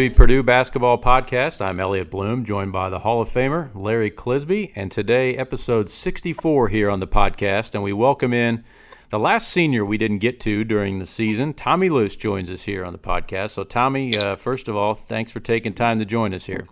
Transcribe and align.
the 0.00 0.08
Purdue 0.08 0.42
Basketball 0.42 0.96
Podcast. 0.96 1.60
I'm 1.60 1.78
Elliot 1.78 2.10
Bloom, 2.10 2.42
joined 2.42 2.72
by 2.72 2.88
the 2.88 3.00
Hall 3.00 3.20
of 3.20 3.28
Famer 3.28 3.68
Larry 3.74 4.10
Clisby, 4.10 4.72
and 4.74 4.90
today, 4.90 5.36
episode 5.36 5.90
64 5.90 6.68
here 6.68 6.88
on 6.88 7.00
the 7.00 7.06
podcast. 7.06 7.74
And 7.74 7.84
we 7.84 7.92
welcome 7.92 8.32
in 8.32 8.64
the 9.10 9.18
last 9.18 9.50
senior 9.50 9.84
we 9.84 9.98
didn't 9.98 10.20
get 10.20 10.40
to 10.40 10.64
during 10.64 11.00
the 11.00 11.04
season. 11.04 11.52
Tommy 11.52 11.90
Luce 11.90 12.16
joins 12.16 12.48
us 12.48 12.62
here 12.62 12.82
on 12.82 12.94
the 12.94 12.98
podcast. 12.98 13.50
So, 13.50 13.62
Tommy, 13.62 14.16
uh, 14.16 14.36
first 14.36 14.68
of 14.68 14.74
all, 14.74 14.94
thanks 14.94 15.32
for 15.32 15.40
taking 15.40 15.74
time 15.74 15.98
to 15.98 16.06
join 16.06 16.32
us 16.32 16.46
here. 16.46 16.66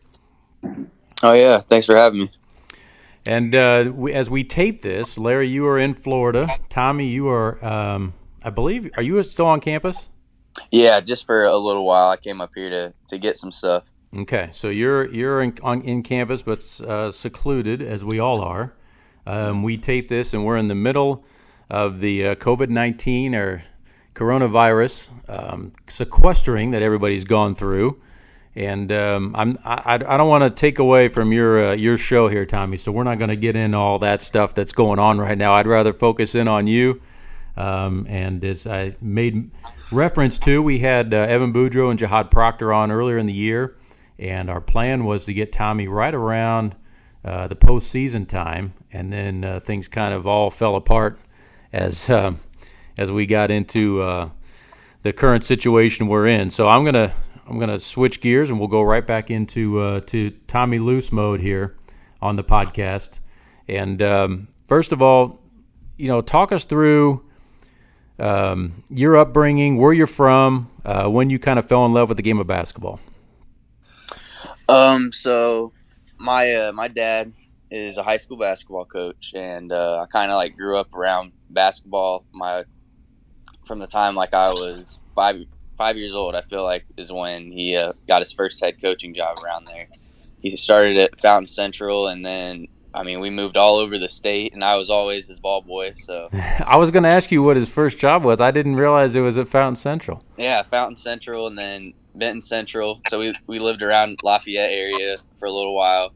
Oh, 1.23 1.35
yeah. 1.35 1.61
Thanks 1.61 1.85
for 1.85 1.97
having 1.97 2.21
me. 2.21 2.31
And 3.27 3.55
uh, 3.55 3.93
we, 3.95 4.15
as 4.15 4.31
we 4.31 4.43
tape 4.43 4.81
this, 4.81 5.19
Larry, 5.19 5.49
you 5.49 5.67
are 5.67 5.79
in 5.79 5.93
Florida. 5.93 6.49
Tommy, 6.71 7.09
you 7.09 7.29
are, 7.29 7.63
um, 7.63 8.15
I 8.43 8.49
believe, 8.49 8.91
are 8.97 9.03
you 9.03 9.23
still 9.23 9.45
on 9.45 9.61
campus? 9.61 10.09
Yeah, 10.71 11.01
just 11.01 11.27
for 11.27 11.45
a 11.45 11.57
little 11.57 11.85
while. 11.85 12.11
I 12.11 12.17
came 12.17 12.41
up 12.41 12.53
here 12.55 12.71
to, 12.71 12.95
to 13.09 13.19
get 13.19 13.37
some 13.37 13.53
stuff. 13.53 13.93
Okay, 14.17 14.49
so 14.53 14.69
you're 14.69 15.11
you're 15.13 15.43
in, 15.43 15.55
on, 15.63 15.83
in 15.83 16.03
campus, 16.03 16.43
but 16.43 16.59
uh, 16.87 17.11
secluded 17.11 17.83
as 17.83 18.05
we 18.05 18.19
all 18.19 18.41
are. 18.41 18.73
Um, 19.27 19.63
we 19.63 19.77
tape 19.77 20.09
this, 20.09 20.33
and 20.33 20.45
we're 20.45 20.57
in 20.57 20.69
the 20.69 20.75
middle 20.75 21.25
of 21.69 22.01
the 22.01 22.29
uh, 22.29 22.35
COVID 22.37 22.71
nineteen 22.71 23.35
or 23.35 23.63
coronavirus 24.15 25.11
um, 25.29 25.73
sequestering 25.87 26.71
that 26.73 26.83
everybody's 26.83 27.25
gone 27.25 27.55
through. 27.55 28.01
And 28.57 28.91
um, 28.91 29.37
I'm 29.37 29.59
I, 29.65 29.95
I 29.95 30.17
don't 30.17 30.29
want 30.29 30.43
to 30.43 30.51
take 30.51 30.79
away 30.79 31.09
from 31.09 31.31
your 31.31 31.69
uh, 31.69 31.75
your 31.75 31.99
show 31.99 32.29
here, 32.29 32.47
Tommy. 32.47 32.79
So 32.79 32.91
we're 32.91 33.05
not 33.05 33.19
going 33.19 33.31
to 33.31 33.37
get 33.37 33.57
in 33.57 33.75
all 33.75 33.99
that 33.99 34.23
stuff 34.23 34.55
that's 34.55 34.73
going 34.73 34.99
on 34.99 35.21
right 35.21 35.37
now. 35.37 35.53
I'd 35.53 35.67
rather 35.67 35.93
focus 35.93 36.35
in 36.35 36.49
on 36.49 36.67
you 36.67 37.01
um, 37.59 38.07
and 38.09 38.45
as 38.45 38.69
I 38.69 38.93
made 39.01 39.51
reference 39.91 40.39
to, 40.41 40.63
we 40.63 40.79
had 40.79 41.13
uh, 41.13 41.17
Evan 41.17 41.53
Boudreau 41.53 41.91
and 41.91 41.99
Jahaad 41.99 42.31
Proctor 42.31 42.73
on 42.73 42.93
earlier 42.93 43.19
in 43.19 43.27
the 43.27 43.33
year, 43.33 43.77
and 44.17 44.49
our 44.49 44.61
plan 44.61 45.05
was 45.05 45.25
to 45.25 45.35
get 45.35 45.51
Tommy 45.51 45.89
right 45.89 46.15
around 46.15 46.77
uh, 47.25 47.49
the 47.49 47.57
postseason 47.57 48.29
time, 48.29 48.75
and 48.93 49.13
then 49.13 49.45
uh, 49.45 49.59
things 49.59 49.89
kind 49.89 50.15
of 50.15 50.25
all 50.25 50.51
fell 50.51 50.77
apart 50.77 51.19
as 51.73 52.09
um, 52.09 52.39
as 52.97 53.11
we 53.11 53.27
got 53.27 53.51
into 53.51 54.03
uh, 54.03 54.31
the 55.03 55.13
current 55.13 55.43
situation 55.43 56.07
we're 56.07 56.29
in. 56.29 56.51
So 56.51 56.69
I'm 56.69 56.85
gonna 56.85 57.13
I'm 57.49 57.59
gonna 57.59 57.81
switch 57.81 58.21
gears, 58.21 58.51
and 58.51 58.61
we'll 58.61 58.69
go 58.69 58.83
right 58.83 59.05
back 59.05 59.33
into 59.33 59.81
uh, 59.81 60.01
to 60.03 60.31
Tommy 60.47 60.79
Luce 60.79 61.11
mode 61.11 61.41
here 61.41 61.77
on 62.23 62.37
the 62.37 62.45
podcast. 62.45 63.19
And 63.67 64.01
um, 64.01 64.49
first 64.69 64.93
of 64.93 65.03
all, 65.03 65.43
you 65.97 66.07
know, 66.07 66.21
talk 66.21 66.53
us 66.53 66.65
through 66.65 67.28
um, 68.19 68.83
your 68.91 69.17
upbringing, 69.17 69.79
where 69.79 69.93
you're 69.93 70.07
from, 70.07 70.71
uh, 70.85 71.09
when 71.09 71.31
you 71.31 71.39
kind 71.39 71.59
of 71.59 71.67
fell 71.67 71.87
in 71.87 71.93
love 71.93 72.09
with 72.09 72.17
the 72.17 72.23
game 72.23 72.39
of 72.39 72.47
basketball. 72.47 73.01
Um, 74.69 75.13
so 75.13 75.73
my 76.19 76.55
uh, 76.55 76.73
my 76.73 76.89
dad 76.89 77.33
is 77.71 77.97
a 77.97 78.03
high 78.03 78.17
school 78.17 78.37
basketball 78.37 78.85
coach, 78.85 79.33
and 79.35 79.73
uh, 79.73 80.01
I 80.03 80.07
kind 80.07 80.31
of 80.31 80.37
like 80.37 80.57
grew 80.57 80.77
up 80.77 80.95
around 80.95 81.33
basketball. 81.51 82.25
My 82.33 82.65
from 83.67 83.79
the 83.79 83.87
time 83.87 84.15
like 84.15 84.35
I 84.35 84.51
was 84.51 84.99
five 85.15 85.37
five 85.77 85.97
years 85.97 86.15
old, 86.15 86.35
I 86.35 86.43
feel 86.43 86.65
like 86.65 86.85
is 86.97 87.13
when 87.13 87.51
he 87.53 87.77
uh, 87.77 87.93
got 88.07 88.21
his 88.21 88.33
first 88.33 88.61
head 88.63 88.81
coaching 88.81 89.15
job 89.15 89.39
around 89.43 89.67
there. 89.67 89.89
He 90.41 90.55
started 90.57 90.97
at 90.99 91.21
Fountain 91.21 91.49
Central, 91.49 92.09
and 92.09 92.25
then 92.25 92.69
I 92.99 93.05
mean, 93.05 93.21
we 93.21 93.31
moved 93.31 93.57
all 93.57 93.77
over 93.77 93.97
the 93.97 94.09
state, 94.09 94.55
and 94.55 94.65
I 94.65 94.75
was 94.75 94.91
always 94.91 95.29
his 95.29 95.39
ball 95.39 95.63
boy. 95.63 95.93
So 95.93 96.29
I 96.67 96.77
was 96.77 96.91
going 96.91 97.05
to 97.05 97.09
ask 97.09 97.31
you 97.31 97.45
what 97.45 97.57
his 97.57 97.69
first 97.69 97.97
job 97.97 98.25
was. 98.25 98.41
I 98.41 98.51
didn't 98.51 98.75
realize 98.75 99.15
it 99.15 99.21
was 99.21 99.39
at 99.39 99.47
Fountain 99.47 99.77
Central. 99.77 100.25
Yeah, 100.37 100.63
Fountain 100.63 100.97
Central, 100.97 101.47
and 101.47 101.57
then 101.57 101.95
Benton 102.17 102.41
Central. 102.41 103.01
So 103.09 103.21
we 103.21 103.35
we 103.47 103.61
lived 103.61 103.83
around 103.83 104.19
Lafayette 104.25 104.73
area 104.73 105.19
for 105.39 105.47
a 105.47 105.51
little 105.53 105.77
while, 105.77 106.13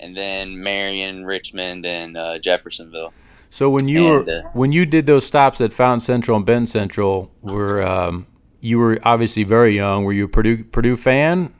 and 0.00 0.16
then 0.16 0.62
Marion, 0.62 1.26
Richmond, 1.26 1.84
and 1.84 2.16
uh, 2.16 2.38
Jeffersonville. 2.38 3.12
So 3.50 3.68
when 3.68 3.86
you 3.86 4.16
and, 4.16 4.26
were 4.26 4.32
uh, 4.32 4.50
when 4.54 4.72
you 4.72 4.86
did 4.86 5.04
those 5.04 5.26
stops 5.26 5.60
at 5.60 5.74
Fountain 5.74 6.00
Central 6.00 6.38
and 6.38 6.46
Benton 6.46 6.66
Central, 6.66 7.30
were 7.42 7.82
um, 7.82 8.26
you 8.62 8.78
were 8.78 8.98
obviously 9.02 9.44
very 9.44 9.76
young. 9.76 10.04
Were 10.04 10.14
you 10.14 10.24
a 10.24 10.28
Purdue 10.28 10.64
Purdue 10.64 10.96
fan? 10.96 11.52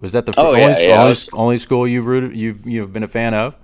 Was 0.00 0.10
that 0.12 0.26
the 0.26 0.34
oh, 0.36 0.48
only, 0.48 0.60
yeah, 0.60 0.78
yeah, 0.78 0.98
only, 0.98 1.08
was, 1.10 1.30
only 1.32 1.58
school 1.58 1.86
you've 1.86 2.06
rooted, 2.06 2.36
you've 2.36 2.66
you've 2.66 2.92
been 2.92 3.04
a 3.04 3.08
fan 3.08 3.32
of? 3.32 3.54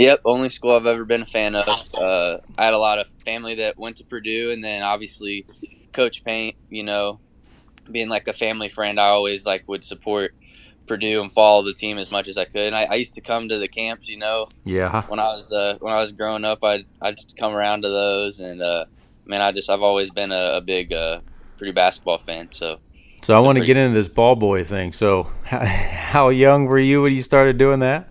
Yep, 0.00 0.22
only 0.24 0.48
school 0.48 0.72
I've 0.72 0.86
ever 0.86 1.04
been 1.04 1.20
a 1.20 1.26
fan 1.26 1.54
of. 1.54 1.68
Uh, 1.94 2.38
I 2.56 2.64
had 2.64 2.72
a 2.72 2.78
lot 2.78 2.98
of 2.98 3.06
family 3.22 3.56
that 3.56 3.78
went 3.78 3.96
to 3.96 4.04
Purdue, 4.04 4.50
and 4.50 4.64
then 4.64 4.82
obviously 4.82 5.44
Coach 5.92 6.24
Paint. 6.24 6.56
You 6.70 6.84
know, 6.84 7.20
being 7.92 8.08
like 8.08 8.26
a 8.26 8.32
family 8.32 8.70
friend, 8.70 8.98
I 8.98 9.08
always 9.08 9.44
like 9.44 9.68
would 9.68 9.84
support 9.84 10.34
Purdue 10.86 11.20
and 11.20 11.30
follow 11.30 11.62
the 11.62 11.74
team 11.74 11.98
as 11.98 12.10
much 12.10 12.28
as 12.28 12.38
I 12.38 12.46
could. 12.46 12.68
And 12.68 12.74
I, 12.74 12.84
I 12.84 12.94
used 12.94 13.12
to 13.14 13.20
come 13.20 13.50
to 13.50 13.58
the 13.58 13.68
camps. 13.68 14.08
You 14.08 14.16
know, 14.16 14.48
yeah. 14.64 15.02
When 15.02 15.20
I 15.20 15.36
was 15.36 15.52
uh, 15.52 15.76
when 15.80 15.92
I 15.92 16.00
was 16.00 16.12
growing 16.12 16.46
up, 16.46 16.64
I'd 16.64 16.86
I'd 17.02 17.18
come 17.38 17.52
around 17.52 17.82
to 17.82 17.90
those, 17.90 18.40
and 18.40 18.62
uh, 18.62 18.86
man, 19.26 19.42
I 19.42 19.52
just 19.52 19.68
I've 19.68 19.82
always 19.82 20.10
been 20.10 20.32
a, 20.32 20.54
a 20.54 20.60
big 20.62 20.94
uh, 20.94 21.20
Purdue 21.58 21.74
basketball 21.74 22.18
fan. 22.18 22.48
So. 22.52 22.78
So 23.22 23.34
I 23.34 23.40
want 23.40 23.58
to 23.58 23.64
get 23.66 23.76
into 23.76 23.92
this 23.92 24.08
ball 24.08 24.34
boy 24.34 24.64
thing. 24.64 24.92
So, 24.92 25.24
how 25.44 26.30
young 26.30 26.64
were 26.64 26.78
you 26.78 27.02
when 27.02 27.12
you 27.12 27.20
started 27.22 27.58
doing 27.58 27.80
that? 27.80 28.09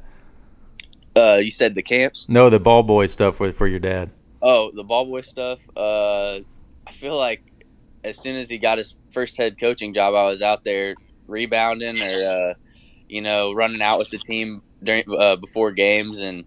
Uh, 1.20 1.38
you 1.38 1.52
said 1.52 1.76
the 1.76 1.84
camps? 1.84 2.28
No, 2.30 2.50
the 2.50 2.60
ball 2.60 2.84
boy 2.84 3.08
stuff 3.08 3.36
for, 3.38 3.52
for 3.52 3.68
your 3.68 3.80
dad. 3.80 4.10
Oh, 4.42 4.72
the 4.74 4.84
ball 4.84 5.06
boy 5.06 5.22
stuff. 5.22 5.60
Uh, 5.76 6.40
I 6.88 6.92
feel 6.92 7.18
like 7.18 7.42
as 8.04 8.18
soon 8.18 8.38
as 8.38 8.50
he 8.50 8.58
got 8.58 8.78
his 8.78 8.96
first 9.12 9.38
head 9.38 9.60
coaching 9.60 9.94
job, 9.94 10.16
I 10.16 10.24
was 10.26 10.42
out 10.42 10.64
there 10.64 10.96
rebounding 11.28 12.02
or, 12.02 12.24
uh, 12.24 12.54
you 13.10 13.22
know, 13.22 13.52
running 13.52 13.82
out 13.82 14.00
with 14.00 14.10
the 14.12 14.18
team 14.18 14.62
during 14.82 15.04
uh, 15.18 15.36
before 15.36 15.72
games, 15.72 16.20
and 16.20 16.46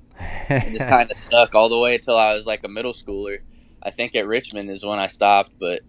just 0.49 0.79
kind 0.89 1.11
of 1.11 1.19
stuck 1.19 1.55
all 1.55 1.69
the 1.69 1.79
way 1.79 1.97
until 1.97 2.17
I 2.17 2.33
was 2.33 2.47
like 2.47 2.65
a 2.65 2.69
middle 2.69 2.95
schooler. 2.95 3.41
I 3.83 3.91
think 3.91 4.15
at 4.15 4.27
Richmond 4.27 4.71
is 4.71 4.85
when 4.85 4.99
I 4.99 5.07
stopped, 5.07 5.53
but 5.61 5.81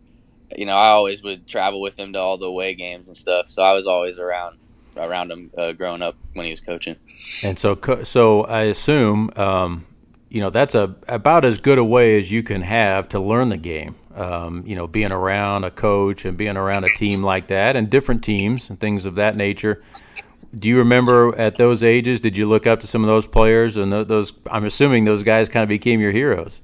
you 0.57 0.65
know, 0.65 0.75
I 0.75 0.89
always 0.89 1.23
would 1.23 1.47
travel 1.47 1.79
with 1.79 1.97
him 1.97 2.13
to 2.13 2.19
all 2.19 2.37
the 2.37 2.47
away 2.47 2.75
games 2.75 3.07
and 3.07 3.15
stuff, 3.15 3.49
so 3.49 3.63
I 3.63 3.73
was 3.73 3.87
always 3.87 4.19
around 4.19 4.57
around 4.97 5.31
him 5.31 5.51
uh, 5.57 5.71
growing 5.73 6.01
up 6.01 6.15
when 6.33 6.45
he 6.45 6.51
was 6.51 6.61
coaching. 6.61 6.95
And 7.43 7.57
so, 7.57 7.79
so 8.03 8.43
I 8.43 8.63
assume, 8.63 9.31
um, 9.35 9.85
you 10.29 10.41
know, 10.41 10.49
that's 10.49 10.75
a 10.75 10.95
about 11.07 11.45
as 11.45 11.59
good 11.59 11.77
a 11.77 11.83
way 11.83 12.17
as 12.17 12.31
you 12.31 12.43
can 12.43 12.61
have 12.61 13.07
to 13.09 13.19
learn 13.19 13.49
the 13.49 13.57
game. 13.57 13.95
Um, 14.15 14.63
you 14.67 14.75
know, 14.75 14.85
being 14.85 15.11
around 15.11 15.63
a 15.63 15.71
coach 15.71 16.25
and 16.25 16.37
being 16.37 16.55
around 16.55 16.83
a 16.83 16.93
team 16.95 17.23
like 17.23 17.47
that, 17.47 17.75
and 17.75 17.89
different 17.89 18.23
teams 18.23 18.69
and 18.69 18.79
things 18.79 19.05
of 19.05 19.15
that 19.15 19.35
nature. 19.35 19.81
Do 20.55 20.69
you 20.69 20.77
remember 20.77 21.35
at 21.35 21.57
those 21.57 21.81
ages? 21.81 22.21
Did 22.21 22.37
you 22.37 22.47
look 22.47 22.67
up 22.67 22.79
to 22.81 22.87
some 22.87 23.03
of 23.03 23.07
those 23.07 23.25
players 23.25 23.75
and 23.75 23.91
those? 23.91 24.33
I'm 24.51 24.65
assuming 24.65 25.03
those 25.03 25.23
guys 25.23 25.49
kind 25.49 25.63
of 25.63 25.69
became 25.69 25.99
your 25.99 26.11
heroes. 26.11 26.61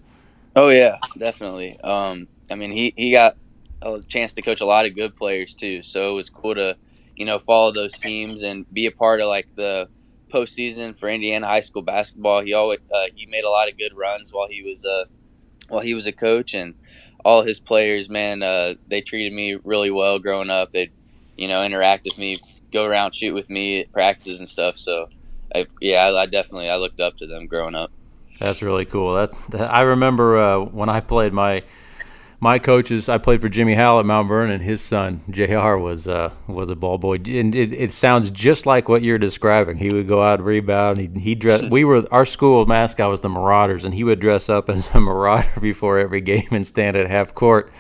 Oh 0.56 0.70
yeah, 0.70 0.98
definitely. 1.18 1.80
Um, 1.82 2.28
I 2.52 2.56
mean, 2.56 2.72
he 2.72 2.94
he 2.96 3.12
got 3.12 3.36
a 3.82 4.02
chance 4.02 4.34
to 4.34 4.42
coach 4.42 4.62
a 4.62 4.66
lot 4.66 4.86
of 4.86 4.96
good 4.96 5.16
players 5.16 5.54
too, 5.54 5.82
so 5.82 6.12
it 6.12 6.14
was 6.14 6.30
cool 6.30 6.56
to 6.56 6.78
you 7.20 7.26
know, 7.26 7.38
follow 7.38 7.72
those 7.72 7.94
teams 7.94 8.42
and 8.42 8.66
be 8.74 8.88
a 8.88 8.92
part 8.92 9.20
of 9.20 9.28
like 9.28 9.54
the 9.56 9.90
postseason 10.32 10.98
for 10.98 11.10
Indiana 11.10 11.46
high 11.46 11.60
school 11.60 11.82
basketball. 11.82 12.42
He 12.42 12.54
always 12.54 12.80
uh, 12.92 13.08
he 13.14 13.26
made 13.28 13.44
a 13.44 13.50
lot 13.50 13.68
of 13.70 13.78
good 13.78 13.96
runs 13.96 14.32
while 14.32 14.48
he 14.50 14.64
was 14.64 14.86
uh, 14.86 15.04
while 15.68 15.82
he 15.82 15.94
was 15.94 16.08
a 16.08 16.14
coach, 16.14 16.54
and 16.54 16.76
all 17.26 17.44
his 17.44 17.60
players, 17.60 18.10
man, 18.10 18.42
uh, 18.42 18.76
they 18.88 19.02
treated 19.02 19.34
me 19.34 19.58
really 19.64 19.92
well 19.92 20.18
growing 20.18 20.50
up. 20.50 20.72
They, 20.72 20.92
you 21.38 21.48
know, 21.48 21.62
interact 21.62 22.06
with 22.06 22.18
me, 22.18 22.40
go 22.72 22.86
around, 22.86 23.14
shoot 23.14 23.34
with 23.34 23.50
me 23.50 23.82
at 23.82 23.92
practices 23.92 24.40
and 24.40 24.48
stuff. 24.48 24.78
So, 24.78 25.10
I, 25.54 25.68
yeah, 25.82 26.06
I, 26.06 26.24
I 26.24 26.26
definitely 26.26 26.70
I 26.70 26.78
looked 26.78 27.02
up 27.02 27.18
to 27.18 27.28
them 27.28 27.48
growing 27.48 27.76
up. 27.76 27.92
That's 28.40 28.62
really 28.62 28.86
cool. 28.86 29.14
That's 29.14 29.38
that, 29.48 29.74
I 29.74 29.82
remember 29.82 30.38
uh, 30.38 30.60
when 30.60 30.88
I 30.88 31.02
played 31.02 31.34
my 31.34 31.64
my 32.42 32.58
coaches, 32.58 33.10
I 33.10 33.18
played 33.18 33.42
for 33.42 33.50
Jimmy 33.50 33.74
Howell 33.74 34.00
at 34.00 34.06
Mount 34.06 34.30
Vernon. 34.30 34.62
His 34.62 34.82
son 34.82 35.22
Jr. 35.30 35.76
was 35.76 36.08
uh, 36.08 36.32
was 36.48 36.70
a 36.70 36.76
ball 36.76 36.98
boy, 36.98 37.16
and 37.16 37.54
it, 37.56 37.74
it, 37.74 37.92
sounds 37.92 38.32
just 38.32 38.66
like 38.66 38.88
what 38.88 39.02
you're 39.02 39.18
describing. 39.18 39.78
He 39.78 39.92
would 39.92 40.08
go 40.08 40.22
out 40.22 40.40
and 40.40 40.46
rebound. 40.48 41.00
He 41.00 41.08
he 41.20 41.36
dress. 41.36 41.70
we 41.70 41.84
were 41.84 42.06
our 42.12 42.26
school 42.26 42.66
mascot 42.66 43.10
was 43.10 43.20
the 43.20 43.30
Marauders, 43.30 43.84
and 43.84 43.94
he 43.94 44.06
would 44.06 44.20
dress 44.20 44.48
up 44.48 44.70
as 44.70 44.90
a 44.94 45.00
Marauder 45.02 45.60
before 45.60 46.00
every 46.00 46.22
game 46.22 46.48
and 46.52 46.66
stand 46.66 46.96
at 46.96 47.10
half 47.10 47.34
court. 47.36 47.72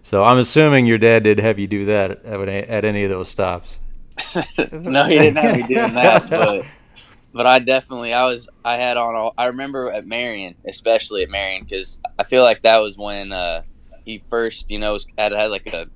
So 0.00 0.24
I'm 0.24 0.38
assuming 0.38 0.86
your 0.86 0.98
dad 0.98 1.24
did 1.24 1.38
have 1.40 1.58
you 1.58 1.66
do 1.66 1.86
that 1.86 2.24
at, 2.24 2.48
at 2.48 2.84
any 2.84 3.04
of 3.04 3.10
those 3.10 3.28
stops. 3.28 3.80
no, 4.72 5.04
he 5.04 5.18
didn't 5.18 5.36
have 5.36 5.56
me 5.56 5.62
doing 5.66 5.94
that, 5.94 6.30
but 6.30 6.64
but 7.34 7.44
I 7.44 7.58
definitely 7.58 8.14
I 8.14 8.24
was 8.24 8.48
I 8.64 8.76
had 8.76 8.96
on 8.96 9.14
all. 9.14 9.34
I 9.36 9.46
remember 9.46 9.92
at 9.92 10.06
Marion, 10.06 10.54
especially 10.66 11.22
at 11.22 11.28
Marion, 11.28 11.64
because 11.64 12.00
I 12.18 12.24
feel 12.24 12.42
like 12.42 12.62
that 12.62 12.78
was 12.78 12.96
when. 12.96 13.32
Uh, 13.32 13.60
he 14.06 14.22
first, 14.30 14.70
you 14.70 14.78
know, 14.78 14.98
had 15.18 15.32
had 15.32 15.50
like 15.50 15.66
a 15.66 15.88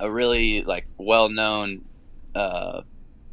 a 0.00 0.10
really 0.10 0.62
like 0.62 0.86
well 0.96 1.28
known 1.28 1.84
uh, 2.34 2.82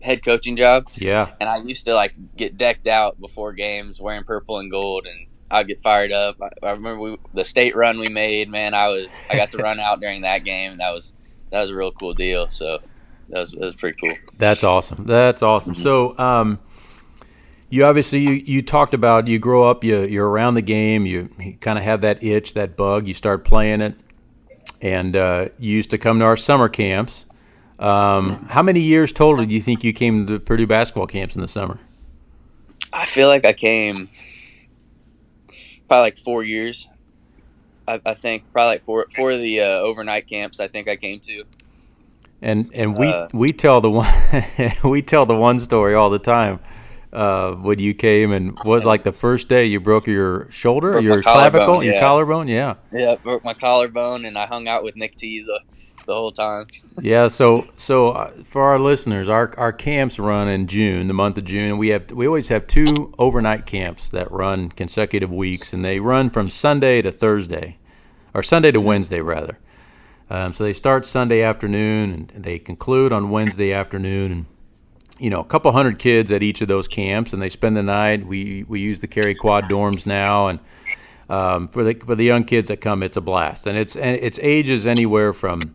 head 0.02 0.24
coaching 0.24 0.58
job. 0.58 0.90
Yeah. 0.96 1.32
And 1.40 1.48
I 1.48 1.58
used 1.58 1.86
to 1.86 1.94
like 1.94 2.16
get 2.36 2.58
decked 2.58 2.88
out 2.88 3.20
before 3.22 3.54
games 3.54 4.02
wearing 4.02 4.26
purple 4.26 4.58
and 4.58 4.70
gold 4.70 5.06
and 5.06 5.28
I'd 5.52 5.68
get 5.68 5.80
fired 5.80 6.12
up. 6.12 6.38
I, 6.42 6.68
I 6.68 6.72
remember 6.72 7.00
we, 7.00 7.18
the 7.34 7.46
state 7.46 7.76
run 7.76 8.00
we 8.00 8.10
made, 8.10 8.50
man, 8.50 8.74
I 8.74 8.90
was 8.90 9.16
I 9.30 9.36
got 9.36 9.52
to 9.52 9.58
run 9.64 9.80
out 9.80 10.02
during 10.02 10.22
that 10.22 10.44
game. 10.44 10.78
That 10.78 10.94
was 10.94 11.14
that 11.52 11.62
was 11.62 11.70
a 11.70 11.76
real 11.76 11.92
cool 11.92 12.14
deal. 12.14 12.48
So 12.50 12.80
that 13.30 13.40
was 13.40 13.52
that 13.52 13.62
was 13.62 13.76
pretty 13.76 13.98
cool. 14.04 14.16
That's 14.38 14.64
awesome. 14.64 15.06
That's 15.06 15.44
awesome. 15.44 15.74
Mm-hmm. 15.74 15.82
So, 15.82 16.18
um, 16.18 16.60
you 17.70 17.86
obviously 17.86 18.20
you, 18.20 18.32
you 18.32 18.62
talked 18.62 18.94
about 18.94 19.28
you 19.28 19.40
grow 19.40 19.70
up, 19.70 19.84
you 19.84 20.02
you're 20.02 20.28
around 20.28 20.56
the 20.56 20.62
game, 20.62 21.06
you, 21.06 21.30
you 21.40 21.54
kind 21.54 21.78
of 21.78 21.84
have 21.84 22.02
that 22.02 22.24
itch, 22.24 22.56
that 22.56 22.76
bug, 22.76 23.08
you 23.08 23.14
start 23.14 23.46
playing 23.46 23.82
it, 23.82 23.96
and 24.82 25.16
uh, 25.16 25.50
you 25.58 25.76
used 25.76 25.92
to 25.92 25.98
come 25.98 26.20
to 26.20 26.26
our 26.26 26.38
summer 26.38 26.70
camps. 26.70 27.26
Um, 27.78 28.46
how 28.50 28.62
many 28.62 28.82
years 28.82 29.14
total 29.14 29.46
do 29.46 29.54
you 29.54 29.62
think 29.62 29.84
you 29.84 29.94
came 29.94 30.26
to 30.26 30.34
the 30.34 30.40
Purdue 30.40 30.68
basketball 30.68 31.08
camps 31.08 31.36
in 31.36 31.42
the 31.42 31.48
summer? 31.48 31.80
I 32.92 33.06
feel 33.06 33.28
like 33.28 33.46
I 33.46 33.54
came 33.54 34.10
probably 35.88 36.02
like 36.02 36.18
four 36.18 36.44
years. 36.44 36.88
I, 37.88 38.02
I 38.06 38.14
think 38.16 38.52
probably 38.52 38.76
like 38.76 38.82
four 38.82 39.08
four 39.16 39.32
of 39.32 39.40
the 39.40 39.62
uh, 39.62 39.66
overnight 39.66 40.28
camps. 40.28 40.60
I 40.60 40.68
think 40.68 40.88
I 40.88 40.96
came 40.96 41.20
to. 41.22 41.44
And 42.42 42.72
and 42.76 42.98
we 42.98 43.08
uh, 43.08 43.28
we 43.34 43.54
tell 43.54 43.82
the 43.82 43.90
one 43.90 44.10
we 44.84 45.02
tell 45.02 45.26
the 45.26 45.36
one 45.36 45.60
story 45.60 45.94
all 45.94 46.10
the 46.10 46.20
time. 46.20 46.60
Uh, 47.12 47.54
when 47.54 47.80
you 47.80 47.92
came 47.96 48.32
and 48.32 48.56
was 48.66 48.86
like 48.86 49.02
the 49.02 49.12
first 49.12 49.48
day 49.48 49.66
you 49.66 49.80
broke 49.80 50.06
your 50.06 50.50
shoulder, 50.52 50.92
broke 50.92 51.04
your 51.04 51.22
clavicle, 51.24 51.84
yeah. 51.84 51.94
your 51.94 52.02
collarbone, 52.02 52.48
yeah. 52.48 52.76
Yeah, 52.92 53.16
broke 53.16 53.44
my 53.44 53.56
collarbone, 53.56 54.26
and 54.26 54.38
I 54.38 54.46
hung 54.46 54.68
out 54.68 54.84
with 54.84 54.96
Nick 54.96 55.16
T 55.16 55.42
the 55.42 55.60
the 56.10 56.16
whole 56.16 56.32
time. 56.32 56.68
yeah. 57.02 57.28
So 57.28 57.68
so 57.78 58.10
uh, 58.10 58.32
for 58.44 58.64
our 58.64 58.80
listeners, 58.80 59.30
our 59.30 59.54
our 59.58 59.72
camps 59.72 60.20
run 60.20 60.50
in 60.50 60.68
June, 60.68 61.08
the 61.08 61.14
month 61.14 61.38
of 61.38 61.46
June, 61.46 61.70
and 61.70 61.80
we 61.80 61.90
have 61.90 62.12
we 62.12 62.28
always 62.28 62.50
have 62.50 62.68
two 62.68 63.14
overnight 63.18 63.66
camps 63.66 64.10
that 64.10 64.30
run 64.32 64.70
consecutive 64.70 65.32
weeks, 65.32 65.72
and 65.72 65.84
they 65.84 66.00
run 66.00 66.28
from 66.28 66.48
Sunday 66.48 67.02
to 67.02 67.12
Thursday, 67.12 67.78
or 68.34 68.44
Sunday 68.44 68.72
to 68.72 68.82
Wednesday 68.82 69.22
rather. 69.22 69.58
Um, 70.30 70.54
so 70.54 70.64
they 70.64 70.74
start 70.74 71.06
Sunday 71.06 71.42
afternoon 71.42 72.30
and 72.34 72.44
they 72.44 72.60
conclude 72.60 73.12
on 73.12 73.30
Wednesday 73.30 73.72
afternoon, 73.74 74.32
and 74.32 74.46
you 75.20 75.30
know 75.30 75.40
a 75.40 75.46
couple 75.46 75.72
hundred 75.72 76.00
kids 76.00 76.32
at 76.32 76.42
each 76.42 76.62
of 76.62 76.68
those 76.68 76.88
camps, 76.88 77.34
and 77.34 77.42
they 77.42 77.50
spend 77.50 77.78
the 77.78 77.84
night. 77.84 78.26
We 78.26 78.66
we 78.68 78.80
use 78.80 79.02
the 79.02 79.08
Cary 79.08 79.36
Quad 79.36 79.66
dorms 79.66 80.06
now, 80.06 80.48
and 80.48 80.60
um, 81.30 81.68
for 81.68 81.84
the 81.84 81.94
for 81.94 82.16
the 82.16 82.26
young 82.26 82.44
kids 82.44 82.70
that 82.70 82.78
come, 82.78 83.04
it's 83.04 83.18
a 83.18 83.22
blast, 83.22 83.68
and 83.68 83.78
it's 83.78 83.96
and 83.96 84.16
it's 84.16 84.40
ages 84.40 84.88
anywhere 84.88 85.34
from 85.34 85.74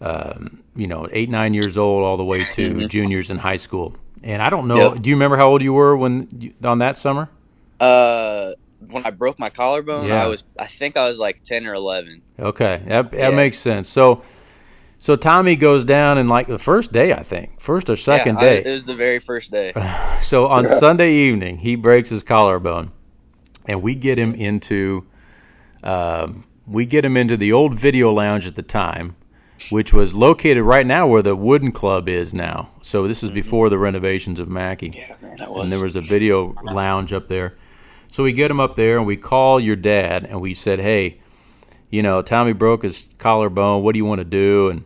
um, 0.00 0.62
you 0.76 0.86
know, 0.86 1.08
eight, 1.12 1.30
nine 1.30 1.54
years 1.54 1.78
old 1.78 2.04
all 2.04 2.16
the 2.16 2.24
way 2.24 2.44
to 2.44 2.70
mm-hmm. 2.70 2.86
juniors 2.88 3.30
in 3.30 3.38
high 3.38 3.56
school. 3.56 3.96
And 4.22 4.42
I 4.42 4.50
don't 4.50 4.68
know. 4.68 4.92
Yep. 4.92 5.02
Do 5.02 5.10
you 5.10 5.16
remember 5.16 5.36
how 5.36 5.48
old 5.48 5.62
you 5.62 5.72
were 5.72 5.96
when 5.96 6.28
you, 6.38 6.52
on 6.64 6.78
that 6.78 6.96
summer? 6.96 7.30
Uh, 7.80 8.52
when 8.88 9.04
I 9.04 9.10
broke 9.10 9.38
my 9.38 9.50
collarbone, 9.50 10.06
yeah. 10.06 10.22
I 10.22 10.26
was. 10.26 10.44
I 10.58 10.66
think 10.66 10.96
I 10.96 11.08
was 11.08 11.18
like 11.18 11.42
ten 11.42 11.66
or 11.66 11.74
eleven. 11.74 12.22
Okay, 12.38 12.82
that, 12.86 13.10
that 13.10 13.18
yeah. 13.18 13.30
makes 13.30 13.58
sense. 13.58 13.88
So, 13.88 14.22
so 15.04 15.16
Tommy 15.16 15.54
goes 15.54 15.84
down 15.84 16.16
in 16.16 16.28
like 16.28 16.46
the 16.46 16.58
first 16.58 16.90
day, 16.90 17.12
I 17.12 17.22
think, 17.22 17.60
first 17.60 17.90
or 17.90 17.96
second 17.96 18.36
yeah, 18.36 18.40
day. 18.40 18.62
It 18.64 18.70
was 18.70 18.86
the 18.86 18.94
very 18.94 19.18
first 19.18 19.50
day. 19.50 19.74
so 20.22 20.46
on 20.46 20.66
Sunday 20.66 21.12
evening, 21.12 21.58
he 21.58 21.76
breaks 21.76 22.08
his 22.08 22.22
collarbone, 22.22 22.90
and 23.66 23.82
we 23.82 23.94
get 23.96 24.18
him 24.18 24.32
into, 24.32 25.06
um, 25.82 26.44
we 26.66 26.86
get 26.86 27.04
him 27.04 27.18
into 27.18 27.36
the 27.36 27.52
old 27.52 27.74
video 27.74 28.14
lounge 28.14 28.46
at 28.46 28.54
the 28.54 28.62
time 28.62 29.14
which 29.68 29.92
was 29.92 30.14
located 30.14 30.62
right 30.62 30.86
now 30.86 31.06
where 31.06 31.20
the 31.20 31.36
Wooden 31.36 31.70
Club 31.70 32.08
is 32.08 32.32
now. 32.32 32.70
So 32.80 33.06
this 33.06 33.22
is 33.22 33.28
mm-hmm. 33.28 33.34
before 33.34 33.68
the 33.68 33.78
renovations 33.78 34.40
of 34.40 34.48
Mackey. 34.48 34.90
Yeah, 34.94 35.16
man, 35.20 35.36
that 35.36 35.50
was. 35.50 35.64
And 35.64 35.72
there 35.72 35.82
was 35.82 35.96
a 35.96 36.00
video 36.00 36.54
lounge 36.72 37.12
up 37.12 37.28
there. 37.28 37.56
So 38.08 38.22
we 38.22 38.32
get 38.32 38.50
him 38.50 38.58
up 38.58 38.74
there 38.74 38.96
and 38.96 39.06
we 39.06 39.18
call 39.18 39.60
your 39.60 39.76
dad 39.76 40.24
and 40.24 40.40
we 40.40 40.54
said, 40.54 40.80
hey, 40.80 41.20
you 41.90 42.02
know, 42.02 42.22
Tommy 42.22 42.52
broke 42.52 42.84
his 42.84 43.10
collarbone. 43.18 43.82
What 43.82 43.92
do 43.92 43.98
you 43.98 44.04
want 44.04 44.18
to 44.20 44.24
do? 44.24 44.70
And 44.70 44.84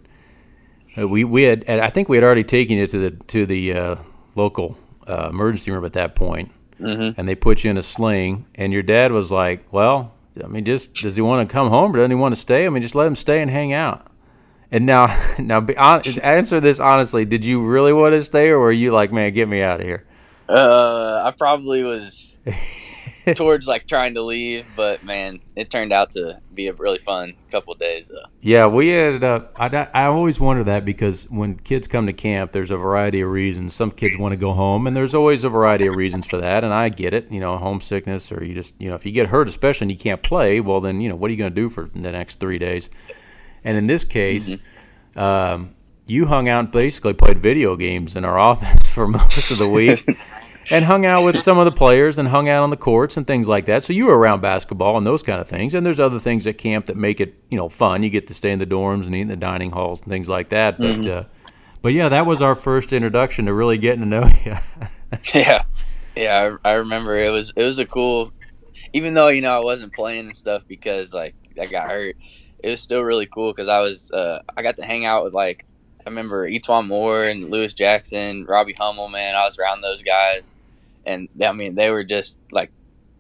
we 1.07 1.25
we 1.25 1.43
had 1.43 1.69
I 1.69 1.89
think 1.89 2.09
we 2.09 2.17
had 2.17 2.25
already 2.25 2.45
taken 2.45 2.79
it 2.79 2.91
to 2.91 2.99
the 2.99 3.11
to 3.27 3.47
the 3.47 3.73
uh, 3.73 3.97
local 4.35 4.77
uh, 5.07 5.29
emergency 5.31 5.71
room 5.71 5.85
at 5.85 5.93
that 5.95 6.15
point. 6.15 6.53
Mm-hmm. 6.81 7.19
and 7.19 7.29
they 7.29 7.35
put 7.35 7.65
you 7.65 7.73
in 7.73 7.77
a 7.77 7.83
sling. 7.83 8.47
And 8.55 8.73
your 8.73 8.83
dad 8.83 9.13
was 9.13 9.31
like, 9.31 9.73
well. 9.73 10.15
I 10.43 10.47
mean, 10.47 10.65
just 10.65 10.95
does 10.95 11.17
he 11.17 11.23
want 11.23 11.49
to 11.49 11.53
come 11.53 11.69
home 11.69 11.91
or 11.91 11.97
doesn't 11.97 12.13
he 12.13 12.17
want 12.17 12.33
to 12.33 12.41
stay? 12.41 12.65
I 12.65 12.69
mean, 12.69 12.81
just 12.81 12.95
let 12.95 13.09
him 13.09 13.17
stay 13.17 13.43
and 13.43 13.51
hang 13.51 13.73
out. 13.73 14.07
And 14.71 14.87
now, 14.87 15.07
now, 15.39 15.61
be, 15.61 15.77
answer 15.77 16.61
this 16.61 16.81
honestly. 16.81 17.25
Did 17.25 17.45
you 17.45 17.65
really 17.65 17.93
want 17.93 18.15
to 18.15 18.23
stay, 18.23 18.49
or 18.51 18.59
were 18.59 18.73
you 18.73 18.93
like, 18.93 19.13
man, 19.13 19.33
get 19.33 19.49
me 19.49 19.63
out 19.63 19.81
of 19.81 19.87
here? 19.87 20.05
Uh, 20.49 21.23
I 21.25 21.31
probably 21.33 21.85
was 21.85 22.37
towards 23.35 23.67
like 23.67 23.87
trying 23.87 24.15
to 24.15 24.23
leave, 24.23 24.67
but 24.77 25.03
man, 25.05 25.41
it 25.57 25.71
turned 25.71 25.93
out 25.93 26.13
to 26.13 26.41
be 26.55 26.69
a 26.69 26.73
really 26.79 26.99
fun 26.99 27.35
couple 27.51 27.75
days. 27.75 28.09
Though. 28.09 28.25
Yeah, 28.41 28.67
we 28.67 28.93
ended 28.93 29.25
up. 29.25 29.57
I, 29.61 29.89
I 29.93 30.05
always 30.05 30.41
wonder 30.41 30.65
that 30.65 30.85
because 30.85 31.29
when 31.31 31.57
kids 31.57 31.87
come 31.87 32.07
to 32.07 32.13
camp, 32.13 32.53
there's 32.53 32.71
a 32.71 32.77
variety 32.77 33.21
of 33.21 33.31
reasons. 33.31 33.75
Some 33.75 33.91
kids 33.91 34.17
want 34.17 34.33
to 34.33 34.39
go 34.39 34.53
home, 34.53 34.87
and 34.87 34.97
there's 34.97 35.15
always 35.15 35.45
a 35.45 35.49
variety 35.49 35.87
of 35.87 35.97
reasons 35.97 36.27
for 36.27 36.39
that. 36.39 36.65
And 36.65 36.73
I 36.73 36.89
get 36.89 37.15
it. 37.15 37.31
You 37.31 37.41
know, 37.41 37.57
homesickness, 37.59 38.33
or 38.33 38.45
you 38.45 38.55
just, 38.55 38.75
you 38.81 38.89
know, 38.89 38.95
if 38.95 39.05
you 39.05 39.13
get 39.13 39.27
hurt, 39.27 39.49
especially 39.49 39.87
and 39.87 39.93
you 39.93 39.99
can't 39.99 40.23
play, 40.23 40.61
well, 40.61 40.81
then 40.81 41.01
you 41.01 41.09
know, 41.09 41.17
what 41.17 41.29
are 41.29 41.33
you 41.33 41.39
going 41.39 41.53
to 41.53 41.61
do 41.61 41.69
for 41.69 41.91
the 41.95 42.13
next 42.13 42.41
three 42.41 42.59
days? 42.59 42.89
And 43.65 43.77
in 43.77 43.87
this 43.87 44.05
case, 44.05 44.57
mm-hmm. 44.57 45.21
um, 45.21 45.75
you 46.07 46.27
hung 46.27 46.49
out 46.49 46.61
and 46.61 46.71
basically 46.71 47.13
played 47.13 47.39
video 47.39 47.77
games 47.77 48.17
in 48.17 48.25
our 48.25 48.39
office 48.51 48.89
for 48.89 49.07
most 49.07 49.51
of 49.51 49.59
the 49.59 49.69
week. 49.69 50.09
and 50.71 50.85
hung 50.85 51.07
out 51.07 51.25
with 51.25 51.41
some 51.41 51.59
of 51.59 51.65
the 51.65 51.77
players 51.77 52.19
and 52.19 52.29
hung 52.29 52.49
out 52.49 52.63
on 52.63 52.71
the 52.71 52.77
courts 52.77 53.17
and 53.17 53.27
things 53.27 53.49
like 53.49 53.67
that. 53.67 53.85
So 53.85 53.93
you 53.93 54.07
were 54.07 54.19
around 54.19 54.41
basketball 54.41 54.97
and 54.97 55.07
those 55.07 55.23
kind 55.23 55.41
of 55.41 55.47
things. 55.47 55.75
And 55.75 55.85
there's 55.85 56.01
other 56.01 56.19
things 56.19 56.47
at 56.47 56.59
camp 56.59 56.87
that 56.87 56.97
make 56.97 57.21
it, 57.21 57.35
you 57.49 57.57
know, 57.57 57.69
fun. 57.69 58.03
You 58.03 58.11
get 58.11 58.27
to 58.29 58.35
stay 58.35 58.51
in 58.51 58.59
the 58.59 58.67
dorms 58.67 59.07
and 59.07 59.15
eat 59.15 59.23
in 59.23 59.29
the 59.29 59.37
dining 59.37 59.71
halls 59.71 60.03
and 60.03 60.11
things 60.11 60.29
like 60.29 60.51
that. 60.51 60.79
But 60.79 61.01
mm-hmm. 61.01 61.27
uh, 61.27 61.53
but 61.83 61.93
yeah, 61.93 62.09
that 62.09 62.27
was 62.27 62.43
our 62.43 62.55
first 62.55 62.93
introduction 62.93 63.47
to 63.47 63.55
really 63.55 63.79
getting 63.79 64.01
to 64.01 64.07
know 64.07 64.31
you. 64.45 64.57
yeah, 65.35 65.65
yeah, 66.17 66.51
I, 66.65 66.71
I 66.71 66.73
remember 66.75 67.17
it 67.17 67.31
was 67.31 67.53
it 67.57 67.65
was 67.65 67.79
a 67.79 67.87
cool, 67.87 68.33
even 68.93 69.15
though 69.15 69.29
you 69.29 69.41
know 69.41 69.57
I 69.57 69.65
wasn't 69.65 69.93
playing 69.93 70.27
and 70.27 70.37
stuff 70.37 70.63
because 70.67 71.15
like 71.15 71.35
I 71.61 71.67
got 71.67 71.89
hurt 71.89 72.17
it 72.61 72.71
was 72.71 72.81
still 72.81 73.03
really 73.03 73.27
cool 73.27 73.53
because 73.53 73.69
I 73.69 73.81
was 73.81 74.11
uh, 74.11 74.43
I 74.57 74.63
got 74.63 74.77
to 74.77 74.85
hang 74.85 75.05
out 75.05 75.25
with 75.25 75.35
like 75.35 75.65
I 76.01 76.11
remember 76.11 76.49
E'Twaun 76.49 76.87
Moore 76.87 77.25
and 77.25 77.51
Lewis 77.51 77.75
Jackson, 77.75 78.45
Robbie 78.45 78.75
Hummel, 78.79 79.09
man. 79.09 79.35
I 79.35 79.45
was 79.45 79.59
around 79.59 79.81
those 79.81 80.03
guys, 80.03 80.55
and 81.09 81.29
I 81.43 81.53
mean 81.53 81.75
they 81.75 81.91
were 81.91 82.05
just 82.05 82.39
like 82.53 82.71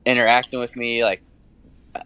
interacting 0.04 0.60
with 0.60 0.76
me. 0.76 1.02
Like 1.02 1.22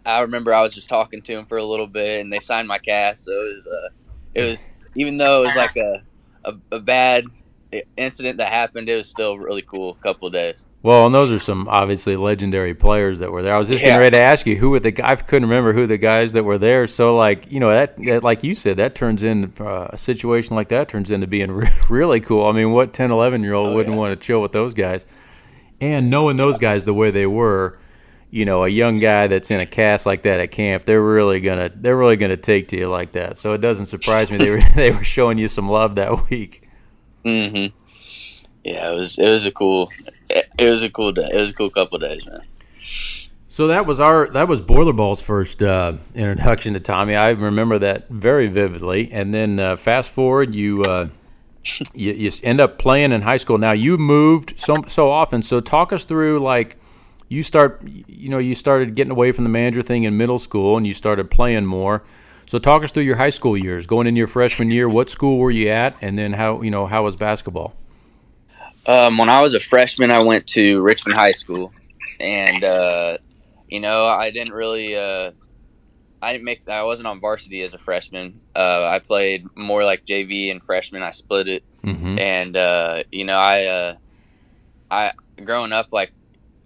I 0.05 0.21
remember 0.21 0.53
I 0.53 0.61
was 0.61 0.73
just 0.73 0.89
talking 0.89 1.21
to 1.21 1.35
them 1.35 1.45
for 1.45 1.57
a 1.57 1.63
little 1.63 1.87
bit, 1.87 2.21
and 2.21 2.31
they 2.31 2.39
signed 2.39 2.67
my 2.67 2.79
cast. 2.79 3.25
So 3.25 3.31
it 3.31 3.35
was 3.35 3.67
uh, 3.67 3.89
it 4.33 4.41
was 4.43 4.69
even 4.95 5.17
though 5.17 5.43
it 5.43 5.47
was 5.47 5.55
like 5.55 5.75
a 5.77 6.01
a, 6.45 6.53
a 6.71 6.79
bad 6.79 7.25
incident 7.97 8.37
that 8.37 8.51
happened, 8.51 8.87
it 8.87 8.95
was 8.95 9.09
still 9.09 9.37
really 9.37 9.61
cool. 9.61 9.97
A 9.99 10.03
couple 10.03 10.27
of 10.27 10.33
days. 10.33 10.65
Well, 10.83 11.05
and 11.05 11.15
those 11.15 11.31
are 11.31 11.39
some 11.39 11.69
obviously 11.69 12.17
legendary 12.17 12.73
players 12.73 13.19
that 13.19 13.31
were 13.31 13.41
there. 13.41 13.55
I 13.55 13.57
was 13.57 13.69
just 13.69 13.81
yeah. 13.81 13.89
getting 13.89 14.01
ready 14.01 14.17
to 14.17 14.21
ask 14.21 14.45
you 14.45 14.57
who 14.57 14.69
were 14.69 14.81
the 14.81 14.93
I 15.03 15.15
couldn't 15.15 15.47
remember 15.47 15.71
who 15.71 15.87
the 15.87 15.97
guys 15.97 16.33
that 16.33 16.43
were 16.43 16.57
there. 16.57 16.87
So 16.87 17.15
like 17.15 17.51
you 17.51 17.59
know 17.59 17.69
that, 17.69 17.95
that 18.03 18.23
like 18.23 18.43
you 18.43 18.55
said 18.55 18.77
that 18.77 18.95
turns 18.95 19.23
in 19.23 19.53
uh, 19.59 19.87
a 19.91 19.97
situation 19.97 20.55
like 20.55 20.69
that 20.69 20.89
turns 20.89 21.11
into 21.11 21.27
being 21.27 21.51
re- 21.51 21.69
really 21.89 22.19
cool. 22.19 22.45
I 22.45 22.51
mean, 22.51 22.71
what 22.71 22.93
10, 22.93 23.11
11 23.11 23.43
year 23.43 23.53
old 23.53 23.69
oh, 23.69 23.73
wouldn't 23.73 23.95
yeah. 23.95 23.99
want 23.99 24.19
to 24.19 24.25
chill 24.25 24.41
with 24.41 24.51
those 24.51 24.73
guys? 24.73 25.05
And 25.81 26.09
knowing 26.09 26.37
those 26.37 26.57
guys 26.57 26.85
the 26.85 26.93
way 26.93 27.11
they 27.11 27.25
were, 27.25 27.77
you 28.29 28.45
know, 28.45 28.63
a 28.63 28.67
young 28.67 28.99
guy 28.99 29.27
that's 29.27 29.51
in 29.51 29.59
a 29.59 29.65
cast 29.65 30.05
like 30.05 30.23
that 30.23 30.39
at 30.39 30.51
camp, 30.51 30.83
they're 30.85 31.03
really 31.03 31.41
gonna 31.41 31.71
they're 31.73 31.97
really 31.97 32.17
gonna 32.17 32.37
take 32.37 32.69
to 32.69 32.77
you 32.77 32.89
like 32.89 33.13
that. 33.13 33.37
So 33.37 33.53
it 33.53 33.59
doesn't 33.59 33.87
surprise 33.87 34.31
me 34.31 34.37
they 34.37 34.49
were 34.49 34.61
they 34.75 34.91
were 34.91 35.03
showing 35.03 35.37
you 35.37 35.47
some 35.47 35.69
love 35.69 35.95
that 35.95 36.29
week. 36.29 36.69
Mm-hmm. 37.25 37.75
Yeah, 38.63 38.91
it 38.91 38.95
was 38.95 39.17
it 39.17 39.29
was 39.29 39.45
a 39.45 39.51
cool 39.51 39.89
it, 40.29 40.49
it 40.57 40.69
was 40.69 40.83
a 40.83 40.89
cool 40.89 41.11
day. 41.11 41.29
It 41.31 41.37
was 41.37 41.49
a 41.49 41.53
cool 41.53 41.69
couple 41.69 41.99
days, 41.99 42.25
man. 42.25 42.41
So 43.53 43.67
that 43.67 43.85
was 43.85 43.99
our 43.99 44.29
that 44.29 44.47
was 44.47 44.63
Boilerball's 44.63 45.21
first 45.21 45.61
uh, 45.61 45.93
introduction 46.15 46.73
to 46.73 46.79
Tommy. 46.79 47.15
I 47.15 47.29
remember 47.29 47.77
that 47.77 48.09
very 48.09 48.47
vividly. 48.47 49.11
And 49.11 49.31
then 49.31 49.59
uh, 49.59 49.75
fast 49.75 50.09
forward, 50.09 50.55
you, 50.55 50.83
uh, 50.83 51.05
you, 51.93 52.11
you 52.13 52.31
end 52.43 52.61
up 52.61 52.77
playing 52.77 53.11
in 53.11 53.21
high 53.21 53.37
school. 53.37 53.57
Now 53.57 53.71
you 53.71 53.97
moved 53.97 54.53
so 54.57 54.83
so 54.87 55.09
often. 55.09 55.43
So 55.43 55.59
talk 55.59 55.93
us 55.93 56.03
through 56.03 56.39
like 56.39 56.77
you 57.29 57.43
start 57.43 57.81
you 57.85 58.29
know 58.29 58.37
you 58.37 58.55
started 58.55 58.95
getting 58.95 59.11
away 59.11 59.31
from 59.31 59.43
the 59.43 59.49
manager 59.49 59.81
thing 59.81 60.03
in 60.03 60.17
middle 60.17 60.39
school 60.39 60.77
and 60.77 60.85
you 60.85 60.93
started 60.93 61.29
playing 61.29 61.65
more. 61.65 62.03
So 62.45 62.57
talk 62.57 62.83
us 62.83 62.91
through 62.91 63.03
your 63.03 63.15
high 63.15 63.29
school 63.29 63.57
years, 63.57 63.87
going 63.87 64.05
into 64.05 64.17
your 64.17 64.27
freshman 64.27 64.69
year. 64.69 64.89
What 64.89 65.09
school 65.09 65.39
were 65.39 65.51
you 65.51 65.69
at, 65.69 65.95
and 66.01 66.17
then 66.17 66.33
how 66.33 66.61
you 66.61 66.71
know 66.71 66.85
how 66.85 67.03
was 67.03 67.15
basketball? 67.15 67.73
Um, 68.85 69.17
when 69.17 69.29
I 69.29 69.41
was 69.41 69.53
a 69.53 69.61
freshman, 69.61 70.11
I 70.11 70.19
went 70.19 70.45
to 70.47 70.81
Richmond 70.81 71.17
High 71.17 71.31
School, 71.31 71.73
and 72.19 72.63
uh, 72.63 73.17
you 73.69 73.79
know 73.79 74.05
I 74.05 74.31
didn't 74.31 74.53
really. 74.53 74.95
Uh, 74.95 75.31
I 76.23 76.31
didn't 76.31 76.45
make. 76.45 76.69
I 76.69 76.83
wasn't 76.83 77.07
on 77.07 77.19
varsity 77.19 77.61
as 77.61 77.73
a 77.73 77.77
freshman. 77.77 78.39
Uh, 78.55 78.85
I 78.85 78.99
played 78.99 79.45
more 79.55 79.83
like 79.83 80.05
JV 80.05 80.49
and 80.51 80.63
freshman. 80.63 81.03
I 81.03 81.11
split 81.11 81.47
it, 81.49 81.63
mm-hmm. 81.83 82.17
and 82.17 82.55
uh, 82.55 83.03
you 83.11 83.25
know 83.25 83.37
I, 83.37 83.65
uh, 83.65 83.95
I 84.89 85.11
growing 85.43 85.73
up 85.73 85.91
like 85.91 86.13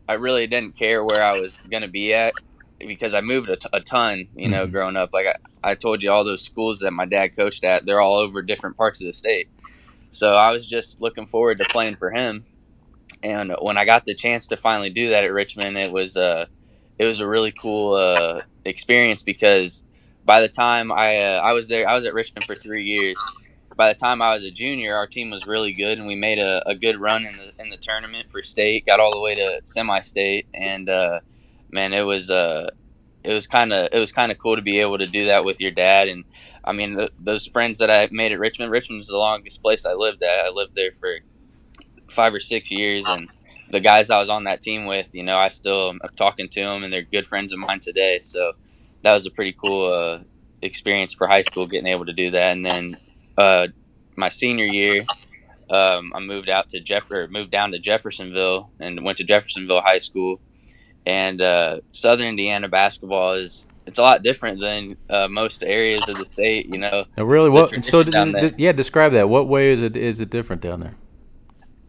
I 0.08 0.14
really 0.14 0.46
didn't 0.46 0.76
care 0.76 1.04
where 1.04 1.24
I 1.24 1.40
was 1.40 1.60
gonna 1.70 1.88
be 1.88 2.14
at 2.14 2.34
because 2.80 3.16
I 3.16 3.22
moved 3.22 3.50
a, 3.50 3.56
t- 3.56 3.70
a 3.74 3.80
ton. 3.80 4.28
You 4.36 4.48
know, 4.48 4.64
mm-hmm. 4.64 4.72
growing 4.74 4.96
up, 4.96 5.12
like 5.12 5.26
I, 5.26 5.72
I 5.72 5.76
told 5.76 6.04
you, 6.04 6.12
all 6.12 6.24
those 6.24 6.44
schools 6.44 6.82
that 6.82 6.92
my 6.92 7.06
dad 7.06 7.36
coached 7.36 7.64
at, 7.64 7.86
they're 7.86 8.02
all 8.02 8.18
over 8.18 8.42
different 8.42 8.78
parts 8.78 9.02
of 9.02 9.08
the 9.08 9.14
state. 9.14 9.50
So 10.12 10.36
I 10.36 10.52
was 10.52 10.66
just 10.66 11.02
looking 11.02 11.26
forward 11.26 11.58
to 11.58 11.66
playing 11.66 11.96
for 11.96 12.12
him. 12.12 12.46
And 13.24 13.56
when 13.62 13.78
I 13.78 13.86
got 13.86 14.06
the 14.06 14.14
chance 14.14 14.48
to 14.48 14.58
finally 14.58 14.92
do 14.92 15.10
that 15.10 15.24
at 15.24 15.34
Richmond, 15.34 15.78
it 15.78 15.92
was 15.92 16.16
uh, 16.16 16.46
it 17.00 17.06
was 17.06 17.20
a 17.20 17.28
really 17.28 17.52
cool 17.52 17.94
uh, 17.94 18.42
experience 18.66 19.24
because 19.24 19.84
by 20.26 20.42
the 20.42 20.48
time 20.48 20.92
I 20.92 21.18
uh, 21.20 21.42
I 21.42 21.54
was 21.54 21.68
there, 21.68 21.88
I 21.88 21.96
was 21.96 22.06
at 22.06 22.14
Richmond 22.14 22.46
for 22.46 22.56
three 22.56 22.84
years. 22.84 23.18
By 23.76 23.94
the 23.94 24.00
time 24.00 24.22
I 24.24 24.34
was 24.34 24.44
a 24.44 24.50
junior, 24.50 24.96
our 24.96 25.06
team 25.06 25.30
was 25.30 25.46
really 25.46 25.72
good, 25.72 26.00
and 26.00 26.08
we 26.08 26.16
made 26.16 26.40
a, 26.40 26.68
a 26.68 26.76
good 26.76 27.00
run 27.00 27.26
in 27.26 27.38
the 27.38 27.52
in 27.60 27.70
the 27.70 27.78
tournament 27.78 28.32
for 28.32 28.42
state. 28.42 28.86
Got 28.86 29.00
all 29.00 29.12
the 29.12 29.22
way 29.22 29.36
to 29.36 29.62
semi-state, 29.64 30.48
and 30.54 30.90
uh, 30.90 31.20
man, 31.70 31.94
it 31.94 32.02
was 32.02 32.30
uh, 32.32 32.72
it 33.24 33.34
was 33.34 33.48
kind 33.48 33.72
of 33.72 33.90
it 33.92 34.00
was 34.00 34.12
kind 34.12 34.32
of 34.32 34.38
cool 34.38 34.56
to 34.56 34.62
be 34.62 34.80
able 34.80 34.98
to 34.98 35.06
do 35.06 35.26
that 35.26 35.46
with 35.46 35.62
your 35.62 35.72
dad. 35.72 36.08
And 36.08 36.26
I 36.64 36.74
mean, 36.74 37.00
those 37.20 37.46
friends 37.46 37.78
that 37.78 37.92
I 37.92 38.10
made 38.12 38.32
at 38.32 38.40
Richmond, 38.40 38.72
Richmond 38.72 38.98
was 38.98 39.08
the 39.08 39.18
longest 39.18 39.62
place 39.62 39.86
I 39.86 39.94
lived 39.94 40.24
at. 40.24 40.46
I 40.46 40.50
lived 40.50 40.76
there 40.76 40.92
for 40.92 41.20
five 42.10 42.34
or 42.34 42.40
six 42.40 42.72
years, 42.72 43.06
and 43.08 43.30
the 43.70 43.80
guys 43.80 44.10
I 44.10 44.20
was 44.20 44.30
on 44.30 44.46
that 44.46 44.62
team 44.62 44.86
with, 44.86 45.14
you 45.14 45.24
know, 45.24 45.38
I 45.38 45.50
still 45.50 45.90
am 45.90 46.00
talking 46.16 46.50
to 46.50 46.62
them, 46.62 46.84
and 46.84 46.92
they're 46.92 47.02
good 47.02 47.28
friends 47.28 47.52
of 47.52 47.60
mine 47.60 47.80
today. 47.80 48.20
So 48.22 48.54
that 49.04 49.14
was 49.14 49.26
a 49.26 49.32
pretty 49.32 49.54
cool 49.54 49.94
uh, 49.94 50.20
experience 50.62 51.14
for 51.14 51.28
high 51.28 51.42
school, 51.42 51.68
getting 51.68 51.88
able 51.88 52.06
to 52.06 52.14
do 52.14 52.32
that. 52.32 52.52
And 52.52 52.66
then 52.66 52.98
uh, 53.38 53.68
my 54.16 54.30
senior 54.30 54.66
year, 54.66 55.06
um, 55.70 56.14
I 56.16 56.20
moved 56.20 56.50
out 56.50 56.70
to 56.70 56.80
Jeff 56.80 57.12
or 57.12 57.28
moved 57.28 57.52
down 57.52 57.72
to 57.72 57.80
Jeffersonville 57.80 58.72
and 58.80 59.04
went 59.04 59.18
to 59.18 59.24
Jeffersonville 59.24 59.82
High 59.82 60.00
School. 60.00 60.40
And 61.06 61.42
uh, 61.42 61.80
Southern 61.92 62.28
Indiana 62.28 62.68
basketball 62.68 63.34
is 63.34 63.66
it's 63.86 63.98
a 63.98 64.02
lot 64.02 64.24
different 64.24 64.60
than 64.60 64.98
uh, 65.10 65.30
most 65.30 65.64
areas 65.64 66.08
of 66.10 66.18
the 66.18 66.28
state. 66.28 66.74
You 66.74 66.80
know, 66.80 67.06
now 67.16 67.24
really, 67.24 67.50
what? 67.50 67.84
So 67.84 68.02
yeah, 68.58 68.74
describe 68.74 69.14
that. 69.14 69.30
What 69.30 69.48
way 69.48 69.70
is 69.70 69.82
it 69.82 69.96
is 69.96 70.20
it 70.20 70.30
different 70.30 70.62
down 70.62 70.82
there? 70.82 70.96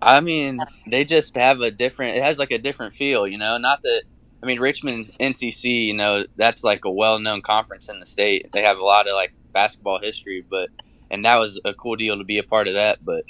I 0.00 0.20
mean, 0.20 0.60
they 0.86 1.04
just 1.04 1.34
have 1.36 1.60
a 1.60 1.70
different. 1.70 2.16
It 2.16 2.22
has 2.22 2.38
like 2.38 2.50
a 2.50 2.58
different 2.58 2.94
feel. 2.94 3.26
You 3.26 3.38
know, 3.38 3.58
not 3.58 3.82
that. 3.82 4.02
I 4.42 4.46
mean, 4.46 4.60
Richmond 4.60 5.12
NCC. 5.20 5.86
You 5.86 5.94
know, 5.94 6.24
that's 6.36 6.62
like 6.62 6.84
a 6.84 6.90
well-known 6.90 7.42
conference 7.42 7.88
in 7.88 8.00
the 8.00 8.06
state. 8.06 8.52
They 8.52 8.62
have 8.62 8.78
a 8.78 8.84
lot 8.84 9.08
of 9.08 9.14
like 9.14 9.32
basketball 9.52 9.98
history, 9.98 10.44
but 10.48 10.70
and 11.10 11.24
that 11.24 11.36
was 11.36 11.60
a 11.64 11.74
cool 11.74 11.96
deal 11.96 12.18
to 12.18 12.24
be 12.24 12.38
a 12.38 12.42
part 12.42 12.68
of 12.68 12.74
that. 12.74 13.04
But 13.04 13.24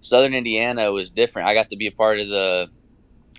Southern 0.00 0.34
Indiana 0.34 0.90
was 0.92 1.10
different. 1.10 1.48
I 1.48 1.54
got 1.54 1.70
to 1.70 1.76
be 1.76 1.86
a 1.86 1.92
part 1.92 2.18
of 2.18 2.28
the 2.28 2.70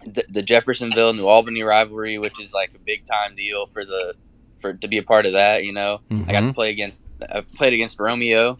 the, 0.06 0.24
the 0.30 0.42
Jeffersonville 0.44 1.14
New 1.14 1.28
Albany 1.28 1.64
rivalry, 1.64 2.20
which 2.20 2.40
is 2.40 2.54
like 2.54 2.76
a 2.76 2.80
big 2.80 3.06
time 3.06 3.36
deal 3.36 3.66
for 3.66 3.84
the 3.84 4.14
for 4.60 4.74
to 4.74 4.88
be 4.88 5.00
a 5.00 5.04
part 5.04 5.26
of 5.26 5.34
that. 5.34 5.64
You 5.64 5.74
know, 5.74 6.02
mm-hmm. 6.12 6.30
I 6.30 6.34
got 6.34 6.42
to 6.42 6.46
mm-hmm. 6.48 6.54
play 6.54 6.70
against 6.70 7.04
I 7.22 7.42
played 7.42 7.74
against 7.74 8.00
Romeo 8.00 8.60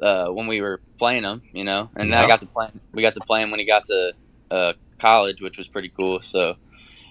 uh, 0.00 0.28
when 0.28 0.46
we 0.46 0.60
were 0.60 0.80
playing 0.98 1.24
him. 1.24 1.42
You 1.52 1.64
know, 1.64 1.90
and 1.96 2.12
then 2.12 2.22
I 2.22 2.26
got 2.26 2.40
to 2.40 2.46
play. 2.46 2.68
We 2.92 3.02
got 3.02 3.14
to 3.14 3.20
play 3.20 3.42
him 3.42 3.50
when 3.50 3.60
he 3.60 3.66
got 3.66 3.84
to 3.86 4.12
uh, 4.50 4.72
college, 4.98 5.40
which 5.40 5.58
was 5.58 5.68
pretty 5.68 5.88
cool. 5.88 6.20
So. 6.20 6.56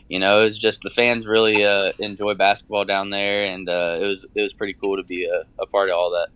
You 0.10 0.22
know, 0.22 0.40
it 0.40 0.46
was 0.46 0.58
just 0.58 0.84
the 0.84 0.90
fans 0.90 1.28
really 1.28 1.66
uh, 1.66 1.92
enjoy 2.00 2.34
basketball 2.34 2.86
down 2.86 3.10
there, 3.10 3.44
and 3.44 3.68
uh, 3.68 3.98
it 4.02 4.06
was 4.06 4.26
it 4.36 4.42
was 4.42 4.54
pretty 4.54 4.72
cool 4.72 4.96
to 4.96 5.04
be 5.04 5.26
a, 5.26 5.44
a 5.62 5.66
part 5.66 5.90
of 5.90 5.98
all 5.98 6.12
that. 6.12 6.28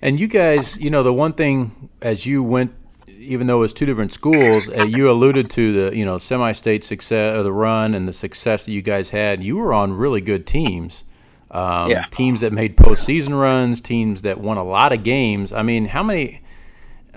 And 0.00 0.18
you 0.18 0.26
guys, 0.26 0.80
you 0.80 0.88
know, 0.88 1.02
the 1.02 1.12
one 1.12 1.34
thing 1.34 1.90
as 2.00 2.24
you 2.24 2.42
went 2.42 2.74
even 3.20 3.46
though 3.46 3.58
it 3.58 3.60
was 3.60 3.74
two 3.74 3.86
different 3.86 4.12
schools, 4.12 4.68
uh, 4.70 4.84
you 4.84 5.10
alluded 5.10 5.50
to 5.50 5.90
the 5.90 5.96
you 5.96 6.04
know 6.04 6.18
semi-state 6.18 6.82
success 6.82 7.36
or 7.36 7.42
the 7.42 7.52
run 7.52 7.94
and 7.94 8.08
the 8.08 8.12
success 8.12 8.64
that 8.64 8.72
you 8.72 8.82
guys 8.82 9.10
had. 9.10 9.44
You 9.44 9.56
were 9.56 9.72
on 9.72 9.92
really 9.92 10.20
good 10.20 10.46
teams, 10.46 11.04
um, 11.50 11.90
yeah. 11.90 12.04
teams 12.10 12.40
that 12.40 12.52
made 12.52 12.76
postseason 12.76 13.38
runs, 13.38 13.80
teams 13.80 14.22
that 14.22 14.40
won 14.40 14.56
a 14.56 14.64
lot 14.64 14.92
of 14.92 15.02
games. 15.02 15.52
I 15.52 15.62
mean, 15.62 15.86
how 15.86 16.02
many? 16.02 16.42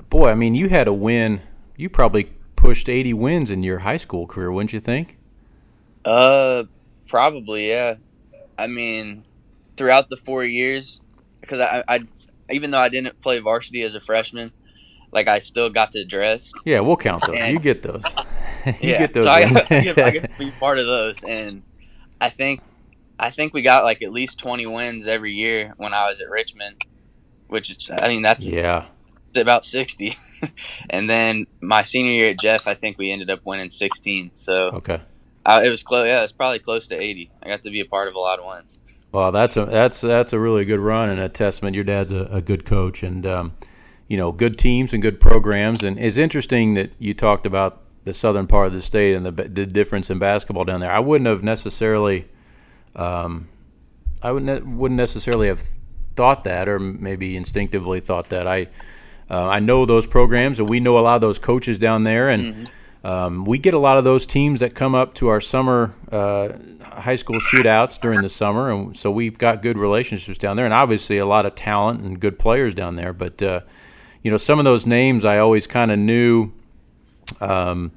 Boy, 0.10 0.30
I 0.30 0.36
mean, 0.36 0.56
you 0.56 0.70
had 0.70 0.88
a 0.88 0.94
win. 0.94 1.42
You 1.78 1.90
probably 1.90 2.26
pushed 2.56 2.90
80 2.90 3.14
wins 3.14 3.52
in 3.52 3.64
your 3.64 3.80
high 3.80 3.98
school 3.98 4.26
career, 4.26 4.52
wouldn't 4.52 4.74
you 4.74 4.80
think? 4.80 5.18
Uh, 6.04 6.64
probably, 7.08 7.70
yeah. 7.70 7.96
I 8.58 8.68
mean, 8.68 9.24
throughout 9.78 10.10
the 10.10 10.18
four 10.18 10.44
years, 10.44 11.02
because 11.42 11.60
I, 11.60 11.84
I, 11.88 12.00
even 12.50 12.72
though 12.72 12.80
I 12.80 12.90
didn't 12.90 13.20
play 13.20 13.40
varsity 13.40 13.84
as 13.84 13.96
a 13.96 14.02
freshman, 14.02 14.52
like 15.12 15.28
I 15.28 15.40
still 15.40 15.70
got 15.70 15.92
to 15.92 16.06
dress. 16.06 16.52
Yeah, 16.66 16.80
we'll 16.80 16.98
count 16.98 17.26
those. 17.28 17.36
And, 17.38 17.54
you 17.54 17.60
get 17.60 17.84
those. 17.84 18.04
you 18.66 18.74
yeah, 18.82 19.00
get 19.00 19.14
those. 19.14 19.26
So 19.26 19.30
I, 19.30 19.42
I, 19.42 19.84
get, 19.84 19.98
I 20.00 20.10
get 20.10 20.32
to 20.32 20.40
be 20.40 20.52
part 20.60 20.80
of 20.80 20.88
those, 20.88 21.24
and 21.24 21.62
I 22.20 22.30
think 22.30 22.62
I 23.20 23.30
think 23.30 23.54
we 23.54 23.62
got 23.62 23.84
like 23.84 24.02
at 24.02 24.12
least 24.12 24.40
twenty 24.40 24.66
wins 24.66 25.08
every 25.08 25.34
year 25.34 25.74
when 25.78 25.94
I 25.94 26.08
was 26.08 26.20
at 26.20 26.30
Richmond, 26.30 26.84
which 27.48 27.70
is 27.70 27.90
I 28.02 28.08
mean 28.08 28.22
that's 28.22 28.46
yeah 28.46 28.86
about 29.36 29.66
sixty, 29.66 30.18
and 30.90 31.10
then 31.10 31.48
my 31.62 31.82
senior 31.82 32.12
year 32.12 32.30
at 32.30 32.40
Jeff, 32.40 32.68
I 32.68 32.74
think 32.74 32.98
we 32.98 33.12
ended 33.12 33.30
up 33.30 33.42
winning 33.46 33.70
sixteen. 33.70 34.32
So 34.34 34.66
okay, 34.74 35.02
uh, 35.46 35.62
it 35.64 35.70
was 35.70 35.84
close. 35.84 36.08
Yeah, 36.08 36.24
it's 36.24 36.32
probably 36.32 36.60
close 36.60 36.88
to 36.88 36.96
eighty. 36.96 37.32
I 37.42 37.48
got 37.48 37.64
to 37.64 37.72
be 37.72 37.80
a 37.80 37.86
part 37.86 38.08
of 38.08 38.16
a 38.16 38.20
lot 38.20 38.40
of 38.40 38.46
wins. 38.46 38.80
Well, 39.12 39.32
that's 39.32 39.58
a 39.58 39.66
that's 39.66 40.02
that's 40.02 40.34
a 40.34 40.40
really 40.40 40.66
good 40.66 40.80
run 40.80 41.10
and 41.10 41.20
a 41.20 41.30
testament. 41.30 41.76
Your 41.76 41.84
dad's 41.84 42.12
a, 42.12 42.24
a 42.32 42.42
good 42.42 42.66
coach, 42.66 43.04
and 43.04 43.26
um, 43.26 43.54
you 44.08 44.18
know, 44.18 44.32
good 44.32 44.58
teams 44.58 44.94
and 44.94 45.02
good 45.02 45.20
programs. 45.20 45.84
And 45.84 45.98
it's 46.00 46.18
interesting 46.18 46.74
that 46.76 46.94
you 47.00 47.14
talked 47.14 47.46
about 47.46 47.82
the 48.04 48.14
southern 48.14 48.48
part 48.48 48.68
of 48.68 48.74
the 48.74 48.82
state 48.82 49.16
and 49.16 49.26
the, 49.26 49.32
the 49.32 49.66
difference 49.66 50.10
in 50.10 50.20
basketball 50.20 50.66
down 50.66 50.82
there. 50.82 50.92
I 50.92 51.00
wouldn't 51.00 51.28
have 51.28 51.42
necessarily, 51.42 52.28
um, 52.96 53.50
I 54.22 54.32
wouldn't 54.32 54.66
wouldn't 54.66 54.98
necessarily 54.98 55.48
have 55.48 55.62
thought 56.16 56.44
that, 56.44 56.70
or 56.70 56.80
maybe 56.80 57.36
instinctively 57.36 58.00
thought 58.00 58.30
that. 58.30 58.48
I 58.48 58.68
uh, 59.30 59.48
I 59.48 59.60
know 59.60 59.86
those 59.86 60.08
programs, 60.08 60.60
and 60.60 60.70
we 60.70 60.80
know 60.80 60.98
a 60.98 61.02
lot 61.02 61.16
of 61.16 61.22
those 61.22 61.40
coaches 61.40 61.80
down 61.80 62.04
there, 62.04 62.30
and. 62.30 62.54
Mm-hmm. 62.54 62.66
Um, 63.06 63.44
we 63.44 63.58
get 63.58 63.74
a 63.74 63.80
lot 63.80 63.98
of 63.98 64.06
those 64.06 64.26
teams 64.26 64.62
that 64.62 64.76
come 64.76 64.96
up 64.96 65.14
to 65.16 65.28
our 65.28 65.42
summer 65.42 65.94
uh, 66.10 66.54
high 66.82 67.16
school 67.16 67.38
shootouts 67.38 68.00
during 68.00 68.22
the 68.22 68.30
summer, 68.30 68.72
and 68.72 68.96
so 68.98 69.12
we've 69.12 69.38
got 69.38 69.62
good 69.62 69.78
relationships 69.78 70.38
down 70.38 70.56
there, 70.56 70.64
and 70.64 70.74
obviously 70.74 71.18
a 71.18 71.26
lot 71.26 71.46
of 71.46 71.54
talent 71.54 72.00
and 72.00 72.18
good 72.22 72.40
players 72.40 72.74
down 72.74 72.96
there. 72.96 73.12
But 73.12 73.44
uh, 73.44 73.60
you 74.22 74.32
know, 74.32 74.38
some 74.38 74.58
of 74.58 74.64
those 74.64 74.86
names 74.86 75.26
I 75.26 75.40
always 75.40 75.68
kind 75.68 75.92
of 75.92 76.00
knew. 76.00 76.54
Um, 77.42 77.92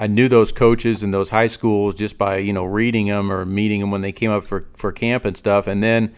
I 0.00 0.08
knew 0.08 0.28
those 0.28 0.50
coaches 0.50 1.04
in 1.04 1.12
those 1.12 1.30
high 1.30 1.46
schools 1.46 1.94
just 1.94 2.18
by 2.18 2.38
you 2.38 2.52
know 2.52 2.64
reading 2.64 3.06
them 3.06 3.30
or 3.30 3.44
meeting 3.44 3.80
them 3.80 3.92
when 3.92 4.00
they 4.00 4.12
came 4.12 4.32
up 4.32 4.42
for 4.42 4.66
for 4.74 4.90
camp 4.90 5.24
and 5.24 5.36
stuff. 5.36 5.68
And 5.68 5.82
then 5.82 6.12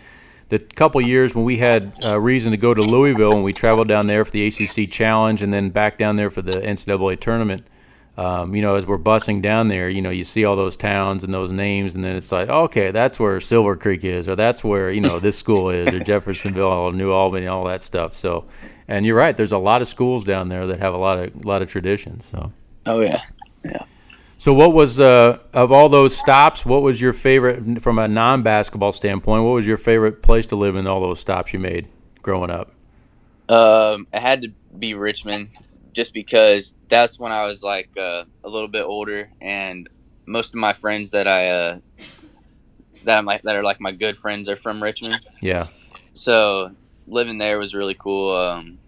the 0.49 0.59
couple 0.59 1.01
years 1.01 1.35
when 1.35 1.45
we 1.45 1.59
had 1.59 1.93
uh, 2.05 2.19
reason 2.19 2.53
to 2.53 2.57
go 2.57 2.73
to 2.73 2.81
Louisville 2.81 3.33
and 3.33 3.45
we 3.45 3.53
traveled 3.53 3.89
down 3.89 4.07
there 4.07 4.25
for 4.25 4.31
the 4.31 4.47
ACC 4.47 4.91
Challenge 4.91 5.43
and 5.43 5.53
then 5.53 5.69
back 5.71 5.99
down 5.99 6.17
there 6.17 6.31
for 6.31 6.41
the 6.41 6.55
NCAA 6.55 7.21
tournament 7.21 7.63
um, 8.17 8.55
you 8.55 8.61
know, 8.61 8.75
as 8.75 8.87
we're 8.87 8.99
busing 8.99 9.41
down 9.41 9.69
there, 9.69 9.89
you 9.89 10.03
know, 10.03 10.11
you 10.11 10.25
see 10.25 10.45
all 10.45 10.55
those 10.55 10.77
towns 10.77 11.25
and 11.25 11.33
those 11.33 11.51
names, 11.51 11.95
and 11.95 12.05
then 12.05 12.15
it's 12.15 12.31
like, 12.31 12.49
okay, 12.49 12.91
that's 12.91 13.19
where 13.19 13.41
Silver 13.41 13.75
Creek 13.75 14.05
is, 14.05 14.29
or 14.29 14.37
that's 14.37 14.63
where 14.63 14.91
you 14.91 15.01
know 15.01 15.19
this 15.19 15.39
school 15.39 15.71
is, 15.71 15.95
or 15.95 15.99
Jeffersonville, 16.05 16.67
or 16.67 16.93
New 16.93 17.11
Albany, 17.11 17.47
all 17.47 17.65
that 17.65 17.81
stuff. 17.81 18.15
So, 18.15 18.47
and 18.87 19.07
you're 19.07 19.17
right, 19.17 19.35
there's 19.35 19.53
a 19.53 19.59
lot 19.59 19.81
of 19.81 19.89
schools 19.89 20.25
down 20.25 20.51
there 20.51 20.67
that 20.67 20.79
have 20.81 20.93
a 20.93 20.99
lot 20.99 21.19
of 21.19 21.35
a 21.35 21.49
lot 21.49 21.63
of 21.63 21.71
traditions. 21.71 22.27
So. 22.27 22.53
Oh 22.85 23.01
yeah, 23.01 23.23
yeah. 23.65 23.85
So, 24.39 24.53
what 24.53 24.73
was 24.73 25.01
uh, 25.01 25.39
of 25.55 25.71
all 25.71 25.89
those 25.89 26.17
stops? 26.17 26.67
What 26.67 26.83
was 26.83 27.01
your 27.01 27.13
favorite 27.13 27.81
from 27.81 27.99
a 27.99 28.09
non-basketball 28.09 28.91
standpoint? 28.91 29.45
What 29.45 29.53
was 29.53 29.67
your 29.67 29.77
favorite 29.77 30.21
place 30.23 30.49
to 30.49 30.57
live 30.57 30.75
in 30.75 30.87
all 30.87 31.01
those 31.01 31.21
stops 31.21 31.53
you 31.53 31.61
made 31.61 31.87
growing 32.23 32.51
up? 32.51 32.73
Um, 33.49 34.09
it 34.13 34.21
had 34.21 34.43
to 34.43 34.49
be 34.77 34.95
Richmond 34.95 35.51
just 35.93 36.13
because 36.13 36.75
that's 36.89 37.21
when 37.21 37.31
I 37.31 37.45
was 37.45 37.63
like 37.63 37.97
uh, 37.97 38.25
a 38.43 38.49
little 38.49 38.67
bit 38.67 38.85
older, 38.85 39.31
and 39.41 39.89
most 40.27 40.49
of 40.49 40.57
my 40.57 40.73
friends 40.73 41.13
that 41.13 41.29
I 41.29 41.49
uh, 41.49 41.79
that 43.05 43.19
I'm 43.19 43.25
like 43.25 43.43
that 43.43 43.55
are 43.55 43.63
like 43.63 43.81
my 43.81 43.93
good 43.93 44.19
friends 44.19 44.49
are 44.49 44.57
from 44.57 44.83
Richmond. 44.83 45.25
Yeah. 45.41 45.69
So 46.15 46.73
living 47.07 47.39
there 47.39 47.59
was 47.59 47.75
really 47.75 47.95
cool. 47.95 48.35
Um, 48.37 48.79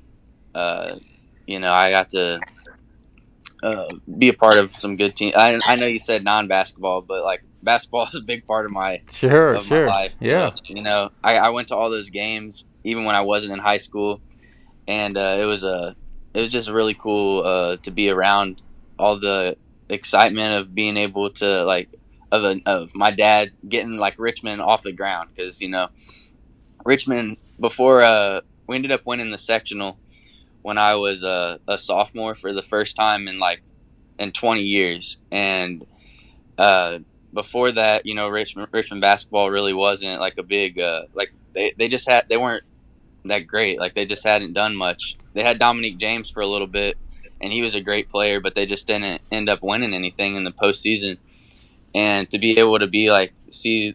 uh, 0.55 0.97
you 1.47 1.59
know, 1.59 1.73
I 1.73 1.91
got 1.91 2.11
to 2.11 2.41
uh, 3.65 3.89
be 4.19 4.29
a 4.29 4.35
part 4.35 4.59
of 4.59 4.77
some 4.77 4.97
good 4.97 5.17
teams. 5.17 5.35
I, 5.35 5.59
I 5.65 5.77
know 5.77 5.87
you 5.87 5.99
said 5.99 6.23
non 6.23 6.49
basketball, 6.49 7.01
but 7.01 7.25
like 7.25 7.43
basketball 7.63 8.03
is 8.07 8.15
a 8.15 8.21
big 8.21 8.47
part 8.47 8.67
of 8.67 8.73
my 8.73 9.03
sure, 9.11 9.55
of 9.55 9.65
sure, 9.65 9.87
my 9.87 9.93
life. 9.93 10.13
So, 10.21 10.27
yeah. 10.29 10.51
You 10.65 10.83
know, 10.83 11.11
I, 11.23 11.39
I 11.39 11.49
went 11.51 11.69
to 11.69 11.77
all 11.77 11.91
those 11.91 12.11
games 12.11 12.65
even 12.85 13.05
when 13.05 13.17
I 13.17 13.23
wasn't 13.23 13.55
in 13.55 13.59
high 13.59 13.79
school, 13.79 14.21
and 14.87 15.17
uh, 15.17 15.37
it 15.39 15.47
was 15.47 15.65
a 15.65 15.97
it 16.35 16.41
was 16.41 16.53
just 16.53 16.69
really 16.69 16.95
cool 16.95 17.43
uh, 17.45 17.77
to 17.79 17.91
be 17.91 18.11
around 18.11 18.63
all 18.99 19.19
the 19.19 19.57
excitement 19.89 20.61
of 20.61 20.75
being 20.75 20.97
able 20.97 21.31
to 21.31 21.65
like 21.65 21.89
of, 22.31 22.45
a, 22.45 22.61
of 22.67 22.95
my 22.95 23.11
dad 23.11 23.53
getting 23.69 23.97
like 23.97 24.15
Richmond 24.19 24.61
off 24.61 24.83
the 24.83 24.93
ground 24.93 25.31
because 25.35 25.61
you 25.63 25.69
know 25.69 25.89
Richmond 26.85 27.39
before 27.59 28.03
uh, 28.03 28.41
we 28.67 28.77
ended 28.77 28.93
up 28.93 29.07
winning 29.07 29.31
the 29.31 29.39
sectional 29.39 29.99
when 30.65 30.79
I 30.79 30.95
was 30.95 31.23
a, 31.23 31.61
a 31.69 31.77
sophomore 31.77 32.35
for 32.35 32.53
the 32.53 32.63
first 32.63 32.97
time 32.97 33.29
in 33.29 33.39
like 33.39 33.63
in 34.19 34.33
20 34.33 34.63
years 34.63 35.19
and 35.31 35.87
uh, 36.57 36.99
before 37.33 37.73
that 37.73 38.07
you 38.07 38.15
know 38.15 38.29
Richmond 38.29 38.69
Richmond 38.73 39.01
basketball 39.01 39.51
really 39.51 39.75
wasn't 39.75 40.21
like 40.21 40.39
a 40.39 40.43
big 40.43 40.81
uh, 40.81 41.03
like 41.13 41.33
they, 41.53 41.73
they 41.77 41.89
just 41.89 42.09
had 42.09 42.29
they 42.29 42.37
weren't 42.37 42.65
that 43.25 43.47
great. 43.47 43.79
Like 43.79 43.95
they 43.95 44.07
just 44.07 44.25
hadn't 44.25 44.53
done 44.53 44.77
much. 44.77 45.15
They 45.33 45.43
had 45.43 45.59
Dominique 45.59 45.99
James 45.99 46.31
for 46.31 46.41
a 46.41 46.47
little 46.47 46.67
bit, 46.67 46.97
and 47.41 47.53
he 47.53 47.63
was 47.63 47.75
a 47.75 47.81
great 47.81 48.09
player, 48.09 48.41
but 48.41 48.55
they 48.55 48.67
just 48.67 48.87
didn't 48.87 49.21
end 49.31 49.49
up 49.49 49.63
winning 49.63 49.95
anything 49.95 50.37
in 50.37 50.45
the 50.45 50.53
postseason. 50.53 51.19
And 51.95 52.29
to 52.31 52.39
be 52.39 52.59
able 52.59 52.79
to 52.79 52.87
be 52.87 53.11
like 53.11 53.33
see 53.51 53.95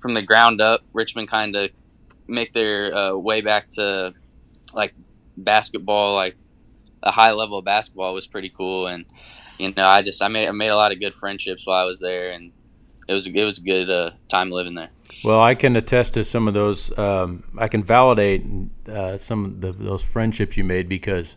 from 0.00 0.14
the 0.14 0.22
ground 0.22 0.60
up, 0.60 0.82
Richmond 0.92 1.28
kind 1.28 1.56
of 1.56 1.70
make 2.26 2.52
their 2.52 2.94
uh, 2.94 3.16
way 3.16 3.40
back 3.40 3.70
to 3.70 4.14
like 4.72 4.94
basketball, 5.44 6.14
like 6.14 6.36
a 7.02 7.10
high 7.10 7.32
level 7.32 7.58
of 7.58 7.64
basketball 7.64 8.14
was 8.14 8.26
pretty 8.26 8.50
cool. 8.50 8.86
And 8.86 9.04
you 9.58 9.72
know, 9.72 9.86
I 9.86 10.02
just 10.02 10.22
I 10.22 10.28
made 10.28 10.48
I 10.48 10.52
made 10.52 10.68
a 10.68 10.76
lot 10.76 10.92
of 10.92 11.00
good 11.00 11.14
friendships 11.14 11.66
while 11.66 11.80
I 11.80 11.84
was 11.84 12.00
there, 12.00 12.30
and 12.30 12.52
it 13.08 13.12
was 13.12 13.26
it 13.26 13.44
was 13.44 13.58
a 13.58 13.62
good 13.62 13.90
uh, 13.90 14.10
time 14.28 14.50
living 14.50 14.74
there. 14.74 14.90
Well, 15.24 15.42
I 15.42 15.54
can 15.54 15.74
attest 15.74 16.14
to 16.14 16.24
some 16.24 16.46
of 16.46 16.54
those. 16.54 16.96
Um, 16.96 17.44
I 17.58 17.68
can 17.68 17.82
validate 17.82 18.44
uh, 18.88 19.16
some 19.16 19.44
of 19.44 19.60
the, 19.60 19.72
those 19.72 20.04
friendships 20.04 20.56
you 20.56 20.62
made 20.62 20.88
because 20.88 21.36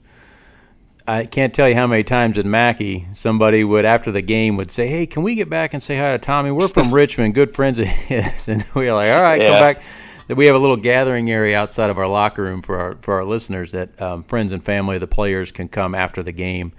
I 1.08 1.24
can't 1.24 1.53
tell 1.53 1.67
you 1.67 1.74
how 1.74 1.88
many 1.88 2.03
times 2.03 2.38
at 2.38 2.46
Mackey 2.46 3.08
somebody 3.13 3.63
would 3.63 3.86
after 3.86 4.12
the 4.12 4.22
game 4.22 4.55
would 4.58 4.70
say, 4.70 4.88
"Hey, 4.88 5.08
can 5.08 5.24
we 5.24 5.36
get 5.36 5.50
back 5.50 5.74
and 5.74 5.81
say 5.81 5.98
hi 5.98 6.10
to 6.10 6.20
Tommy? 6.20 6.51
We're 6.51 6.67
from 6.67 6.93
Richmond, 6.93 7.34
good 7.34 7.55
friends 7.55 7.79
of 7.79 7.88
his." 7.88 8.48
And 8.48 8.63
we 8.75 8.88
are 8.89 8.93
like, 8.93 9.10
"All 9.10 9.22
right, 9.22 9.41
yeah. 9.41 9.51
come 9.51 9.60
back." 9.60 9.84
That 10.28 10.36
we 10.36 10.46
have 10.46 10.56
a 10.56 10.60
little 10.60 10.78
gathering 10.78 11.30
area 11.30 11.58
outside 11.58 11.90
of 11.90 11.98
our 11.98 12.08
locker 12.08 12.44
room 12.44 12.62
for 12.62 12.78
our 12.78 12.98
for 13.01 13.16
our 13.16 13.25
listeners 13.25 13.72
that 13.72 14.01
um, 14.01 14.24
friends 14.24 14.51
and 14.51 14.63
family 14.63 14.96
of 14.96 15.01
the 15.01 15.08
players 15.08 15.51
can 15.51 15.68
come 15.68 15.96
after 15.96 16.24
the 16.24 16.32
game 16.32 16.74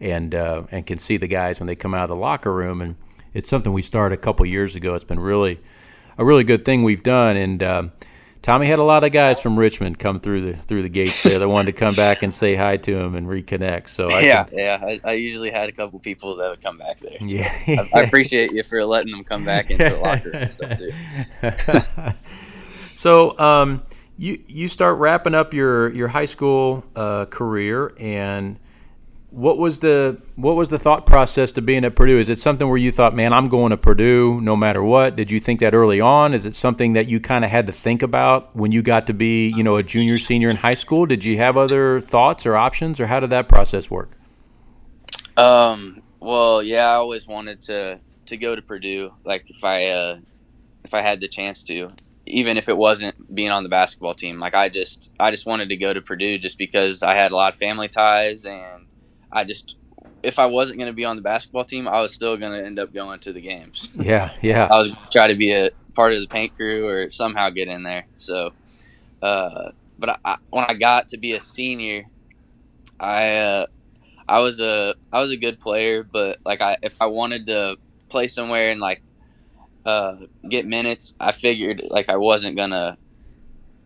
and 0.00 0.34
uh, 0.34 0.64
and 0.70 0.86
can 0.86 0.98
see 0.98 1.16
the 1.16 1.28
guys 1.28 1.60
when 1.60 1.66
they 1.66 1.76
come 1.76 1.94
out 1.94 2.04
of 2.04 2.08
the 2.08 2.16
locker 2.16 2.52
room. 2.52 2.80
And 2.80 2.96
it's 3.34 3.48
something 3.48 3.72
we 3.72 3.82
started 3.82 4.18
a 4.18 4.20
couple 4.20 4.46
years 4.46 4.76
ago. 4.76 4.94
It's 4.94 5.04
been 5.04 5.20
really 5.20 5.60
a 6.18 6.24
really 6.24 6.44
good 6.44 6.64
thing 6.64 6.82
we've 6.82 7.02
done. 7.02 7.36
And 7.36 7.62
um, 7.62 7.92
Tommy 8.42 8.66
had 8.66 8.78
a 8.78 8.84
lot 8.84 9.04
of 9.04 9.12
guys 9.12 9.40
from 9.40 9.58
Richmond 9.58 9.98
come 9.98 10.20
through 10.20 10.52
the 10.52 10.56
through 10.56 10.82
the 10.82 10.88
gates 10.88 11.22
there 11.22 11.38
that 11.38 11.48
wanted 11.48 11.72
to 11.72 11.78
come 11.78 11.94
back 11.94 12.22
and 12.22 12.32
say 12.32 12.54
hi 12.54 12.76
to 12.78 12.96
him 12.96 13.14
and 13.14 13.26
reconnect. 13.26 13.88
So 13.88 14.08
I 14.08 14.20
yeah, 14.20 14.44
can, 14.44 14.58
yeah, 14.58 14.78
I, 14.82 15.00
I, 15.04 15.12
usually 15.14 15.50
had 15.50 15.68
a 15.68 15.72
couple 15.72 15.98
people 15.98 16.36
that 16.36 16.50
would 16.50 16.62
come 16.62 16.78
back 16.78 17.00
there. 17.00 17.18
So 17.20 17.26
yeah, 17.26 17.52
I, 17.66 17.98
I, 17.98 18.02
appreciate 18.02 18.52
you 18.52 18.62
for 18.62 18.84
letting 18.84 19.12
them 19.12 19.24
come 19.24 19.44
back 19.44 19.70
into 19.70 19.90
the 19.90 19.96
locker 19.96 20.30
room 20.30 20.42
and 20.42 20.52
stuff 20.52 20.78
too. 20.78 22.52
so 22.96 23.38
um, 23.38 23.82
you 24.16 24.42
you 24.46 24.68
start 24.68 24.98
wrapping 24.98 25.34
up 25.34 25.52
your 25.52 25.92
your 25.92 26.08
high 26.08 26.24
school 26.24 26.82
uh, 26.96 27.26
career 27.26 27.92
and 27.98 28.58
what 29.36 29.58
was 29.58 29.80
the 29.80 30.18
what 30.36 30.56
was 30.56 30.70
the 30.70 30.78
thought 30.78 31.04
process 31.04 31.52
to 31.52 31.60
being 31.60 31.84
at 31.84 31.94
Purdue? 31.94 32.18
Is 32.18 32.30
it 32.30 32.38
something 32.38 32.66
where 32.66 32.78
you 32.78 32.90
thought, 32.90 33.14
man, 33.14 33.34
I'm 33.34 33.50
going 33.50 33.68
to 33.68 33.76
Purdue 33.76 34.40
no 34.40 34.56
matter 34.56 34.82
what? 34.82 35.14
Did 35.14 35.30
you 35.30 35.40
think 35.40 35.60
that 35.60 35.74
early 35.74 36.00
on? 36.00 36.32
Is 36.32 36.46
it 36.46 36.54
something 36.54 36.94
that 36.94 37.06
you 37.06 37.20
kind 37.20 37.44
of 37.44 37.50
had 37.50 37.66
to 37.66 37.72
think 37.72 38.02
about 38.02 38.56
when 38.56 38.72
you 38.72 38.80
got 38.80 39.06
to 39.08 39.12
be, 39.12 39.48
you 39.50 39.62
know, 39.62 39.76
a 39.76 39.82
junior, 39.82 40.16
senior 40.16 40.48
in 40.48 40.56
high 40.56 40.74
school? 40.74 41.04
Did 41.04 41.22
you 41.22 41.36
have 41.36 41.58
other 41.58 42.00
thoughts 42.00 42.46
or 42.46 42.56
options, 42.56 42.98
or 42.98 43.06
how 43.06 43.20
did 43.20 43.28
that 43.28 43.46
process 43.46 43.90
work? 43.90 44.16
Um. 45.36 46.02
Well, 46.18 46.62
yeah, 46.62 46.86
I 46.86 46.94
always 46.94 47.26
wanted 47.26 47.60
to 47.62 48.00
to 48.24 48.36
go 48.38 48.56
to 48.56 48.62
Purdue. 48.62 49.12
Like 49.22 49.50
if 49.50 49.62
I 49.62 49.88
uh, 49.88 50.18
if 50.82 50.94
I 50.94 51.02
had 51.02 51.20
the 51.20 51.28
chance 51.28 51.62
to, 51.64 51.90
even 52.26 52.56
if 52.56 52.68
it 52.68 52.76
wasn't 52.76 53.34
being 53.34 53.50
on 53.50 53.62
the 53.62 53.68
basketball 53.68 54.14
team. 54.14 54.38
Like 54.38 54.54
I 54.54 54.68
just 54.68 55.10
I 55.18 55.30
just 55.30 55.46
wanted 55.46 55.68
to 55.68 55.76
go 55.76 55.92
to 55.92 56.02
Purdue 56.02 56.38
just 56.38 56.58
because 56.58 57.02
I 57.02 57.14
had 57.14 57.32
a 57.32 57.36
lot 57.36 57.52
of 57.52 57.58
family 57.58 57.88
ties 57.88 58.44
and 58.44 58.86
I 59.32 59.44
just 59.44 59.76
if 60.22 60.38
I 60.38 60.46
wasn't 60.46 60.78
going 60.80 60.90
to 60.90 60.94
be 60.94 61.04
on 61.04 61.16
the 61.16 61.22
basketball 61.22 61.64
team, 61.64 61.86
I 61.86 62.00
was 62.00 62.12
still 62.12 62.36
going 62.36 62.52
to 62.52 62.64
end 62.64 62.78
up 62.78 62.92
going 62.92 63.20
to 63.20 63.32
the 63.32 63.40
games. 63.40 63.92
Yeah, 63.94 64.30
yeah. 64.42 64.68
I 64.70 64.76
was 64.76 64.94
try 65.10 65.28
to 65.28 65.34
be 65.36 65.52
a 65.52 65.70
part 65.94 66.12
of 66.12 66.20
the 66.20 66.26
paint 66.26 66.54
crew 66.54 66.86
or 66.88 67.10
somehow 67.10 67.50
get 67.50 67.68
in 67.68 67.84
there. 67.84 68.06
So, 68.16 68.52
uh, 69.22 69.70
but 69.98 70.18
I, 70.24 70.36
when 70.50 70.64
I 70.66 70.74
got 70.74 71.08
to 71.08 71.16
be 71.16 71.32
a 71.32 71.40
senior, 71.40 72.06
I 72.98 73.36
uh, 73.36 73.66
I 74.28 74.40
was 74.40 74.60
a 74.60 74.94
I 75.12 75.20
was 75.20 75.30
a 75.30 75.36
good 75.36 75.60
player, 75.60 76.02
but 76.02 76.38
like 76.44 76.60
I 76.60 76.76
if 76.82 77.00
I 77.00 77.06
wanted 77.06 77.46
to 77.46 77.76
play 78.08 78.26
somewhere 78.26 78.70
and 78.70 78.80
like 78.80 79.02
uh, 79.86 80.16
get 80.48 80.66
minutes, 80.66 81.14
I 81.20 81.30
figured 81.30 81.80
like 81.88 82.08
I 82.08 82.16
wasn't 82.16 82.56
gonna 82.56 82.98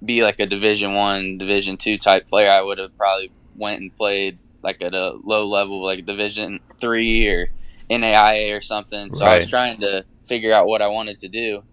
be 0.03 0.25
like 0.25 0.41
a 0.41 0.47
Division 0.47 0.95
One, 0.95 1.37
Division 1.37 1.77
Two 1.77 1.99
type 1.99 2.27
player. 2.27 2.51
I 2.51 2.63
would 2.63 2.79
have 2.79 2.97
probably 2.97 3.31
went 3.55 3.83
and 3.83 3.95
played 3.95 4.39
like 4.63 4.83
at 4.83 4.95
a 4.95 5.19
low 5.23 5.47
level, 5.47 5.85
like 5.85 6.07
Division 6.07 6.61
three 6.81 7.29
or 7.29 7.51
NAIA 7.91 8.57
or 8.57 8.63
something. 8.63 9.13
So 9.13 9.27
right. 9.27 9.35
I 9.35 9.37
was 9.37 9.47
trying 9.47 9.79
to 9.81 10.07
figure 10.25 10.55
out 10.55 10.67
what 10.67 10.81
I 10.81 10.87
wanted 10.87 11.19
to 11.19 11.29
do, 11.29 11.65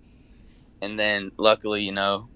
and 0.81 0.99
then 0.99 1.31
luckily, 1.37 1.83
you 1.83 1.93
know, 1.93 2.27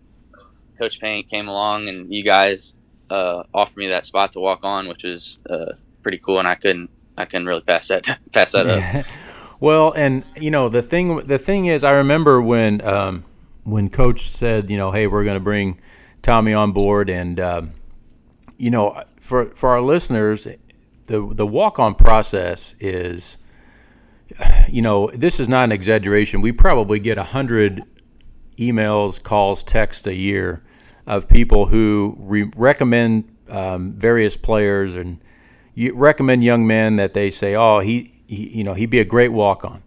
Coach 0.79 1.01
Paint 1.01 1.29
came 1.29 1.49
along, 1.49 1.89
and 1.89 2.13
you 2.13 2.23
guys 2.23 2.75
uh, 3.09 3.43
offered 3.53 3.77
me 3.77 3.89
that 3.89 4.05
spot 4.05 4.31
to 4.31 4.39
walk 4.39 4.61
on, 4.63 4.87
which 4.87 5.03
was 5.03 5.39
uh, 5.49 5.73
pretty 6.03 6.19
cool, 6.19 6.39
and 6.39 6.47
I 6.47 6.55
couldn't 6.55 6.89
I 7.17 7.25
couldn't 7.25 7.47
really 7.47 7.61
pass 7.61 7.89
that 7.89 8.05
pass 8.31 8.53
that 8.53 8.67
up. 8.67 9.05
well, 9.61 9.93
and 9.93 10.25
you 10.35 10.51
know 10.51 10.67
the 10.67 10.81
thing 10.81 11.15
the 11.17 11.37
thing 11.37 11.67
is, 11.67 11.83
I 11.83 11.91
remember 11.91 12.41
when 12.41 12.81
um, 12.81 13.23
when 13.63 13.87
Coach 13.87 14.27
said, 14.27 14.69
you 14.69 14.75
know, 14.75 14.91
hey, 14.91 15.07
we're 15.07 15.23
going 15.23 15.35
to 15.35 15.39
bring 15.39 15.79
Tommy 16.23 16.53
on 16.53 16.73
board, 16.73 17.09
and 17.09 17.39
um, 17.39 17.71
you 18.57 18.71
know 18.71 19.03
for 19.19 19.45
for 19.51 19.69
our 19.69 19.81
listeners, 19.81 20.47
the 21.05 21.27
the 21.31 21.45
walk 21.45 21.77
on 21.77 21.93
process 21.93 22.73
is, 22.79 23.37
you 24.67 24.81
know, 24.81 25.11
this 25.13 25.39
is 25.39 25.47
not 25.47 25.65
an 25.65 25.71
exaggeration. 25.71 26.41
We 26.41 26.51
probably 26.51 26.99
get 26.99 27.19
a 27.19 27.23
hundred 27.23 27.83
emails, 28.57 29.21
calls, 29.21 29.63
texts 29.63 30.07
a 30.07 30.15
year 30.15 30.63
of 31.05 31.29
people 31.29 31.67
who 31.67 32.15
re- 32.19 32.51
recommend 32.55 33.35
um, 33.49 33.93
various 33.93 34.37
players 34.37 34.95
and 34.95 35.21
you 35.73 35.93
recommend 35.93 36.43
young 36.43 36.67
men 36.67 36.97
that 36.97 37.13
they 37.13 37.29
say, 37.29 37.55
oh, 37.55 37.79
he, 37.79 38.10
he 38.31 38.57
you 38.57 38.63
know, 38.63 38.73
he'd 38.73 38.89
be 38.89 38.99
a 38.99 39.05
great 39.05 39.31
walk 39.31 39.63
on. 39.63 39.83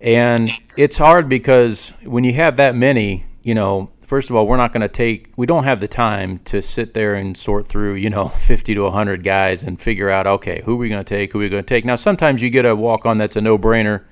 And 0.00 0.50
it's 0.78 0.96
hard 0.98 1.28
because 1.28 1.92
when 2.04 2.24
you 2.24 2.32
have 2.34 2.56
that 2.56 2.74
many, 2.74 3.26
you 3.42 3.54
know, 3.54 3.90
first 4.02 4.30
of 4.30 4.36
all, 4.36 4.46
we're 4.46 4.56
not 4.56 4.72
going 4.72 4.80
to 4.80 4.88
take, 4.88 5.30
we 5.36 5.46
don't 5.46 5.64
have 5.64 5.80
the 5.80 5.88
time 5.88 6.38
to 6.40 6.62
sit 6.62 6.94
there 6.94 7.14
and 7.14 7.36
sort 7.36 7.66
through, 7.66 7.94
you 7.94 8.10
know, 8.10 8.28
50 8.48 8.74
to 8.74 8.82
100 8.82 9.22
guys 9.22 9.62
and 9.62 9.80
figure 9.80 10.10
out, 10.10 10.26
okay, 10.26 10.62
who 10.64 10.74
are 10.74 10.76
we 10.76 10.88
going 10.88 11.02
to 11.02 11.08
take, 11.08 11.32
who 11.32 11.38
are 11.38 11.42
we 11.42 11.48
going 11.48 11.62
to 11.62 11.74
take. 11.74 11.84
Now, 11.84 11.96
sometimes 11.96 12.42
you 12.42 12.50
get 12.50 12.64
a 12.64 12.74
walk 12.74 13.04
on 13.04 13.18
that's 13.18 13.36
a 13.36 13.40
no 13.40 13.58
brainer, 13.58 14.04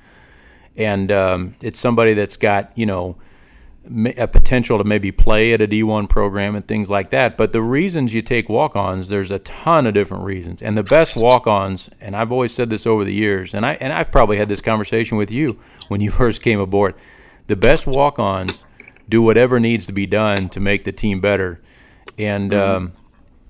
and 0.77 1.11
um, 1.11 1.55
it's 1.61 1.81
somebody 1.81 2.15
that's 2.15 2.37
got, 2.37 2.71
you 2.77 2.87
know, 2.87 3.17
a 4.19 4.29
potential 4.29 4.79
to 4.79 4.85
maybe 4.85 5.11
play 5.11 5.53
at 5.53 5.63
a 5.63 5.67
D1 5.67 6.09
program 6.09 6.55
and 6.55 6.67
things 6.67 6.91
like 6.91 7.11
that. 7.11 7.37
But 7.37 7.53
the 7.53 7.63
reasons 7.63 8.13
you 8.13 8.21
take 8.21 8.49
walk 8.49 8.77
ons, 8.77 9.09
there's 9.09 9.31
a 9.31 9.39
ton 9.41 9.87
of 9.87 9.95
different 9.95 10.25
reasons. 10.25 10.63
And 10.63 10.77
the 10.77 10.83
best 10.83 11.17
walk 11.17 11.47
ons, 11.47 11.89
and 12.01 12.15
I've 12.15 12.31
always 12.31 12.53
said 12.53 12.71
this 12.71 12.87
over 12.87 13.05
the 13.05 13.15
years, 13.15 13.55
and, 13.55 13.65
I, 13.65 13.75
and 13.75 13.93
I've 13.93 14.13
probably 14.13 14.37
had 14.37 14.49
this 14.49 14.61
conversation 14.61 15.17
with 15.17 15.31
you 15.31 15.59
when 15.89 16.01
you 16.01 16.11
first 16.23 16.43
came 16.43 16.61
aboard. 16.61 16.95
The 17.47 17.57
best 17.57 17.87
walk 17.87 18.19
ons 18.19 18.67
do 19.09 19.23
whatever 19.23 19.59
needs 19.59 19.87
to 19.87 19.93
be 19.93 20.07
done 20.07 20.49
to 20.51 20.61
make 20.61 20.85
the 20.85 20.93
team 20.93 21.21
better. 21.21 21.61
And 22.19 22.51
mm-hmm. 22.51 22.77
um, 22.77 22.93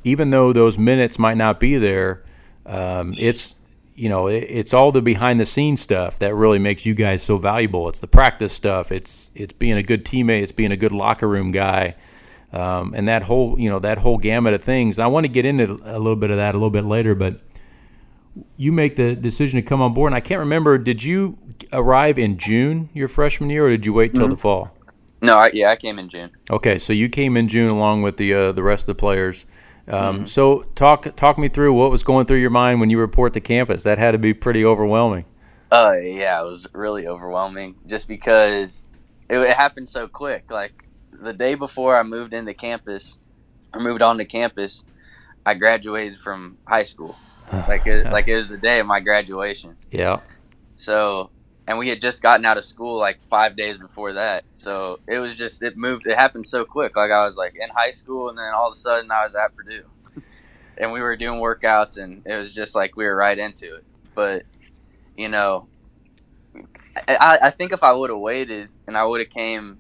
even 0.05 0.31
though 0.31 0.53
those 0.53 0.79
minutes 0.79 1.19
might 1.19 1.37
not 1.37 1.59
be 1.59 1.79
there, 1.79 2.23
um, 2.65 3.15
it's 3.19 3.57
you 3.99 4.09
know 4.09 4.29
it, 4.29 4.45
it's 4.49 4.73
all 4.73 4.93
the 4.93 5.03
behind 5.03 5.41
the 5.41 5.47
scenes 5.47 5.81
stuff 5.81 6.19
that 6.21 6.35
really 6.35 6.59
makes 6.59 6.87
you 6.87 6.95
guys 6.95 7.23
so 7.23 7.37
valuable. 7.37 7.89
It's 7.89 8.01
the 8.01 8.07
practice 8.07 8.53
stuff. 8.53 8.93
It's 8.93 9.31
it's 9.35 9.53
being 9.53 9.77
a 9.77 9.83
good 9.83 10.05
teammate. 10.05 10.43
It's 10.43 10.53
being 10.53 10.73
a 10.73 10.77
good 10.77 10.93
locker 10.93 11.29
room 11.29 11.51
guy. 11.51 11.97
Um, 12.53 12.95
and 12.97 13.09
that 13.09 13.25
whole 13.25 13.59
you 13.59 13.69
know 13.69 13.81
that 13.81 13.99
whole 13.99 14.17
gamut 14.17 14.55
of 14.55 14.63
things. 14.63 14.99
I 14.99 15.09
want 15.09 15.25
to 15.25 15.29
get 15.29 15.45
into 15.45 15.81
a 15.85 15.99
little 15.99 16.17
bit 16.17 16.31
of 16.31 16.37
that 16.37 16.55
a 16.55 16.59
little 16.59 16.71
bit 16.71 16.85
later, 16.85 17.15
but 17.15 17.41
you 18.57 18.73
make 18.73 18.97
the 18.97 19.17
decision 19.17 19.61
to 19.61 19.67
come 19.67 19.83
on 19.83 19.93
board. 19.93 20.13
And 20.13 20.17
I 20.17 20.21
can't 20.21 20.39
remember, 20.39 20.79
did 20.79 21.03
you 21.03 21.37
arrive 21.73 22.19
in 22.19 22.39
June 22.39 22.89
your 22.95 23.09
freshman 23.09 23.51
year, 23.51 23.67
or 23.67 23.71
did 23.71 23.85
you 23.85 23.93
wait 23.93 24.15
till 24.15 24.25
mm-hmm. 24.25 24.31
the 24.33 24.37
fall? 24.37 24.71
No, 25.21 25.37
I, 25.37 25.51
yeah, 25.53 25.71
I 25.71 25.77
came 25.77 25.99
in 25.99 26.09
June. 26.09 26.31
Okay, 26.49 26.79
so 26.79 26.93
you 26.93 27.09
came 27.09 27.37
in 27.37 27.49
June 27.49 27.71
along 27.71 28.03
with 28.03 28.17
the 28.17 28.33
uh, 28.33 28.53
the 28.53 28.63
rest 28.63 28.85
of 28.85 28.97
the 28.97 29.01
players. 29.01 29.47
Um, 29.89 30.17
mm-hmm. 30.17 30.25
So 30.27 30.63
talk 30.75 31.15
talk 31.17 31.39
me 31.39 31.49
through 31.49 31.73
what 31.73 31.91
was 31.91 32.03
going 32.03 32.27
through 32.27 32.39
your 32.39 32.51
mind 32.51 32.81
when 32.81 32.91
you 32.91 32.99
report 32.99 33.33
to 33.35 33.41
campus. 33.41 33.83
That 33.85 33.99
had 33.99 34.13
to 34.13 34.19
be 34.19 34.35
pretty 34.35 34.65
overwhelming. 34.65 35.25
Uh, 35.71 35.95
yeah, 36.01 36.41
it 36.41 36.45
was 36.45 36.67
really 36.73 37.07
overwhelming 37.07 37.77
just 37.87 38.09
because 38.09 38.85
it, 39.29 39.39
it 39.39 39.57
happened 39.57 39.89
so 39.89 40.07
quick. 40.07 40.51
Like 40.51 40.85
the 41.13 41.33
day 41.33 41.55
before 41.55 41.97
I 41.97 42.03
moved 42.03 42.35
into 42.35 42.55
campus, 42.55 43.19
I 43.73 43.79
moved 43.79 44.03
on 44.03 44.19
to 44.19 44.25
campus. 44.25 44.85
I 45.45 45.55
graduated 45.55 46.19
from 46.19 46.59
high 46.67 46.83
school. 46.83 47.17
like 47.53 47.87
it, 47.87 48.05
like 48.13 48.29
it 48.29 48.37
was 48.37 48.49
the 48.49 48.59
day 48.59 48.81
of 48.81 48.87
my 48.87 49.01
graduation. 49.01 49.77
Yeah. 49.91 50.21
So 50.77 51.31
and 51.69 51.77
we 51.79 51.91
had 51.91 52.01
just 52.01 52.23
gotten 52.23 52.47
out 52.47 52.57
of 52.57 52.65
school 52.65 52.99
like 52.99 53.23
five 53.23 53.55
days 53.55 53.77
before 53.77 54.15
that. 54.15 54.45
So 54.55 55.01
it 55.07 55.19
was 55.19 55.35
just 55.35 55.63
it 55.63 55.77
moved. 55.77 56.07
It 56.07 56.17
happened 56.17 56.47
so 56.47 56.65
quick. 56.65 56.97
Like 56.97 57.11
I 57.11 57.27
was 57.27 57.37
like 57.37 57.55
in 57.61 57.69
high 57.69 57.91
school, 57.91 58.31
and 58.31 58.39
then 58.39 58.55
all 58.55 58.69
of 58.69 58.73
a 58.73 58.77
sudden 58.77 59.13
I 59.13 59.23
was 59.23 59.35
at 59.35 59.55
Purdue, 59.55 59.85
and 60.79 60.93
we 60.93 61.03
were 61.03 61.15
doing 61.15 61.39
workouts, 61.39 61.99
and 61.99 62.23
it 62.27 62.37
was 62.37 62.55
just 62.55 62.75
like 62.75 62.97
we 62.97 63.05
were 63.05 63.15
right 63.15 63.39
into 63.39 63.77
it. 63.77 63.85
But 64.15 64.45
you 65.15 65.29
know, 65.29 65.69
I, 67.07 67.39
I 67.43 67.51
think 67.51 67.73
if 67.73 67.83
I 67.83 67.93
would 67.93 68.09
have 68.09 68.19
waited 68.19 68.71
and 68.87 68.97
I 68.97 69.05
would 69.05 69.21
have 69.21 69.31
came 69.31 69.77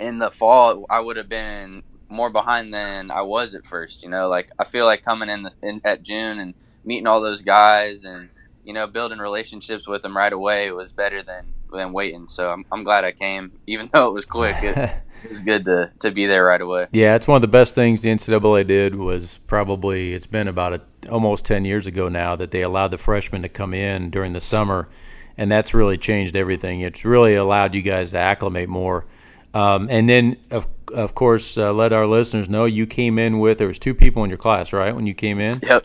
in 0.00 0.18
the 0.18 0.32
fall, 0.32 0.84
I 0.90 0.98
would 0.98 1.16
have 1.16 1.28
been 1.28 1.84
more 2.08 2.30
behind 2.30 2.74
than 2.74 3.12
I 3.12 3.22
was 3.22 3.54
at 3.54 3.64
first. 3.64 4.02
You 4.02 4.08
know, 4.08 4.28
like 4.28 4.50
I 4.58 4.64
feel 4.64 4.84
like 4.84 5.02
coming 5.02 5.28
in, 5.28 5.44
the, 5.44 5.52
in 5.62 5.80
at 5.84 6.02
June 6.02 6.40
and 6.40 6.54
meeting 6.84 7.06
all 7.06 7.20
those 7.20 7.42
guys 7.42 8.02
and 8.02 8.30
you 8.68 8.74
know 8.74 8.86
building 8.86 9.18
relationships 9.18 9.88
with 9.88 10.02
them 10.02 10.14
right 10.14 10.32
away 10.32 10.70
was 10.72 10.92
better 10.92 11.22
than 11.22 11.46
than 11.72 11.94
waiting. 11.94 12.28
So 12.28 12.50
I'm, 12.50 12.66
I'm 12.70 12.84
glad 12.84 13.02
I 13.02 13.12
came, 13.12 13.50
even 13.66 13.88
though 13.92 14.08
it 14.08 14.12
was 14.12 14.26
quick. 14.26 14.56
It, 14.62 14.76
it 15.24 15.30
was 15.30 15.40
good 15.40 15.64
to, 15.64 15.90
to 16.00 16.10
be 16.10 16.26
there 16.26 16.44
right 16.44 16.60
away. 16.60 16.86
Yeah, 16.92 17.14
it's 17.14 17.26
one 17.26 17.36
of 17.36 17.42
the 17.42 17.48
best 17.48 17.74
things 17.74 18.02
the 18.02 18.10
NCAA 18.10 18.66
did 18.66 18.94
was 18.94 19.40
probably 19.46 20.12
it's 20.12 20.26
been 20.26 20.48
about 20.48 20.74
a, 20.74 21.10
almost 21.10 21.46
ten 21.46 21.64
years 21.64 21.86
ago 21.86 22.10
now 22.10 22.36
that 22.36 22.50
they 22.50 22.60
allowed 22.60 22.88
the 22.88 22.98
freshmen 22.98 23.40
to 23.40 23.48
come 23.48 23.72
in 23.72 24.10
during 24.10 24.34
the 24.34 24.40
summer, 24.40 24.90
and 25.38 25.50
that's 25.50 25.72
really 25.72 25.96
changed 25.96 26.36
everything. 26.36 26.82
It's 26.82 27.06
really 27.06 27.36
allowed 27.36 27.74
you 27.74 27.80
guys 27.80 28.10
to 28.10 28.18
acclimate 28.18 28.68
more. 28.68 29.06
Um, 29.54 29.88
and 29.90 30.10
then, 30.10 30.36
of, 30.50 30.66
of 30.92 31.14
course, 31.14 31.56
uh, 31.56 31.72
let 31.72 31.94
our 31.94 32.06
listeners 32.06 32.50
know 32.50 32.66
you 32.66 32.86
came 32.86 33.18
in 33.18 33.38
with 33.38 33.56
there 33.56 33.66
was 33.66 33.78
two 33.78 33.94
people 33.94 34.24
in 34.24 34.30
your 34.30 34.36
class, 34.36 34.74
right? 34.74 34.94
When 34.94 35.06
you 35.06 35.14
came 35.14 35.40
in. 35.40 35.58
Yep. 35.62 35.84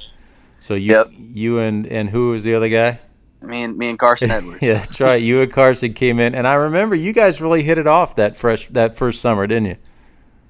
So 0.64 0.76
you, 0.76 0.94
Yep. 0.94 1.08
you 1.12 1.60
and 1.60 1.86
and 1.88 2.10
who 2.10 2.30
was 2.30 2.46
the 2.46 2.56
other 2.56 2.70
guy? 2.70 3.02
Me 3.42 3.64
and 3.64 3.78
me 3.78 3.90
and 3.90 4.00
Carson 4.00 4.32
Edwards. 4.38 4.62
yeah, 4.62 4.76
that's 4.76 5.02
right. 5.02 5.22
You 5.22 5.42
and 5.42 5.52
Carson 5.52 5.92
came 5.94 6.22
in, 6.22 6.34
and 6.34 6.48
I 6.48 6.54
remember 6.54 6.96
you 6.96 7.12
guys 7.12 7.42
really 7.42 7.64
hit 7.64 7.78
it 7.78 7.86
off 7.86 8.16
that 8.16 8.38
fresh 8.38 8.70
that 8.70 8.96
first 8.96 9.20
summer, 9.20 9.46
didn't 9.46 9.66
you? 9.66 9.76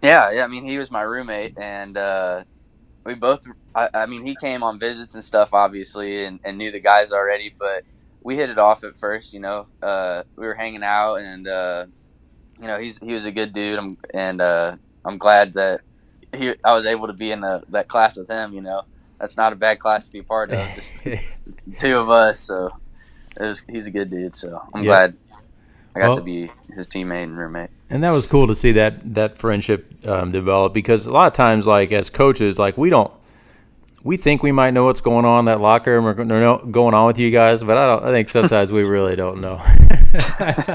Yeah, 0.04 0.30
yeah. 0.30 0.44
I 0.44 0.48
mean, 0.48 0.66
he 0.66 0.78
was 0.78 0.92
my 0.92 1.02
roommate, 1.02 1.58
and 1.58 1.98
uh, 1.98 2.44
we 3.04 3.16
both. 3.16 3.44
I, 3.74 3.90
I 3.96 4.06
mean, 4.06 4.24
he 4.24 4.36
came 4.36 4.62
on 4.62 4.78
visits 4.78 5.16
and 5.16 5.24
stuff, 5.24 5.50
obviously, 5.52 6.26
and, 6.26 6.40
and 6.44 6.60
knew 6.60 6.70
the 6.72 6.80
guys 6.80 7.12
already. 7.12 7.52
But 7.58 7.84
we 8.22 8.36
hit 8.36 8.52
it 8.52 8.60
off 8.60 8.84
at 8.84 8.96
first. 8.96 9.34
You 9.34 9.40
know, 9.40 9.66
uh, 9.82 10.22
we 10.36 10.46
were 10.46 10.54
hanging 10.54 10.84
out, 10.84 11.16
and 11.16 11.48
uh, 11.48 11.86
you 12.62 12.68
know, 12.68 12.78
he's 12.78 13.00
he 13.00 13.16
was 13.16 13.26
a 13.26 13.32
good 13.32 13.52
dude. 13.52 13.80
I'm, 13.80 13.98
and 14.14 14.42
uh, 14.42 14.76
I'm 15.06 15.18
glad 15.18 15.56
that 15.56 15.82
he 16.38 16.54
I 16.64 16.76
was 16.76 16.86
able 16.86 17.08
to 17.08 17.14
be 17.14 17.32
in 17.32 17.42
the, 17.42 17.64
that 17.70 17.88
class 17.88 18.16
with 18.16 18.30
him. 18.30 18.54
You 18.54 18.62
know, 18.62 18.84
that's 19.20 19.38
not 19.38 19.54
a 19.54 19.56
bad 19.56 19.80
class 19.80 20.06
to 20.06 20.12
be 20.12 20.20
a 20.20 20.24
part 20.24 20.52
of. 20.52 20.60
Just 21.04 21.80
two 21.80 21.98
of 21.98 22.10
us, 22.10 22.40
so 22.40 22.70
it 23.40 23.44
was, 23.44 23.64
he's 23.70 23.88
a 23.88 23.92
good 23.92 24.10
dude. 24.10 24.36
So 24.36 24.62
I'm 24.74 24.84
Yeah. 24.84 24.88
glad 24.88 25.18
I 25.96 26.00
got 26.00 26.08
Well- 26.10 26.18
to 26.18 26.24
be 26.24 26.52
his 26.76 26.88
teammate 26.88 27.24
and 27.24 27.38
roommate. 27.38 27.70
and 27.90 28.04
that 28.04 28.12
was 28.12 28.26
cool 28.28 28.48
to 28.48 28.56
see 28.56 28.72
that 28.74 29.14
that 29.14 29.38
friendship 29.38 29.94
um, 30.08 30.32
develop 30.32 30.74
because 30.74 31.06
a 31.06 31.12
lot 31.12 31.28
of 31.28 31.34
times, 31.34 31.68
like 31.68 31.92
as 31.92 32.10
coaches, 32.10 32.58
like 32.60 32.78
we 32.78 32.90
don't. 32.90 33.12
We 34.06 34.18
think 34.18 34.44
we 34.44 34.52
might 34.52 34.72
know 34.72 34.84
what's 34.84 35.00
going 35.00 35.24
on 35.24 35.40
in 35.40 35.46
that 35.46 35.62
locker 35.62 35.92
room 35.94 36.06
or 36.06 36.14
going 36.14 36.94
on 36.94 37.08
with 37.08 37.18
you 37.18 37.32
guys, 37.32 37.64
but 37.64 37.78
I 37.78 37.86
don't. 37.88 38.04
I 38.04 38.10
think 38.10 38.28
sometimes 38.28 38.70
we 38.70 38.84
really 38.84 39.16
don't 39.16 39.40
know. 39.40 39.62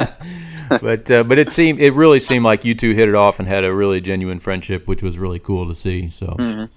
but 0.81 1.11
uh, 1.11 1.25
but 1.25 1.39
it 1.39 1.51
seemed 1.51 1.81
it 1.81 1.93
really 1.93 2.21
seemed 2.21 2.45
like 2.45 2.65
you 2.65 2.75
two 2.75 2.93
hit 2.95 3.09
it 3.09 3.15
off 3.15 3.39
and 3.39 3.47
had 3.49 3.65
a 3.65 3.73
really 3.75 4.01
genuine 4.01 4.39
friendship, 4.41 4.87
which 4.87 5.03
was 5.03 5.19
really 5.19 5.39
cool 5.39 5.67
to 5.69 5.75
see. 5.75 6.09
So 6.09 6.27
Mhm. 6.39 6.69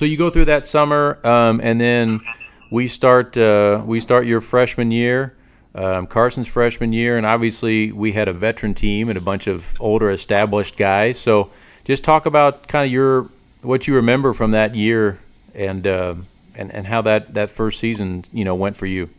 So 0.00 0.06
you 0.06 0.16
go 0.16 0.30
through 0.30 0.46
that 0.46 0.64
summer, 0.64 1.18
um, 1.24 1.60
and 1.62 1.78
then 1.78 2.22
we 2.70 2.86
start 2.86 3.36
uh, 3.36 3.82
we 3.84 4.00
start 4.00 4.24
your 4.24 4.40
freshman 4.40 4.90
year, 4.90 5.36
um, 5.74 6.06
Carson's 6.06 6.48
freshman 6.48 6.94
year, 6.94 7.18
and 7.18 7.26
obviously 7.26 7.92
we 7.92 8.12
had 8.12 8.26
a 8.26 8.32
veteran 8.32 8.72
team 8.72 9.10
and 9.10 9.18
a 9.18 9.20
bunch 9.20 9.46
of 9.46 9.78
older 9.78 10.10
established 10.10 10.78
guys. 10.78 11.18
So 11.18 11.50
just 11.84 12.02
talk 12.02 12.24
about 12.24 12.66
kind 12.66 12.86
of 12.86 12.90
your 12.90 13.28
what 13.60 13.86
you 13.86 13.96
remember 13.96 14.32
from 14.32 14.52
that 14.52 14.74
year 14.74 15.18
and 15.54 15.86
uh, 15.86 16.14
and 16.54 16.72
and 16.72 16.86
how 16.86 17.02
that 17.02 17.34
that 17.34 17.50
first 17.50 17.78
season 17.78 18.24
you 18.32 18.46
know 18.46 18.54
went 18.54 18.78
for 18.78 18.86
you. 18.86 19.10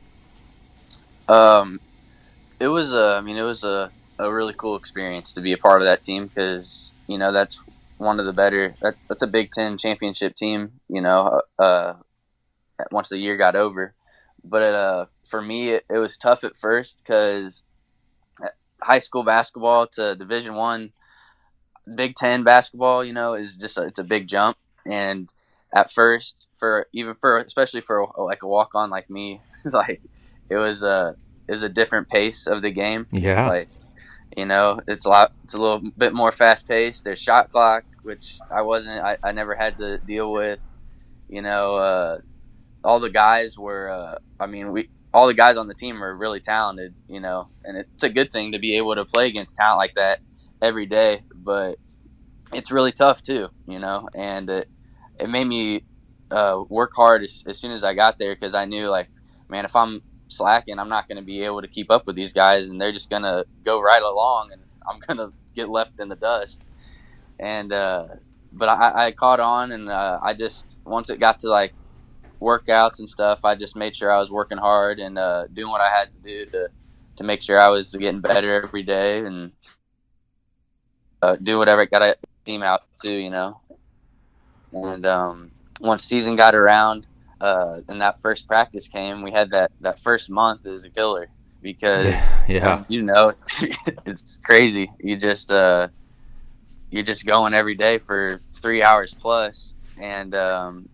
Um, 1.30 1.80
it 2.60 2.70
was 2.70 2.92
a, 2.92 3.18
I 3.20 3.22
mean, 3.22 3.38
it 3.38 3.44
was 3.44 3.64
a, 3.64 3.92
a 4.18 4.34
really 4.34 4.56
cool 4.58 4.78
experience 4.78 5.32
to 5.34 5.42
be 5.42 5.54
a 5.54 5.60
part 5.60 5.84
of 5.84 5.86
that 5.86 6.02
team 6.02 6.26
because 6.26 6.92
you 7.06 7.20
know 7.20 7.32
that's 7.32 7.60
one 8.02 8.20
of 8.20 8.26
the 8.26 8.34
better. 8.34 8.76
That, 8.82 8.96
that's 9.08 9.22
a 9.22 9.28
Big 9.28 9.52
Ten 9.52 9.78
championship 9.78 10.36
team. 10.36 10.80
You 10.90 11.02
know, 11.02 11.42
uh, 11.58 11.94
once 12.92 13.10
the 13.10 13.18
year 13.18 13.38
got 13.38 13.56
over, 13.56 13.94
but 14.44 14.62
uh, 14.62 15.06
for 15.26 15.42
me, 15.42 15.70
it, 15.70 15.86
it 15.90 15.98
was 15.98 16.18
tough 16.18 16.44
at 16.44 16.58
first 16.58 17.02
because 17.04 17.64
high 18.82 19.00
school 19.00 19.24
basketball 19.24 19.88
to 19.88 20.16
Division 20.16 20.56
One, 20.56 20.92
Big 21.96 22.16
Ten 22.16 22.44
basketball, 22.44 23.04
you 23.04 23.14
know, 23.14 23.36
is 23.36 23.56
just 23.56 23.78
a, 23.78 23.84
it's 23.84 24.00
a 24.00 24.04
big 24.04 24.28
jump, 24.28 24.58
and 24.86 25.32
at 25.74 25.92
first, 25.92 26.48
for 26.58 26.88
even 26.94 27.16
for 27.16 27.38
especially 27.38 27.82
for 27.82 28.08
like 28.18 28.44
a 28.44 28.48
walk 28.48 28.72
on 28.76 28.90
like 28.90 29.10
me, 29.10 29.42
like 29.72 30.02
it 30.50 30.58
was 30.58 30.84
a 30.84 31.16
it 31.48 31.54
was 31.54 31.64
a 31.64 31.70
different 31.70 32.10
pace 32.10 32.48
of 32.48 32.62
the 32.62 32.72
game. 32.72 33.08
Yeah. 33.12 33.48
Like 33.48 33.70
you 34.36 34.46
know, 34.46 34.80
it's 34.88 35.06
a 35.06 35.10
lot. 35.10 35.34
It's 35.44 35.54
a 35.54 35.60
little 35.60 35.82
bit 35.98 36.14
more 36.14 36.32
fast 36.32 36.68
paced. 36.68 37.04
There's 37.04 37.20
shot 37.20 37.50
clock, 37.50 37.84
which 38.04 38.40
I 38.50 38.62
wasn't. 38.62 39.04
I, 39.04 39.18
I 39.24 39.32
never 39.32 39.56
had 39.56 39.78
to 39.78 39.98
deal 39.98 40.32
with. 40.32 40.60
You 41.28 41.42
know, 41.42 41.76
uh, 41.76 42.20
all 42.84 43.00
the 43.00 43.10
guys 43.10 43.58
were. 43.58 43.90
Uh, 43.90 44.18
I 44.40 44.46
mean, 44.48 44.72
we 44.72 44.90
all 45.14 45.28
the 45.28 45.34
guys 45.34 45.58
on 45.58 45.68
the 45.68 45.74
team 45.74 46.02
are 46.04 46.16
really 46.16 46.40
talented. 46.40 46.94
You 47.08 47.20
know, 47.20 47.50
and 47.66 47.78
it's 47.78 48.04
a 48.04 48.10
good 48.10 48.32
thing 48.32 48.54
to 48.54 48.60
be 48.60 48.78
able 48.78 48.96
to 48.96 49.06
play 49.06 49.28
against 49.28 49.56
talent 49.58 49.78
like 49.78 49.96
that 49.96 50.20
every 50.62 50.86
day. 50.86 51.24
But 51.34 51.78
it's 52.54 52.72
really 52.72 52.94
tough 52.94 53.22
too. 53.22 53.50
You 53.68 53.80
know, 53.80 54.08
and 54.16 54.50
it 54.50 54.70
it 55.20 55.30
made 55.30 55.46
me 55.46 55.84
uh, 56.32 56.64
work 56.70 56.92
hard 56.96 57.24
as, 57.24 57.44
as 57.46 57.60
soon 57.60 57.72
as 57.72 57.84
I 57.84 57.94
got 57.94 58.18
there 58.18 58.34
because 58.34 58.54
I 58.54 58.64
knew 58.64 58.88
like, 58.88 59.10
man, 59.50 59.66
if 59.66 59.76
I'm 59.76 60.02
slacking, 60.32 60.80
I'm 60.80 60.90
not 60.90 61.08
going 61.08 61.18
to 61.18 61.24
be 61.24 61.42
able 61.44 61.62
to 61.62 61.68
keep 61.68 61.92
up 61.92 62.06
with 62.06 62.16
these 62.16 62.34
guys, 62.34 62.70
and 62.70 62.80
they're 62.80 62.92
just 62.92 63.10
going 63.10 63.24
to 63.24 63.46
go 63.64 63.82
right 63.82 64.02
along, 64.02 64.52
and 64.52 64.62
I'm 64.88 65.00
going 65.08 65.18
to 65.18 65.34
get 65.56 65.70
left 65.70 66.00
in 66.00 66.10
the 66.10 66.16
dust. 66.16 66.62
And 67.40 67.74
uh, 67.74 68.08
but 68.54 68.70
I, 68.70 69.08
I 69.08 69.12
caught 69.12 69.40
on, 69.40 69.72
and 69.72 69.90
uh, 69.90 70.20
I 70.22 70.34
just 70.34 70.78
once 70.86 71.10
it 71.10 71.20
got 71.20 71.40
to 71.42 71.50
like 71.50 71.74
workouts 72.42 73.00
and 73.00 73.10
stuff, 73.10 73.46
I 73.46 73.56
just 73.56 73.76
made 73.76 73.96
sure 73.96 74.12
I 74.12 74.20
was 74.20 74.32
working 74.32 74.58
hard 74.58 75.00
and 75.00 75.18
uh, 75.18 75.48
doing 75.48 75.72
what 75.72 75.82
I 75.82 75.90
had 75.90 76.10
to 76.14 76.28
do 76.28 76.46
to 76.52 76.70
to 77.18 77.24
make 77.24 77.42
sure 77.42 77.60
I 77.60 77.70
was 77.70 77.94
getting 77.94 78.22
better 78.22 78.64
every 78.64 78.84
day 78.84 79.20
and 79.20 79.52
uh, 81.22 81.36
do 81.36 81.58
whatever 81.58 81.82
it 81.82 81.92
got 81.92 82.02
a 82.02 82.16
team 82.46 82.64
out 82.64 82.84
to, 83.02 83.12
you 83.12 83.30
know. 83.30 83.60
And 84.74 85.06
um, 85.06 85.52
once 85.80 86.04
season 86.04 86.36
got 86.36 86.56
around, 86.56 87.06
uh, 87.42 87.82
and 87.88 88.02
that 88.02 88.22
first 88.22 88.48
practice 88.48 88.88
came, 88.88 89.24
we 89.24 89.32
had 89.32 89.50
that 89.52 89.72
that 89.82 90.00
first 90.00 90.30
month 90.30 90.66
is 90.66 90.86
a 90.86 90.90
killer 90.90 91.28
because 91.62 92.06
Yeah, 92.06 92.36
yeah. 92.48 92.84
you 92.88 93.02
know 93.02 93.34
it's 94.06 94.38
crazy. 94.44 94.92
You 95.00 95.18
just 95.18 95.52
uh, 95.52 95.88
you're 96.92 97.04
just 97.04 97.26
going 97.26 97.54
every 97.54 97.76
day 97.76 97.98
for 97.98 98.42
three 98.54 98.84
hours 98.84 99.14
plus, 99.14 99.76
and 100.00 100.36
um, 100.36 100.90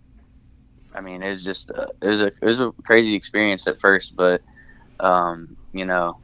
I 0.96 1.02
mean 1.02 1.22
it 1.22 1.32
was 1.32 1.44
just 1.44 1.72
uh, 1.72 1.88
it 2.02 2.08
was 2.08 2.22
a 2.22 2.28
it 2.28 2.46
was 2.46 2.60
a 2.60 2.72
crazy 2.84 3.14
experience 3.14 3.68
at 3.68 3.80
first, 3.80 4.16
but 4.16 4.42
um, 5.00 5.58
you 5.74 5.86
know 5.86 6.18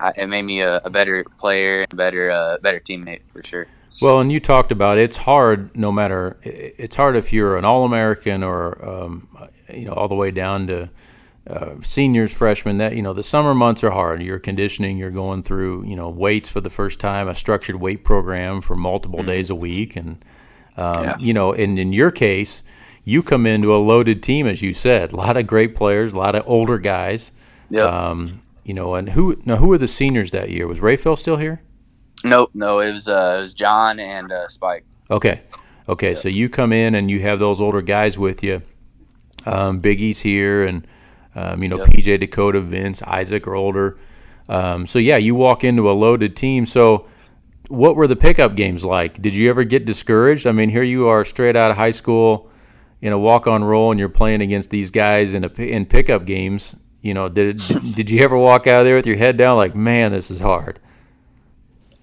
I, 0.00 0.12
it 0.16 0.26
made 0.26 0.42
me 0.42 0.60
a, 0.60 0.78
a 0.84 0.90
better 0.90 1.24
player, 1.38 1.82
and 1.82 1.92
a 1.92 1.96
better 1.96 2.30
uh, 2.30 2.58
better 2.58 2.80
teammate 2.80 3.20
for 3.32 3.42
sure. 3.44 3.66
Well, 4.00 4.20
and 4.20 4.30
you 4.30 4.38
talked 4.38 4.70
about 4.70 4.96
it's 4.98 5.16
hard. 5.16 5.76
No 5.76 5.90
matter 5.90 6.36
it's 6.42 6.94
hard 6.94 7.16
if 7.16 7.32
you're 7.32 7.56
an 7.56 7.64
All-American 7.64 8.44
or 8.44 8.84
um, 8.88 9.28
you 9.74 9.84
know 9.84 9.92
all 9.92 10.08
the 10.08 10.14
way 10.14 10.30
down 10.30 10.66
to 10.68 10.90
uh, 11.48 11.74
seniors, 11.82 12.32
freshmen. 12.32 12.78
That 12.78 12.94
you 12.96 13.02
know 13.02 13.12
the 13.12 13.22
summer 13.22 13.54
months 13.54 13.82
are 13.84 13.90
hard. 13.90 14.22
You're 14.22 14.38
conditioning. 14.38 14.98
You're 14.98 15.10
going 15.10 15.42
through 15.42 15.84
you 15.86 15.96
know 15.96 16.08
weights 16.10 16.48
for 16.48 16.60
the 16.60 16.70
first 16.70 17.00
time, 17.00 17.28
a 17.28 17.34
structured 17.34 17.76
weight 17.76 18.04
program 18.04 18.60
for 18.60 18.76
multiple 18.76 19.22
days 19.22 19.50
a 19.50 19.54
week, 19.54 19.96
and 19.96 20.24
um, 20.76 21.04
Yeah. 21.04 21.16
you 21.18 21.32
know, 21.34 21.52
and 21.52 21.78
in 21.78 21.92
your 21.92 22.10
case, 22.10 22.62
you 23.04 23.22
come 23.22 23.46
into 23.46 23.74
a 23.74 23.78
loaded 23.78 24.22
team, 24.22 24.46
as 24.46 24.62
you 24.62 24.72
said, 24.72 25.12
a 25.12 25.16
lot 25.16 25.36
of 25.36 25.46
great 25.46 25.74
players, 25.74 26.12
a 26.12 26.16
lot 26.16 26.34
of 26.34 26.44
older 26.46 26.78
guys. 26.78 27.32
Yep. 27.70 27.86
Um, 27.86 28.42
you 28.64 28.74
know, 28.74 28.94
and 28.94 29.08
who 29.10 29.40
now 29.46 29.56
who 29.56 29.68
were 29.68 29.78
the 29.78 29.88
seniors 29.88 30.30
that 30.32 30.50
year? 30.50 30.66
Was 30.66 30.80
Rapheal 30.80 31.16
still 31.16 31.36
here? 31.38 31.62
Nope, 32.24 32.50
no, 32.52 32.80
it 32.80 32.92
was 32.92 33.08
uh, 33.08 33.36
it 33.38 33.40
was 33.40 33.54
John 33.54 33.98
and 34.00 34.30
uh, 34.30 34.48
Spike. 34.48 34.84
Okay. 35.10 35.40
Okay. 35.88 36.14
So 36.14 36.28
you 36.28 36.48
come 36.50 36.72
in 36.72 36.94
and 36.94 37.10
you 37.10 37.20
have 37.20 37.38
those 37.38 37.60
older 37.62 37.80
guys 37.80 38.18
with 38.18 38.42
you. 38.42 38.60
Um, 39.48 39.80
Biggie's 39.80 40.20
here, 40.20 40.64
and 40.64 40.86
um, 41.34 41.62
you 41.62 41.68
know 41.68 41.78
Yep. 41.78 41.86
PJ 41.88 42.20
Dakota, 42.20 42.60
Vince, 42.60 43.02
Isaac 43.02 43.46
are 43.46 43.54
older. 43.54 43.98
Um, 44.48 44.86
so 44.86 44.98
yeah, 44.98 45.16
you 45.16 45.34
walk 45.34 45.64
into 45.64 45.90
a 45.90 45.92
loaded 45.92 46.36
team. 46.36 46.66
So 46.66 47.06
what 47.68 47.96
were 47.96 48.06
the 48.06 48.16
pickup 48.16 48.56
games 48.56 48.84
like? 48.84 49.20
Did 49.20 49.34
you 49.34 49.48
ever 49.50 49.64
get 49.64 49.84
discouraged? 49.84 50.46
I 50.46 50.52
mean, 50.52 50.70
here 50.70 50.82
you 50.82 51.08
are, 51.08 51.24
straight 51.24 51.56
out 51.56 51.70
of 51.70 51.76
high 51.76 51.90
school, 51.90 52.50
in 53.00 53.12
a 53.12 53.18
walk-on 53.18 53.62
role, 53.62 53.90
and 53.90 54.00
you're 54.00 54.08
playing 54.08 54.40
against 54.42 54.70
these 54.70 54.90
guys 54.90 55.34
in 55.34 55.44
a 55.44 55.48
in 55.60 55.86
pickup 55.86 56.24
games. 56.24 56.76
You 57.00 57.14
know, 57.14 57.28
did 57.28 57.58
did, 57.58 57.94
did 57.94 58.10
you 58.10 58.22
ever 58.22 58.36
walk 58.36 58.66
out 58.66 58.80
of 58.80 58.86
there 58.86 58.96
with 58.96 59.06
your 59.06 59.16
head 59.16 59.36
down, 59.36 59.56
like, 59.56 59.74
man, 59.74 60.12
this 60.12 60.30
is 60.30 60.40
hard? 60.40 60.80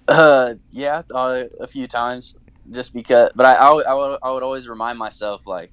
Uh, 0.08 0.54
yeah, 0.70 1.02
uh, 1.14 1.44
a 1.60 1.66
few 1.66 1.86
times, 1.86 2.36
just 2.70 2.94
because. 2.94 3.30
But 3.34 3.46
I, 3.46 3.54
I, 3.54 3.82
I 3.88 3.94
would, 3.94 4.18
I 4.22 4.30
would 4.32 4.42
always 4.42 4.68
remind 4.68 4.98
myself 4.98 5.46
like 5.46 5.72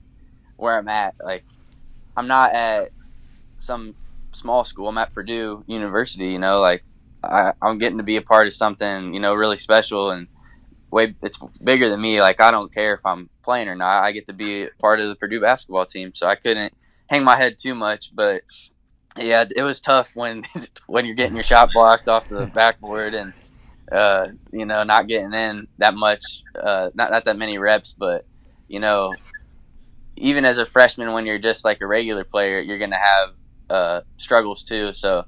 where 0.57 0.77
I'm 0.77 0.87
at. 0.87 1.15
Like, 1.23 1.45
I'm 2.15 2.27
not 2.27 2.53
at 2.53 2.89
some 3.57 3.95
small 4.31 4.63
school. 4.63 4.89
I'm 4.89 4.97
at 4.97 5.13
Purdue 5.13 5.63
University. 5.67 6.27
You 6.27 6.39
know, 6.39 6.59
like 6.59 6.83
I, 7.23 7.53
I'm 7.61 7.77
getting 7.77 7.97
to 7.97 8.03
be 8.03 8.17
a 8.17 8.21
part 8.21 8.47
of 8.47 8.53
something. 8.53 9.13
You 9.13 9.19
know, 9.19 9.33
really 9.33 9.57
special. 9.57 10.11
And 10.11 10.27
way 10.93 11.15
it's 11.21 11.37
bigger 11.61 11.89
than 11.89 11.99
me. 11.99 12.21
Like 12.21 12.39
I 12.39 12.51
don't 12.51 12.73
care 12.73 12.93
if 12.93 13.05
I'm 13.05 13.29
playing 13.43 13.67
or 13.67 13.75
not. 13.75 14.03
I 14.03 14.11
get 14.11 14.27
to 14.27 14.33
be 14.33 14.67
part 14.79 14.99
of 14.99 15.09
the 15.09 15.15
Purdue 15.15 15.41
basketball 15.41 15.85
team, 15.85 16.13
so 16.13 16.27
I 16.27 16.35
couldn't 16.35 16.73
hang 17.07 17.23
my 17.23 17.35
head 17.35 17.57
too 17.57 17.75
much. 17.75 18.15
But 18.15 18.43
yeah, 19.17 19.45
it 19.55 19.63
was 19.63 19.81
tough 19.81 20.15
when 20.15 20.43
when 20.87 21.05
you're 21.05 21.15
getting 21.15 21.35
your 21.35 21.43
shot 21.43 21.71
blocked 21.73 22.07
off 22.07 22.29
the 22.29 22.45
backboard 22.55 23.13
and 23.13 23.33
uh, 23.91 24.27
you 24.51 24.65
know 24.65 24.83
not 24.83 25.07
getting 25.07 25.33
in 25.33 25.67
that 25.79 25.95
much, 25.95 26.21
uh, 26.61 26.91
not 26.93 27.11
not 27.11 27.25
that 27.25 27.37
many 27.37 27.57
reps. 27.57 27.93
But 27.93 28.25
you 28.67 28.79
know, 28.79 29.13
even 30.15 30.45
as 30.45 30.57
a 30.57 30.65
freshman, 30.65 31.13
when 31.13 31.25
you're 31.25 31.39
just 31.39 31.65
like 31.65 31.81
a 31.81 31.87
regular 31.87 32.23
player, 32.23 32.59
you're 32.59 32.79
gonna 32.79 32.97
have 32.97 33.29
uh, 33.69 34.01
struggles 34.17 34.63
too. 34.63 34.93
So 34.93 35.25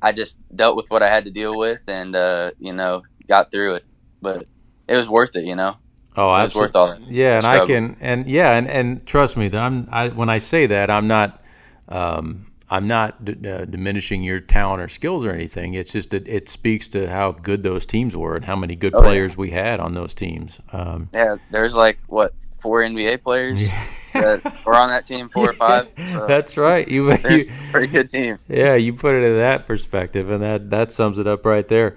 I 0.00 0.12
just 0.12 0.36
dealt 0.54 0.76
with 0.76 0.90
what 0.90 1.02
I 1.02 1.08
had 1.08 1.24
to 1.24 1.30
deal 1.30 1.56
with, 1.56 1.82
and 1.88 2.14
uh, 2.14 2.52
you 2.58 2.72
know, 2.72 3.02
got 3.28 3.50
through 3.50 3.74
it. 3.76 3.86
But 4.20 4.46
it 4.88 4.96
was 4.96 5.08
worth 5.08 5.36
it, 5.36 5.44
you 5.44 5.56
know. 5.56 5.76
Oh, 6.16 6.32
it 6.36 6.42
was 6.42 6.54
worth 6.54 6.76
all 6.76 6.88
that. 6.88 7.00
Yeah, 7.08 7.36
and 7.36 7.44
struggle. 7.44 7.64
I 7.64 7.66
can, 7.66 7.96
and 8.00 8.26
yeah, 8.26 8.56
and, 8.56 8.68
and 8.68 9.04
trust 9.06 9.36
me, 9.36 9.50
I'm 9.52 9.88
I, 9.90 10.08
when 10.08 10.28
I 10.28 10.38
say 10.38 10.66
that, 10.66 10.88
I'm 10.88 11.08
not, 11.08 11.42
um, 11.88 12.46
I'm 12.70 12.86
not 12.86 13.24
d- 13.24 13.50
uh, 13.50 13.64
diminishing 13.64 14.22
your 14.22 14.38
talent 14.38 14.80
or 14.80 14.88
skills 14.88 15.24
or 15.24 15.32
anything. 15.32 15.74
It's 15.74 15.92
just 15.92 16.10
that 16.10 16.28
it 16.28 16.48
speaks 16.48 16.86
to 16.88 17.10
how 17.10 17.32
good 17.32 17.64
those 17.64 17.84
teams 17.84 18.16
were 18.16 18.36
and 18.36 18.44
how 18.44 18.54
many 18.54 18.76
good 18.76 18.94
oh, 18.94 19.02
players 19.02 19.32
yeah. 19.32 19.40
we 19.40 19.50
had 19.50 19.80
on 19.80 19.94
those 19.94 20.14
teams. 20.14 20.60
Um, 20.72 21.08
yeah, 21.12 21.36
there's 21.50 21.74
like 21.74 21.98
what 22.06 22.32
four 22.64 22.80
NBA 22.80 23.22
players 23.22 23.68
that 24.14 24.62
were 24.64 24.74
on 24.74 24.88
that 24.88 25.04
team, 25.04 25.28
four 25.28 25.50
or 25.50 25.52
five. 25.66 25.88
So 26.12 26.26
That's 26.26 26.56
right. 26.56 26.88
You, 26.88 27.12
you 27.12 27.52
pretty 27.70 27.88
good 27.88 28.08
team. 28.08 28.38
Yeah, 28.48 28.74
you 28.74 28.94
put 28.94 29.14
it 29.14 29.22
in 29.22 29.36
that 29.36 29.66
perspective, 29.66 30.30
and 30.30 30.42
that 30.42 30.70
that 30.70 30.90
sums 30.90 31.18
it 31.18 31.26
up 31.26 31.44
right 31.44 31.68
there. 31.68 31.96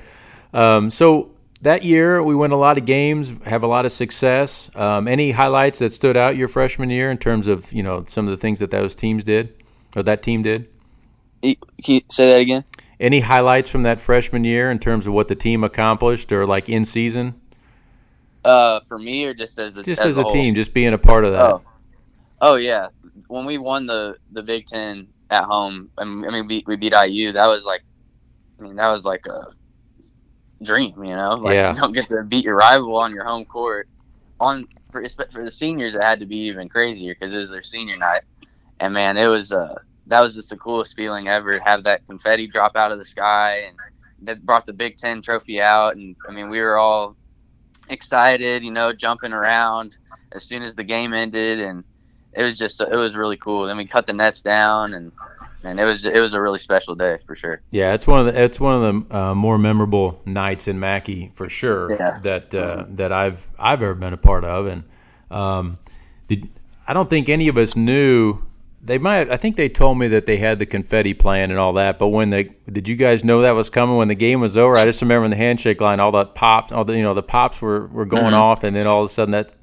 Um, 0.53 0.89
so 0.89 1.31
that 1.61 1.83
year 1.83 2.21
we 2.21 2.35
win 2.35 2.51
a 2.51 2.57
lot 2.57 2.77
of 2.77 2.83
games, 2.83 3.33
have 3.45 3.63
a 3.63 3.67
lot 3.67 3.85
of 3.85 3.93
success. 3.93 4.69
Um, 4.75 5.07
any 5.07 5.31
highlights 5.31 5.79
that 5.79 5.93
stood 5.93 6.17
out 6.17 6.35
your 6.35 6.49
freshman 6.49 6.89
year 6.89 7.09
in 7.09 7.17
terms 7.17 7.47
of 7.47 7.71
you 7.71 7.81
know 7.81 8.03
some 8.05 8.25
of 8.25 8.31
the 8.31 8.37
things 8.37 8.59
that 8.59 8.71
those 8.71 8.93
teams 8.93 9.23
did 9.23 9.55
or 9.95 10.03
that 10.03 10.21
team 10.21 10.43
did? 10.43 10.67
Can 11.41 11.55
you 11.85 12.01
say 12.11 12.33
that 12.33 12.41
again? 12.41 12.65
Any 12.99 13.21
highlights 13.21 13.69
from 13.69 13.83
that 13.83 14.01
freshman 14.01 14.43
year 14.43 14.69
in 14.69 14.79
terms 14.79 15.07
of 15.07 15.13
what 15.13 15.29
the 15.29 15.35
team 15.35 15.63
accomplished 15.63 16.33
or 16.33 16.45
like 16.45 16.67
in 16.67 16.83
season? 16.83 17.39
Uh, 18.47 18.79
for 18.81 18.97
me 18.97 19.25
or 19.25 19.33
just 19.33 19.59
as 19.59 19.75
a, 19.75 19.83
just 19.83 20.01
as, 20.01 20.07
as 20.07 20.17
a, 20.17 20.21
a 20.21 20.29
team, 20.29 20.55
just 20.55 20.73
being 20.73 20.93
a 20.93 20.97
part 20.97 21.25
of 21.25 21.33
that. 21.33 21.41
Oh. 21.41 21.61
oh 22.39 22.55
yeah, 22.55 22.87
when 23.27 23.45
we 23.45 23.57
won 23.57 23.85
the 23.85 24.17
the 24.31 24.41
Big 24.41 24.65
Ten 24.67 25.07
at 25.29 25.43
home, 25.43 25.89
I 25.97 26.05
mean 26.05 26.31
we 26.33 26.41
beat, 26.43 26.67
we 26.67 26.75
beat 26.77 26.93
IU. 26.93 27.33
That 27.33 27.47
was 27.47 27.65
like, 27.65 27.83
I 28.59 28.63
mean 28.63 28.75
that 28.77 28.89
was 28.89 29.05
like 29.05 29.25
a 29.27 29.47
dream, 30.63 31.03
you 31.03 31.15
know. 31.15 31.33
Like 31.33 31.55
yeah. 31.55 31.73
you 31.73 31.79
don't 31.79 31.91
get 31.91 32.07
to 32.09 32.23
beat 32.23 32.45
your 32.45 32.55
rival 32.55 32.95
on 32.95 33.13
your 33.13 33.25
home 33.25 33.45
court. 33.45 33.87
On 34.39 34.67
for 34.91 35.03
for 35.31 35.43
the 35.43 35.51
seniors, 35.51 35.95
it 35.95 36.01
had 36.01 36.19
to 36.19 36.25
be 36.25 36.37
even 36.37 36.69
crazier 36.69 37.13
because 37.13 37.33
it 37.33 37.37
was 37.37 37.49
their 37.49 37.63
senior 37.63 37.97
night, 37.97 38.21
and 38.79 38.93
man, 38.93 39.17
it 39.17 39.27
was 39.27 39.51
uh 39.51 39.75
that 40.07 40.21
was 40.21 40.35
just 40.35 40.49
the 40.49 40.57
coolest 40.57 40.95
feeling 40.95 41.27
ever. 41.27 41.59
Have 41.59 41.83
that 41.83 42.05
confetti 42.05 42.47
drop 42.47 42.75
out 42.75 42.91
of 42.91 42.97
the 42.97 43.05
sky, 43.05 43.63
and 43.67 43.75
that 44.21 44.45
brought 44.45 44.65
the 44.65 44.73
Big 44.73 44.97
Ten 44.97 45.21
trophy 45.21 45.59
out, 45.59 45.95
and 45.95 46.15
I 46.27 46.31
mean 46.31 46.49
we 46.49 46.59
were 46.59 46.77
all 46.77 47.15
excited, 47.89 48.63
you 48.63 48.71
know, 48.71 48.93
jumping 48.93 49.33
around 49.33 49.97
as 50.31 50.43
soon 50.43 50.63
as 50.63 50.75
the 50.75 50.83
game 50.83 51.13
ended, 51.13 51.59
and 51.59 51.83
it 52.33 52.43
was 52.43 52.57
just 52.57 52.79
it 52.81 52.95
was 52.95 53.15
really 53.15 53.37
cool. 53.37 53.65
Then 53.65 53.77
we 53.77 53.85
cut 53.85 54.07
the 54.07 54.13
nets 54.13 54.41
down, 54.41 54.93
and 54.93 55.11
and 55.63 55.79
it 55.79 55.85
was 55.85 56.05
it 56.05 56.19
was 56.19 56.33
a 56.33 56.41
really 56.41 56.59
special 56.59 56.95
day 56.95 57.17
for 57.25 57.35
sure. 57.35 57.61
Yeah, 57.71 57.93
it's 57.93 58.07
one 58.07 58.25
of 58.25 58.33
the 58.33 58.41
it's 58.41 58.59
one 58.59 58.75
of 58.75 59.09
the 59.09 59.17
uh, 59.17 59.35
more 59.35 59.57
memorable 59.57 60.21
nights 60.25 60.67
in 60.67 60.79
Mackey 60.79 61.31
for 61.33 61.49
sure 61.49 61.91
yeah. 61.91 62.19
that 62.19 62.53
uh, 62.53 62.85
that 62.89 63.11
I've 63.11 63.51
I've 63.59 63.81
ever 63.81 63.95
been 63.95 64.13
a 64.13 64.17
part 64.17 64.43
of, 64.43 64.67
and 64.67 64.83
um, 65.31 65.79
the, 66.27 66.43
I 66.87 66.93
don't 66.93 67.09
think 67.09 67.29
any 67.29 67.47
of 67.47 67.57
us 67.57 67.75
knew. 67.75 68.41
They 68.87 68.97
might. 68.97 69.29
I 69.29 69.35
think 69.35 69.57
they 69.57 69.67
told 69.67 69.99
me 69.99 70.07
that 70.07 70.27
they 70.27 70.37
had 70.37 70.59
the 70.59 70.65
confetti 70.65 71.13
plan 71.13 71.51
and 71.51 71.59
all 71.59 71.73
that. 71.73 71.99
But 71.99 72.07
when 72.07 72.29
they 72.29 72.55
did, 72.71 72.87
you 72.87 72.95
guys 72.95 73.21
know 73.21 73.41
that 73.41 73.51
was 73.51 73.69
coming 73.69 73.97
when 73.97 74.07
the 74.07 74.15
game 74.15 74.39
was 74.39 74.55
over? 74.55 74.77
I 74.77 74.85
just 74.85 75.01
remember 75.01 75.25
in 75.25 75.31
the 75.31 75.35
handshake 75.35 75.81
line, 75.81 75.99
all 75.99 76.13
that 76.13 76.35
pops, 76.35 76.71
all 76.71 76.85
the 76.85 76.95
you 76.95 77.03
know 77.03 77.13
the 77.13 77.21
pops 77.21 77.61
were 77.61 77.87
were 77.87 78.05
going 78.05 78.27
mm-hmm. 78.27 78.35
off, 78.35 78.63
and 78.63 78.73
then 78.73 78.87
all 78.87 79.03
of 79.03 79.09
a 79.09 79.13
sudden 79.13 79.33
that 79.33 79.53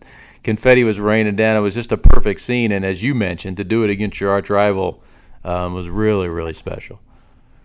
confetti 0.43 0.85
was 0.85 1.01
raining 1.01 1.37
down. 1.37 1.57
It 1.57 1.61
was 1.61 1.75
just 1.75 1.91
a 1.91 1.97
perfect 1.97 2.41
scene. 2.41 2.71
And 2.71 2.85
as 2.85 3.03
you 3.03 3.15
mentioned, 3.15 3.57
to 3.57 3.65
do 3.65 3.83
it 3.83 3.89
against 3.89 4.21
your 4.21 4.31
arch 4.31 4.51
rival 4.51 5.03
um, 5.43 5.73
was 5.73 5.89
really 5.89 6.29
really 6.29 6.53
special. 6.53 7.01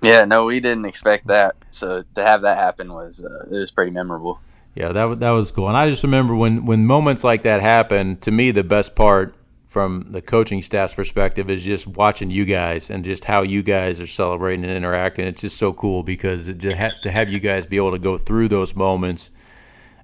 Yeah, 0.01 0.23
no, 0.23 0.45
we 0.45 0.61
didn't 0.61 0.85
expect 0.85 1.27
that. 1.27 1.57
So 1.71 2.05
to 2.15 2.23
have 2.23 2.41
that 2.43 2.57
happen 2.57 2.93
was 2.93 3.21
uh, 3.21 3.47
it 3.51 3.59
was 3.59 3.69
pretty 3.69 3.91
memorable. 3.91 4.39
Yeah, 4.75 4.93
that 4.93 5.19
that 5.19 5.31
was 5.31 5.51
cool. 5.51 5.67
And 5.67 5.75
I 5.75 5.89
just 5.89 6.03
remember 6.03 6.37
when 6.37 6.65
when 6.65 6.85
moments 6.85 7.25
like 7.25 7.43
that 7.43 7.59
happen. 7.59 8.15
To 8.19 8.31
me, 8.31 8.51
the 8.51 8.63
best 8.63 8.95
part 8.95 9.35
from 9.69 10.07
the 10.09 10.21
coaching 10.21 10.61
staff's 10.61 10.93
perspective 10.93 11.49
is 11.49 11.63
just 11.63 11.87
watching 11.87 12.29
you 12.29 12.43
guys 12.43 12.89
and 12.89 13.05
just 13.05 13.23
how 13.23 13.43
you 13.43 13.63
guys 13.63 14.01
are 14.01 14.07
celebrating 14.07 14.65
and 14.65 14.73
interacting. 14.73 15.25
It's 15.25 15.41
just 15.41 15.55
so 15.55 15.71
cool 15.71 16.03
because 16.03 16.53
to 16.53 16.75
have, 16.75 16.99
to 17.03 17.11
have 17.11 17.29
you 17.29 17.39
guys 17.39 17.65
be 17.65 17.77
able 17.77 17.91
to 17.91 17.99
go 17.99 18.17
through 18.17 18.49
those 18.49 18.75
moments 18.75 19.31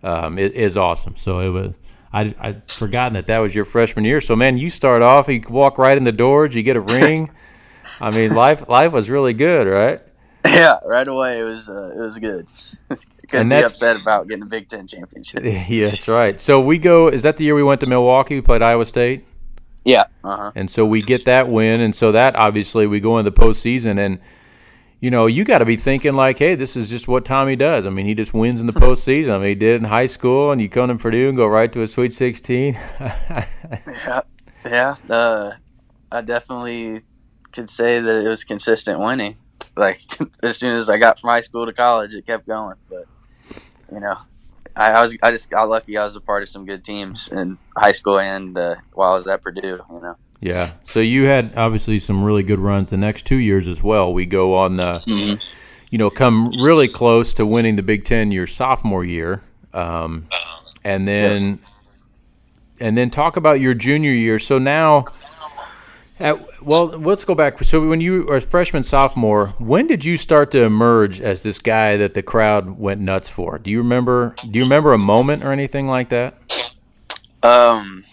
um, 0.06 0.38
it 0.38 0.54
is 0.54 0.78
awesome. 0.78 1.16
So 1.16 1.40
it 1.40 1.50
was. 1.50 1.80
I, 2.14 2.34
I'd 2.40 2.72
forgotten 2.72 3.14
that 3.16 3.28
that 3.28 3.40
was 3.40 3.54
your 3.54 3.66
freshman 3.66 4.06
year. 4.06 4.22
So 4.22 4.36
man, 4.36 4.58
you 4.58 4.70
start 4.70 5.02
off, 5.02 5.28
you 5.28 5.42
walk 5.50 5.78
right 5.78 5.98
in 5.98 6.04
the 6.04 6.14
door. 6.14 6.48
Did 6.48 6.56
you 6.56 6.64
get 6.64 6.78
a 6.78 6.82
ring? 6.82 7.30
I 8.00 8.12
mean, 8.12 8.36
life 8.36 8.70
life 8.70 8.92
was 8.94 9.10
really 9.10 9.34
good, 9.34 9.68
right? 9.68 10.02
Yeah, 10.46 10.78
right 10.86 11.08
away 11.08 11.40
it 11.40 11.44
was 11.44 11.70
uh, 11.70 11.92
it 11.96 12.00
was 12.00 12.20
good. 12.20 12.48
Couldn't 13.28 13.50
be 13.50 13.56
upset 13.56 13.96
about 13.96 14.28
getting 14.28 14.44
a 14.44 14.46
Big 14.46 14.70
Ten 14.70 14.86
championship. 14.86 15.44
Yeah, 15.68 15.90
that's 15.90 16.08
right. 16.08 16.40
So 16.40 16.62
we 16.62 16.78
go. 16.78 17.08
Is 17.08 17.24
that 17.24 17.38
the 17.38 17.44
year 17.44 17.56
we 17.56 17.64
went 17.64 17.82
to 17.82 17.88
Milwaukee? 17.88 18.36
We 18.36 18.42
played 18.42 18.62
Iowa 18.62 18.86
State. 18.86 19.26
Yeah. 19.86 20.06
Uh-huh. 20.24 20.52
And 20.56 20.70
so 20.70 20.86
we 20.86 21.02
get 21.04 21.26
that 21.26 21.48
win, 21.48 21.80
and 21.80 21.96
so 21.96 22.12
that 22.12 22.36
obviously 22.36 22.88
we 22.88 23.00
go 23.00 23.20
into 23.20 23.30
the 23.30 23.40
postseason, 23.40 24.00
and 24.00 24.20
you 25.00 25.12
know 25.12 25.28
you 25.28 25.46
got 25.46 25.60
to 25.60 25.66
be 25.66 25.78
thinking 25.78 26.16
like, 26.16 26.40
hey, 26.40 26.56
this 26.56 26.76
is 26.76 26.90
just 26.90 27.08
what 27.08 27.24
Tommy 27.24 27.56
does. 27.56 27.86
I 27.86 27.92
mean, 27.92 28.08
he 28.08 28.16
just 28.16 28.34
wins 28.34 28.60
in 28.60 28.68
the 28.68 28.74
postseason. 28.74 29.30
I 29.30 29.38
mean, 29.38 29.50
he 29.50 29.56
did 29.56 29.76
it 29.76 29.78
in 29.78 29.84
high 29.86 30.08
school, 30.08 30.52
and 30.52 30.60
you 30.60 30.68
come 30.68 30.90
to 30.90 30.96
Purdue 30.96 31.30
and 31.30 31.38
go 31.38 31.46
right 31.46 31.72
to 31.72 31.84
a 31.84 31.88
Sweet 31.88 32.12
Sixteen. 32.12 32.74
yeah, 33.00 34.22
yeah. 34.66 34.96
Uh, 35.08 35.52
I 36.12 36.22
definitely 36.22 37.04
could 37.52 37.70
say 37.70 38.00
that 38.00 38.26
it 38.26 38.28
was 38.28 38.44
consistent 38.44 39.00
winning. 39.00 39.38
Like 39.78 40.02
as 40.44 40.58
soon 40.58 40.76
as 40.76 40.90
I 40.90 40.98
got 40.98 41.20
from 41.20 41.30
high 41.30 41.42
school 41.42 41.68
to 41.68 41.74
college, 41.74 42.16
it 42.16 42.26
kept 42.26 42.48
going. 42.48 42.76
But 42.90 43.06
you 43.92 44.00
know, 44.00 44.18
I, 44.76 44.92
I 44.92 45.02
was 45.02 45.18
I 45.24 45.32
just 45.32 45.50
got 45.50 45.70
lucky. 45.70 45.98
I 45.98 46.06
was 46.06 46.16
a 46.16 46.22
part 46.22 46.44
of 46.44 46.50
some 46.50 46.66
good 46.66 46.84
teams 46.84 47.30
in 47.30 47.58
high 47.76 47.94
school 47.94 48.20
and 48.20 48.58
uh, 48.58 48.76
while 48.94 49.12
I 49.12 49.16
was 49.16 49.28
at 49.28 49.42
Purdue. 49.42 49.80
You 49.90 50.00
know. 50.02 50.16
Yeah. 50.40 50.74
So 50.84 51.00
you 51.00 51.24
had 51.24 51.58
obviously 51.58 52.00
some 52.00 52.24
really 52.24 52.44
good 52.44 52.60
runs 52.60 52.90
the 52.90 52.98
next 52.98 53.26
two 53.26 53.38
years 53.38 53.68
as 53.68 53.82
well. 53.82 54.14
We 54.14 54.26
go 54.26 54.56
on 54.56 54.76
the, 54.76 55.02
mm-hmm. 55.08 55.42
you 55.90 55.98
know, 55.98 56.10
come 56.10 56.52
really 56.62 56.88
close 56.88 57.34
to 57.36 57.46
winning 57.46 57.76
the 57.76 57.84
Big 57.84 58.04
Ten 58.04 58.32
your 58.32 58.48
sophomore 58.48 59.04
year, 59.04 59.42
um, 59.74 60.28
and 60.84 61.08
then, 61.08 61.60
and 62.80 62.98
then 62.98 63.10
talk 63.10 63.38
about 63.38 63.60
your 63.60 63.74
junior 63.74 64.12
year. 64.12 64.38
So 64.38 64.60
now 64.60 65.06
at, 66.20 66.64
well, 66.64 66.88
let's 66.88 67.26
go 67.26 67.36
back. 67.36 67.62
So 67.64 67.88
when 67.88 68.00
you 68.00 68.24
were 68.24 68.40
freshman, 68.40 68.84
sophomore, 68.84 69.48
when 69.58 69.88
did 69.88 70.06
you 70.06 70.16
start 70.16 70.52
to 70.52 70.62
emerge 70.62 71.20
as 71.22 71.44
this 71.44 71.60
guy 71.60 71.98
that 71.98 72.14
the 72.14 72.24
crowd 72.24 72.80
went 72.80 73.02
nuts 73.02 73.28
for? 73.28 73.58
Do 73.58 73.70
you 73.70 73.80
remember? 73.80 74.34
Do 74.50 74.58
you 74.58 74.64
remember 74.64 74.94
a 74.94 74.98
moment 74.98 75.44
or 75.44 75.52
anything 75.52 75.88
like 75.88 76.10
that? 76.10 76.36
Um. 77.44 78.06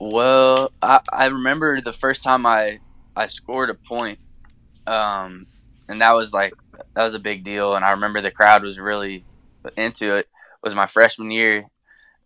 Well, 0.00 0.72
I, 0.82 1.00
I 1.12 1.26
remember 1.26 1.80
the 1.80 1.92
first 1.92 2.22
time 2.22 2.46
I 2.46 2.80
I 3.14 3.26
scored 3.26 3.70
a 3.70 3.74
point, 3.74 4.18
um, 4.86 5.46
and 5.88 6.00
that 6.00 6.12
was 6.12 6.32
like 6.32 6.54
that 6.94 7.04
was 7.04 7.14
a 7.14 7.18
big 7.18 7.44
deal. 7.44 7.74
And 7.74 7.84
I 7.84 7.90
remember 7.90 8.22
the 8.22 8.30
crowd 8.30 8.62
was 8.62 8.78
really 8.78 9.24
into 9.76 10.14
it. 10.14 10.20
it 10.20 10.28
was 10.62 10.74
my 10.74 10.86
freshman 10.86 11.30
year. 11.30 11.64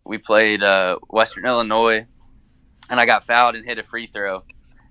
We 0.05 0.17
played 0.17 0.63
uh, 0.63 0.97
Western 1.09 1.45
Illinois 1.45 2.07
and 2.89 2.99
I 2.99 3.05
got 3.05 3.23
fouled 3.23 3.55
and 3.55 3.65
hit 3.65 3.77
a 3.77 3.83
free 3.83 4.07
throw, 4.07 4.43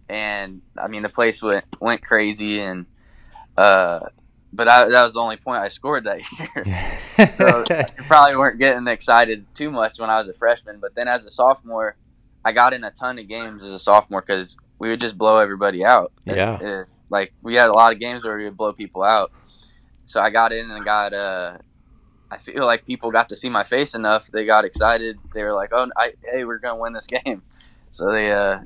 and 0.08 0.62
I 0.76 0.88
mean 0.88 1.02
the 1.02 1.08
place 1.08 1.42
went 1.42 1.64
went 1.80 2.02
crazy, 2.02 2.60
and 2.60 2.86
uh, 3.56 4.00
but 4.52 4.68
I, 4.68 4.88
that 4.88 5.02
was 5.02 5.14
the 5.14 5.20
only 5.20 5.36
point 5.36 5.62
I 5.62 5.68
scored 5.68 6.04
that 6.04 6.20
year. 6.38 7.28
so 7.36 7.64
you 7.70 8.04
probably 8.06 8.36
weren't 8.36 8.58
getting 8.58 8.86
excited 8.86 9.46
too 9.54 9.70
much 9.70 9.98
when 9.98 10.10
I 10.10 10.18
was 10.18 10.28
a 10.28 10.34
freshman, 10.34 10.78
but 10.80 10.94
then 10.94 11.08
as 11.08 11.24
a 11.24 11.30
sophomore, 11.30 11.96
I 12.44 12.52
got 12.52 12.72
in 12.72 12.84
a 12.84 12.90
ton 12.90 13.18
of 13.18 13.28
games 13.28 13.64
as 13.64 13.72
a 13.72 13.78
sophomore 13.78 14.22
because 14.22 14.56
we 14.78 14.88
would 14.88 15.00
just 15.00 15.18
blow 15.18 15.38
everybody 15.38 15.84
out. 15.84 16.12
Yeah, 16.24 16.58
it, 16.60 16.62
it, 16.62 16.86
like 17.10 17.32
we 17.42 17.54
had 17.54 17.68
a 17.68 17.72
lot 17.72 17.92
of 17.92 17.98
games 17.98 18.24
where 18.24 18.36
we 18.36 18.44
would 18.44 18.56
blow 18.56 18.72
people 18.72 19.02
out. 19.02 19.32
So 20.04 20.20
I 20.20 20.30
got 20.30 20.52
in 20.52 20.70
and 20.70 20.84
got 20.84 21.12
uh, 21.12 21.58
I 22.30 22.36
feel 22.36 22.66
like 22.66 22.86
people 22.86 23.10
got 23.10 23.28
to 23.30 23.36
see 23.36 23.48
my 23.48 23.64
face 23.64 23.94
enough. 23.94 24.28
They 24.28 24.44
got 24.44 24.64
excited. 24.64 25.18
They 25.34 25.42
were 25.42 25.54
like, 25.54 25.70
"Oh, 25.72 25.88
I, 25.96 26.12
hey, 26.30 26.44
we're 26.44 26.58
gonna 26.58 26.80
win 26.80 26.92
this 26.92 27.06
game." 27.24 27.42
So 27.90 28.12
they, 28.12 28.32
uh, 28.32 28.60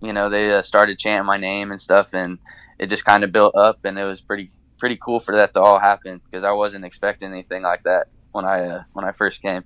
you 0.00 0.12
know, 0.12 0.28
they 0.28 0.52
uh, 0.52 0.62
started 0.62 0.98
chanting 0.98 1.26
my 1.26 1.36
name 1.36 1.70
and 1.70 1.80
stuff, 1.80 2.14
and 2.14 2.38
it 2.78 2.86
just 2.86 3.04
kind 3.04 3.24
of 3.24 3.32
built 3.32 3.54
up, 3.54 3.84
and 3.84 3.98
it 3.98 4.04
was 4.04 4.20
pretty 4.20 4.50
pretty 4.78 4.98
cool 5.00 5.20
for 5.20 5.36
that 5.36 5.54
to 5.54 5.60
all 5.60 5.78
happen 5.78 6.20
because 6.24 6.42
I 6.42 6.50
wasn't 6.50 6.84
expecting 6.84 7.30
anything 7.30 7.62
like 7.62 7.84
that. 7.84 8.08
when 8.32 8.44
I 8.44 8.66
uh, 8.66 8.82
when 8.92 9.04
I 9.04 9.12
first 9.12 9.40
came. 9.42 9.64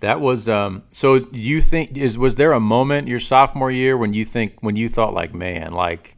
That 0.00 0.20
was 0.20 0.48
um, 0.48 0.84
so. 0.90 1.26
You 1.32 1.60
think 1.60 1.96
is 1.96 2.16
was 2.16 2.36
there 2.36 2.52
a 2.52 2.60
moment 2.60 3.08
your 3.08 3.18
sophomore 3.18 3.70
year 3.70 3.96
when 3.96 4.14
you 4.14 4.24
think 4.24 4.58
when 4.60 4.76
you 4.76 4.88
thought 4.88 5.12
like 5.12 5.34
man 5.34 5.72
like, 5.72 6.16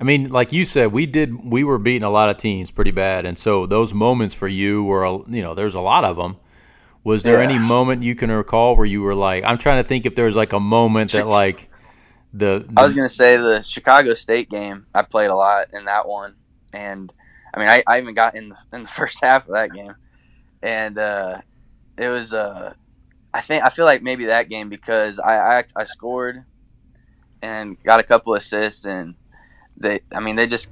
I 0.00 0.04
mean 0.04 0.30
like 0.30 0.52
you 0.52 0.64
said 0.64 0.92
we 0.92 1.06
did 1.06 1.50
we 1.50 1.64
were 1.64 1.78
beating 1.78 2.04
a 2.04 2.10
lot 2.10 2.28
of 2.28 2.36
teams 2.36 2.70
pretty 2.70 2.92
bad 2.92 3.24
and 3.24 3.36
so 3.36 3.66
those 3.66 3.94
moments 3.94 4.34
for 4.34 4.46
you 4.46 4.84
were 4.84 5.06
you 5.28 5.42
know 5.42 5.54
there's 5.54 5.74
a 5.74 5.80
lot 5.80 6.04
of 6.04 6.16
them. 6.16 6.36
Was 7.06 7.22
there 7.22 7.38
yeah. 7.38 7.48
any 7.48 7.58
moment 7.60 8.02
you 8.02 8.16
can 8.16 8.32
recall 8.32 8.74
where 8.74 8.84
you 8.84 9.00
were 9.00 9.14
like 9.14 9.44
I'm 9.44 9.58
trying 9.58 9.76
to 9.76 9.84
think 9.84 10.06
if 10.06 10.16
there 10.16 10.24
was 10.24 10.34
like 10.34 10.52
a 10.52 10.58
moment 10.58 11.12
that 11.12 11.28
like 11.28 11.68
the, 12.32 12.66
the 12.68 12.72
I 12.76 12.82
was 12.82 12.94
gonna 12.94 13.08
say 13.08 13.36
the 13.36 13.62
Chicago 13.62 14.12
State 14.14 14.50
game 14.50 14.86
I 14.92 15.02
played 15.02 15.30
a 15.30 15.36
lot 15.36 15.68
in 15.72 15.84
that 15.84 16.08
one 16.08 16.34
and 16.72 17.12
I 17.54 17.60
mean 17.60 17.68
I, 17.68 17.84
I 17.86 18.00
even 18.00 18.12
got 18.12 18.34
in 18.34 18.48
the, 18.48 18.56
in 18.72 18.82
the 18.82 18.88
first 18.98 19.22
half 19.22 19.46
of 19.46 19.54
that 19.54 19.72
game 19.72 19.94
and 20.60 20.98
uh, 20.98 21.42
it 21.96 22.08
was 22.08 22.32
uh 22.34 22.74
I 23.32 23.40
think 23.40 23.62
I 23.62 23.68
feel 23.68 23.84
like 23.84 24.02
maybe 24.02 24.24
that 24.24 24.48
game 24.48 24.68
because 24.68 25.20
I, 25.20 25.58
I 25.58 25.64
I, 25.76 25.84
scored 25.84 26.42
and 27.40 27.80
got 27.84 28.00
a 28.00 28.02
couple 28.02 28.34
assists 28.34 28.84
and 28.84 29.14
they 29.76 30.00
I 30.12 30.18
mean 30.18 30.34
they 30.34 30.48
just 30.48 30.70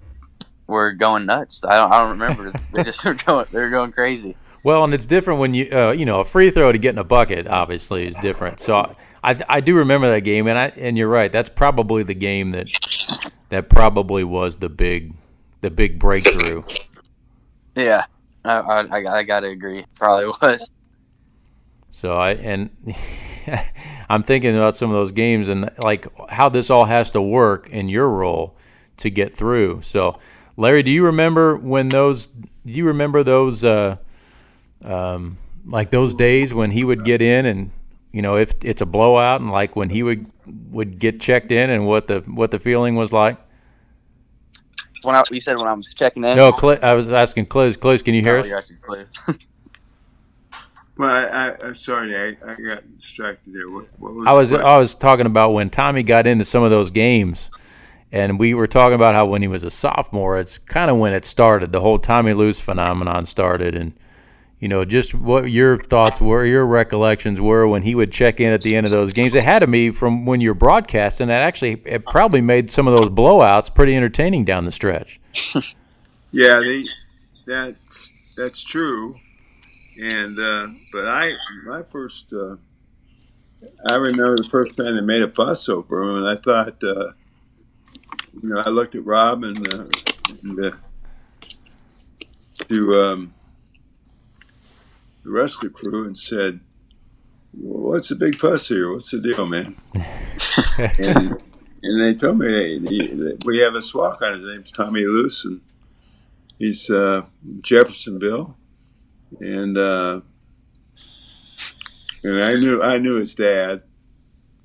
were 0.67 0.91
going 0.91 1.27
nuts. 1.27 1.63
I 1.65 1.77
don't 1.77 1.93
I 1.93 2.01
don't 2.01 2.19
remember 2.19 2.53
they 2.73 2.83
just 2.83 3.05
were 3.05 3.15
going 3.15 3.47
they 3.53 3.61
were 3.61 3.71
going 3.71 3.93
crazy. 3.93 4.35
Well, 4.65 4.83
and 4.83 4.95
it's 4.95 5.05
different 5.05 5.41
when 5.41 5.53
you 5.53 5.69
uh, 5.71 5.93
you 5.93 6.07
know 6.07 6.21
a 6.21 6.25
free 6.25 6.51
throw 6.51 6.73
to 6.73 6.79
get 6.79 6.93
in 6.93 6.99
a 6.99 7.05
bucket 7.05 7.47
obviously 7.47 8.09
is 8.09 8.17
different. 8.17 8.61
So 8.61 8.97
I 9.23 9.41
I 9.49 9.61
do 9.61 9.77
remember 9.77 10.11
that 10.11 10.23
game 10.23 10.49
and 10.49 10.59
I 10.59 10.73
and 10.79 10.97
you're 10.97 11.09
right 11.09 11.31
that's 11.31 11.51
probably 11.51 12.03
the 12.03 12.15
game 12.15 12.51
that 12.53 12.67
that 13.51 13.69
probably 13.69 14.25
was 14.25 14.57
the 14.57 14.71
big 14.71 15.15
the 15.61 15.71
big 15.71 15.99
breakthrough. 15.99 16.63
Yeah, 17.77 18.07
I 18.45 18.59
I, 18.59 19.19
I 19.19 19.23
got 19.23 19.41
to 19.41 19.49
agree. 19.49 19.85
Probably 19.97 20.33
was. 20.41 20.71
So 21.91 22.17
I 22.17 22.31
and 22.31 22.71
I'm 24.09 24.23
thinking 24.23 24.57
about 24.57 24.77
some 24.77 24.89
of 24.89 24.95
those 24.95 25.13
games 25.13 25.51
and 25.51 25.71
like 25.77 26.07
how 26.31 26.49
this 26.49 26.71
all 26.71 26.87
has 26.87 27.11
to 27.11 27.21
work 27.21 27.69
in 27.69 27.91
your 27.91 28.09
role 28.09 28.57
to 28.97 29.11
get 29.11 29.35
through. 29.35 29.83
So, 29.83 30.19
Larry, 30.57 30.83
do 30.83 30.91
you 30.91 31.05
remember 31.05 31.55
when 31.55 31.91
those? 31.91 32.29
Do 32.29 32.73
you 32.73 32.87
remember 32.87 33.23
those? 33.23 33.63
Uh, 33.63 33.99
um, 34.85 35.39
like 35.67 35.91
those 35.91 36.15
days 36.15 36.53
when 36.55 36.71
he 36.71 36.85
would 36.85 37.05
get 37.05 37.23
in 37.23 37.47
and 37.47 37.71
you 38.13 38.23
know 38.23 38.37
if 38.37 38.55
it's 38.63 38.83
a 38.83 38.87
blowout 38.87 39.41
and 39.41 39.51
like 39.51 39.77
when 39.77 39.91
he 39.91 40.03
would 40.03 40.27
would 40.71 40.99
get 40.99 41.21
checked 41.21 41.51
in 41.51 41.71
and 41.71 41.87
what 41.87 42.07
the 42.07 42.21
what 42.21 42.51
the 42.51 42.59
feeling 42.59 42.97
was 42.97 43.13
like. 43.13 43.39
When 45.03 45.17
I, 45.17 45.23
you 45.31 45.41
said 45.41 45.59
when 45.59 45.67
I 45.67 45.75
was 45.75 45.93
checking 45.93 46.25
in. 46.25 46.37
No, 46.37 46.51
I 46.83 46.95
was 46.95 47.13
asking 47.13 47.47
Cliz. 47.47 47.77
Cliz, 47.77 48.03
can 48.03 48.15
you 48.15 48.23
hear 48.23 48.37
oh, 48.37 48.41
us? 48.41 48.49
You're 48.49 48.59
asking 48.59 48.79
Cliz. 48.81 49.11
Well, 50.97 51.11
I, 51.11 51.57
I 51.61 51.73
sorry, 51.73 52.17
I, 52.17 52.53
I 52.53 52.55
got 52.55 52.97
distracted 52.97 53.53
there. 53.53 53.69
What, 53.69 53.89
what 53.99 54.15
was 54.15 54.27
I 54.27 54.33
was 54.33 54.53
I 54.53 54.79
was 54.79 54.95
talking 54.95 55.27
about 55.27 55.53
when 55.53 55.69
Tommy 55.69 56.05
got 56.05 56.27
into 56.27 56.45
some 56.45 56.63
of 56.63 56.71
those 56.71 56.93
games, 56.93 57.51
and 58.13 58.39
we 58.39 58.55
were 58.55 58.69
talking 58.69 58.95
about 58.95 59.17
how 59.17 59.27
when 59.27 59.43
he 59.43 59.49
was 59.49 59.65
a 59.65 59.71
sophomore, 59.71 60.39
it's 60.39 60.57
kind 60.57 60.91
of 60.91 60.99
when 60.99 61.13
it 61.13 61.25
started. 61.25 61.73
The 61.73 61.81
whole 61.81 61.99
Tommy 61.99 62.33
Luce 62.33 62.61
phenomenon 62.61 63.25
started, 63.25 63.75
and 63.75 63.93
you 64.61 64.69
know, 64.69 64.85
just 64.85 65.15
what 65.15 65.51
your 65.51 65.79
thoughts 65.79 66.21
were, 66.21 66.45
your 66.45 66.65
recollections 66.65 67.41
were 67.41 67.67
when 67.67 67.83
he 67.83 67.95
would 67.95 68.13
check 68.13 68.41
in 68.41 68.53
at 68.53 68.63
the 68.63 68.77
end 68.77 68.87
of 68.87 68.93
those 68.93 69.13
games. 69.13 69.35
It 69.35 69.45
had 69.45 69.59
to 69.59 69.67
be 69.67 69.91
from 69.91 70.25
when 70.25 70.41
you're 70.41 70.55
broadcasting. 70.55 71.29
That 71.29 71.43
actually 71.43 71.83
it 71.85 72.07
probably 72.07 72.41
made 72.41 72.71
some 72.71 72.89
of 72.89 72.97
those 72.97 73.11
blowouts 73.11 73.75
pretty 73.75 73.97
entertaining 73.97 74.45
down 74.45 74.65
the 74.65 74.73
stretch. 74.73 75.21
yeah, 76.33 76.61
they, 76.61 76.85
that 77.47 77.77
that's 78.37 78.63
true. 78.63 79.17
And 80.01 80.39
uh, 80.39 80.69
but 80.93 81.07
I, 81.07 81.35
my 81.67 81.83
first, 81.83 82.33
uh, 82.33 82.57
I 83.89 83.95
remember 83.95 84.37
the 84.37 84.49
first 84.49 84.77
time 84.77 84.97
they 84.97 85.03
made 85.03 85.23
a 85.23 85.31
fuss 85.31 85.69
over 85.69 86.03
him, 86.03 86.25
and 86.25 86.27
I 86.27 86.37
thought, 86.41 86.83
uh, 86.83 87.13
you 88.43 88.49
know, 88.49 88.63
I 88.65 88.69
looked 88.71 88.95
at 88.95 89.05
Rob 89.05 89.45
and, 89.45 89.73
uh, 89.73 89.87
and 90.43 90.65
uh, 90.65 90.71
to 92.69 93.03
um, 93.03 93.34
the 95.25 95.31
rest 95.31 95.63
of 95.63 95.73
the 95.73 95.79
crew 95.79 96.07
and 96.07 96.17
said, 96.17 96.61
well, 97.53 97.93
"What's 97.93 98.09
the 98.09 98.17
big 98.17 98.37
fuss 98.37 98.69
here? 98.69 98.93
What's 98.93 99.11
the 99.11 99.21
deal, 99.21 99.47
man?" 99.47 99.77
and, 100.79 101.43
and 101.83 102.05
they 102.05 102.15
told 102.19 102.39
me 102.39 102.47
hey, 102.47 102.79
we 103.45 103.59
have 103.59 103.75
a 103.75 103.79
SWAC 103.79 104.23
on 104.23 104.39
his 104.39 104.47
name's 104.47 104.73
Tommy 104.73 105.05
Luce, 105.05 105.45
and 105.45 105.61
he's 106.59 106.91
uh, 106.91 107.23
Jeffersonville 107.61 108.57
and 109.41 109.77
uh, 109.77 110.21
and 112.23 112.43
I 112.43 112.55
knew 112.55 112.83
I 112.83 112.99
knew 112.99 113.15
his 113.15 113.35
dad, 113.35 113.83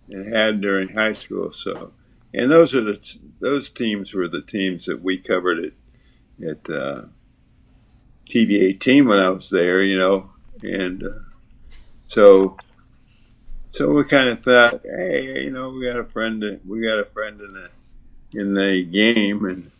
and 0.09 0.33
had 0.33 0.61
during 0.61 0.89
high 0.89 1.13
school. 1.13 1.51
So, 1.51 1.93
and 2.33 2.51
those 2.51 2.75
are 2.75 2.81
the 2.81 3.17
those 3.39 3.69
teams 3.69 4.13
were 4.13 4.27
the 4.27 4.41
teams 4.41 4.85
that 4.85 5.01
we 5.01 5.17
covered 5.17 5.59
at 5.59 6.47
at 6.47 6.69
uh, 6.69 7.01
TV 8.29 8.61
eighteen 8.61 9.07
when 9.07 9.19
I 9.19 9.29
was 9.29 9.49
there. 9.49 9.83
You 9.83 9.97
know, 9.97 10.31
and 10.63 11.03
uh, 11.03 11.19
so 12.05 12.57
so 13.69 13.91
we 13.91 14.03
kind 14.03 14.29
of 14.29 14.41
thought, 14.41 14.81
hey, 14.83 15.43
you 15.43 15.51
know, 15.51 15.69
we 15.69 15.85
got 15.85 15.97
a 15.97 16.03
friend, 16.03 16.59
we 16.65 16.81
got 16.81 16.99
a 16.99 17.05
friend 17.05 17.39
in 17.41 17.53
the 17.53 17.69
in 18.39 18.53
the 18.53 18.83
game, 18.83 19.45
and 19.45 19.71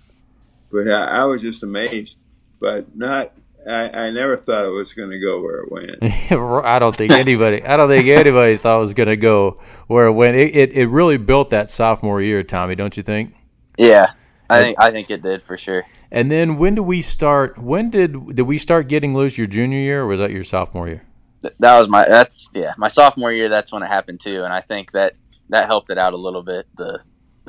but 0.71 0.87
I, 0.87 1.21
I 1.21 1.23
was 1.25 1.41
just 1.41 1.63
amazed, 1.63 2.17
but 2.59 2.95
not 2.95 3.33
I, 3.67 3.89
I 3.89 4.11
never 4.11 4.37
thought 4.37 4.65
it 4.65 4.69
was 4.69 4.93
going 4.93 5.09
to 5.09 5.19
go 5.19 5.41
where 5.41 5.61
it 5.61 5.71
went. 5.71 5.97
I 6.31 6.79
don't 6.79 6.95
think 6.95 7.11
anybody. 7.11 7.63
I 7.63 7.77
don't 7.77 7.89
think 7.89 8.07
anybody 8.07 8.57
thought 8.57 8.77
it 8.77 8.81
was 8.81 8.93
going 8.93 9.09
to 9.09 9.17
go 9.17 9.57
where 9.87 10.07
it 10.07 10.13
went. 10.13 10.37
It, 10.37 10.55
it, 10.55 10.71
it 10.73 10.87
really 10.87 11.17
built 11.17 11.49
that 11.49 11.69
sophomore 11.69 12.21
year, 12.21 12.41
Tommy. 12.43 12.75
Don't 12.75 12.95
you 12.95 13.03
think? 13.03 13.35
Yeah, 13.77 14.11
I 14.49 14.61
think 14.61 14.79
I 14.79 14.91
think 14.91 15.11
it 15.11 15.21
did 15.21 15.41
for 15.41 15.57
sure. 15.57 15.85
And 16.11 16.31
then 16.31 16.57
when 16.57 16.75
do 16.75 16.83
we 16.83 17.01
start? 17.01 17.57
When 17.57 17.89
did 17.89 18.35
did 18.35 18.43
we 18.43 18.57
start 18.57 18.87
getting 18.87 19.13
loose? 19.13 19.37
Your 19.37 19.47
junior 19.47 19.79
year, 19.79 20.01
or 20.01 20.07
was 20.07 20.19
that 20.19 20.31
your 20.31 20.43
sophomore 20.43 20.87
year? 20.87 21.05
That 21.41 21.79
was 21.79 21.87
my. 21.87 22.05
That's 22.07 22.49
yeah, 22.53 22.73
my 22.77 22.87
sophomore 22.87 23.31
year. 23.31 23.47
That's 23.47 23.71
when 23.71 23.83
it 23.83 23.87
happened 23.87 24.19
too, 24.19 24.43
and 24.43 24.51
I 24.51 24.61
think 24.61 24.91
that 24.93 25.13
that 25.49 25.67
helped 25.67 25.89
it 25.89 25.97
out 25.97 26.13
a 26.13 26.17
little 26.17 26.43
bit. 26.43 26.67
The 26.75 26.99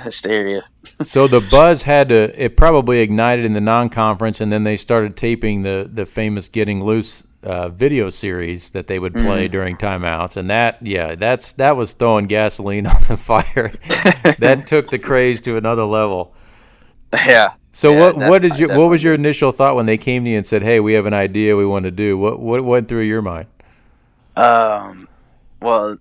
hysteria. 0.03 0.65
so 1.03 1.27
the 1.27 1.41
buzz 1.41 1.83
had 1.83 2.09
to 2.09 2.43
it 2.43 2.57
probably 2.57 3.01
ignited 3.01 3.45
in 3.45 3.55
the 3.55 3.61
non-conference, 3.61 4.41
and 4.41 4.53
then 4.53 4.65
they 4.65 4.77
started 4.77 5.17
taping 5.17 5.63
the 5.63 5.91
the 5.93 6.05
famous 6.05 6.49
"Getting 6.49 6.85
Loose" 6.85 7.25
uh, 7.43 7.71
video 7.71 8.11
series 8.11 8.73
that 8.73 8.87
they 8.87 8.99
would 8.99 9.15
play 9.15 9.45
mm-hmm. 9.45 9.53
during 9.53 9.77
timeouts, 9.77 10.37
and 10.37 10.51
that 10.51 10.79
yeah, 10.83 11.15
that's 11.15 11.55
that 11.55 11.77
was 11.77 11.95
throwing 11.95 12.27
gasoline 12.27 12.87
on 12.87 13.03
the 13.09 13.17
fire. 13.17 13.73
that 14.39 14.65
took 14.67 14.91
the 14.91 14.99
craze 14.99 15.41
to 15.43 15.57
another 15.57 15.85
level. 15.85 16.35
Yeah. 17.13 17.55
So 17.73 17.93
yeah, 17.93 18.01
what 18.01 18.17
what 18.17 18.43
did 18.43 18.59
you 18.59 18.69
what 18.69 18.91
was 18.91 19.03
your 19.05 19.15
initial 19.15 19.53
thought 19.53 19.77
when 19.77 19.87
they 19.87 19.99
came 19.99 20.25
to 20.25 20.31
you 20.31 20.37
and 20.37 20.47
said, 20.47 20.63
"Hey, 20.63 20.81
we 20.81 20.95
have 20.95 21.07
an 21.07 21.15
idea 21.15 21.57
we 21.57 21.67
want 21.67 21.85
to 21.85 21.91
do"? 21.91 22.19
What 22.19 22.41
what 22.41 22.65
went 22.65 22.89
through 22.89 23.03
your 23.03 23.23
mind? 23.23 23.47
Um, 24.37 25.09
well, 25.63 25.99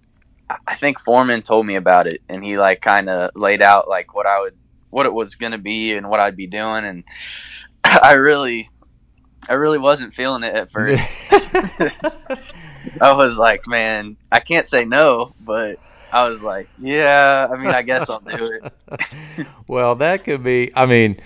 I 0.68 0.76
think 0.76 1.00
Foreman 1.00 1.42
told 1.44 1.66
me 1.66 1.76
about 1.76 2.08
it, 2.08 2.22
and 2.28 2.44
he 2.44 2.58
like 2.58 2.82
kind 2.82 3.10
of 3.10 3.32
laid 3.36 3.62
out 3.62 3.88
like 3.88 4.16
what 4.16 4.26
I 4.26 4.40
would, 4.40 4.56
what 4.90 5.06
it 5.06 5.14
was 5.14 5.36
going 5.36 5.52
to 5.52 5.60
be, 5.60 5.94
and 5.94 6.10
what 6.10 6.20
I'd 6.20 6.36
be 6.36 6.48
doing, 6.48 6.86
and 6.86 7.04
I 7.84 8.14
really, 8.14 8.68
I 9.48 9.54
really 9.54 9.78
wasn't 9.78 10.14
feeling 10.14 10.44
it 10.44 10.56
at 10.56 10.72
first. 10.72 11.32
I 13.02 13.12
was 13.12 13.38
like, 13.38 13.68
man, 13.68 14.18
I 14.32 14.40
can't 14.40 14.66
say 14.66 14.86
no, 14.86 15.36
but 15.42 15.78
I 16.12 16.28
was 16.28 16.42
like, 16.42 16.68
yeah, 16.80 17.48
I 17.52 17.58
mean, 17.58 17.68
I 17.68 17.84
guess 17.84 18.10
I'll 18.10 18.22
do 18.22 18.60
it. 18.64 19.48
well, 19.68 19.96
that 19.96 20.24
could 20.24 20.44
be. 20.44 20.72
I 20.76 20.86
mean, 20.86 21.20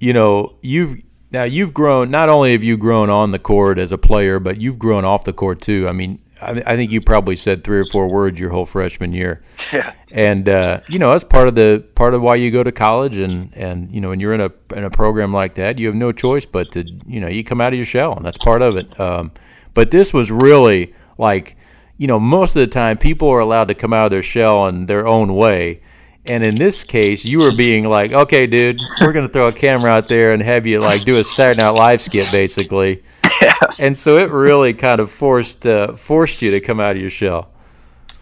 you 0.00 0.12
know, 0.12 0.56
you've 0.62 1.02
now 1.30 1.44
you've 1.44 1.74
grown. 1.74 2.10
Not 2.10 2.28
only 2.28 2.52
have 2.52 2.64
you 2.64 2.76
grown 2.76 3.10
on 3.10 3.32
the 3.32 3.38
court 3.38 3.78
as 3.78 3.92
a 3.92 3.98
player, 3.98 4.38
but 4.38 4.60
you've 4.60 4.78
grown 4.78 5.04
off 5.04 5.24
the 5.24 5.32
court 5.32 5.60
too. 5.60 5.88
I 5.88 5.92
mean, 5.92 6.20
I, 6.40 6.62
I, 6.66 6.76
think 6.76 6.90
you 6.90 7.00
probably 7.00 7.36
said 7.36 7.64
three 7.64 7.78
or 7.78 7.86
four 7.86 8.08
words 8.08 8.38
your 8.38 8.50
whole 8.50 8.66
freshman 8.66 9.12
year. 9.12 9.42
Yeah. 9.72 9.92
And 10.10 10.48
uh, 10.48 10.80
you 10.88 10.98
know 10.98 11.12
that's 11.12 11.24
part 11.24 11.46
of 11.46 11.54
the 11.54 11.84
part 11.94 12.14
of 12.14 12.22
why 12.22 12.36
you 12.36 12.50
go 12.50 12.62
to 12.62 12.72
college, 12.72 13.18
and 13.18 13.54
and 13.54 13.92
you 13.92 14.00
know 14.00 14.08
when 14.08 14.20
you're 14.20 14.32
in 14.32 14.40
a 14.40 14.50
in 14.74 14.84
a 14.84 14.90
program 14.90 15.30
like 15.30 15.56
that, 15.56 15.78
you 15.78 15.86
have 15.88 15.94
no 15.94 16.10
choice 16.10 16.46
but 16.46 16.72
to 16.72 16.84
you 17.06 17.20
know 17.20 17.28
you 17.28 17.44
come 17.44 17.60
out 17.60 17.74
of 17.74 17.76
your 17.76 17.84
shell, 17.84 18.14
and 18.14 18.24
that's 18.24 18.38
part 18.38 18.62
of 18.62 18.76
it. 18.76 18.98
Um, 18.98 19.30
but 19.74 19.90
this 19.90 20.14
was 20.14 20.32
really 20.32 20.94
like 21.18 21.58
you 21.98 22.06
know 22.06 22.18
most 22.18 22.56
of 22.56 22.60
the 22.60 22.66
time 22.66 22.96
people 22.96 23.28
are 23.28 23.40
allowed 23.40 23.68
to 23.68 23.74
come 23.74 23.92
out 23.92 24.06
of 24.06 24.10
their 24.10 24.22
shell 24.22 24.66
in 24.68 24.86
their 24.86 25.06
own 25.06 25.34
way. 25.34 25.82
And 26.28 26.44
in 26.44 26.56
this 26.56 26.84
case, 26.84 27.24
you 27.24 27.38
were 27.38 27.54
being 27.56 27.84
like, 27.84 28.12
"Okay, 28.12 28.46
dude, 28.46 28.80
we're 29.00 29.12
gonna 29.12 29.28
throw 29.28 29.48
a 29.48 29.52
camera 29.52 29.90
out 29.90 30.08
there 30.08 30.32
and 30.32 30.42
have 30.42 30.66
you 30.66 30.80
like 30.80 31.04
do 31.04 31.16
a 31.16 31.24
Saturday 31.24 31.62
Night 31.62 31.70
Live 31.70 32.00
skit, 32.00 32.30
basically." 32.30 33.02
Yeah. 33.40 33.54
And 33.78 33.96
so 33.96 34.18
it 34.18 34.30
really 34.30 34.74
kind 34.74 35.00
of 35.00 35.10
forced 35.10 35.66
uh, 35.66 35.94
forced 35.94 36.42
you 36.42 36.50
to 36.50 36.60
come 36.60 36.80
out 36.80 36.96
of 36.96 37.00
your 37.00 37.10
shell. 37.10 37.50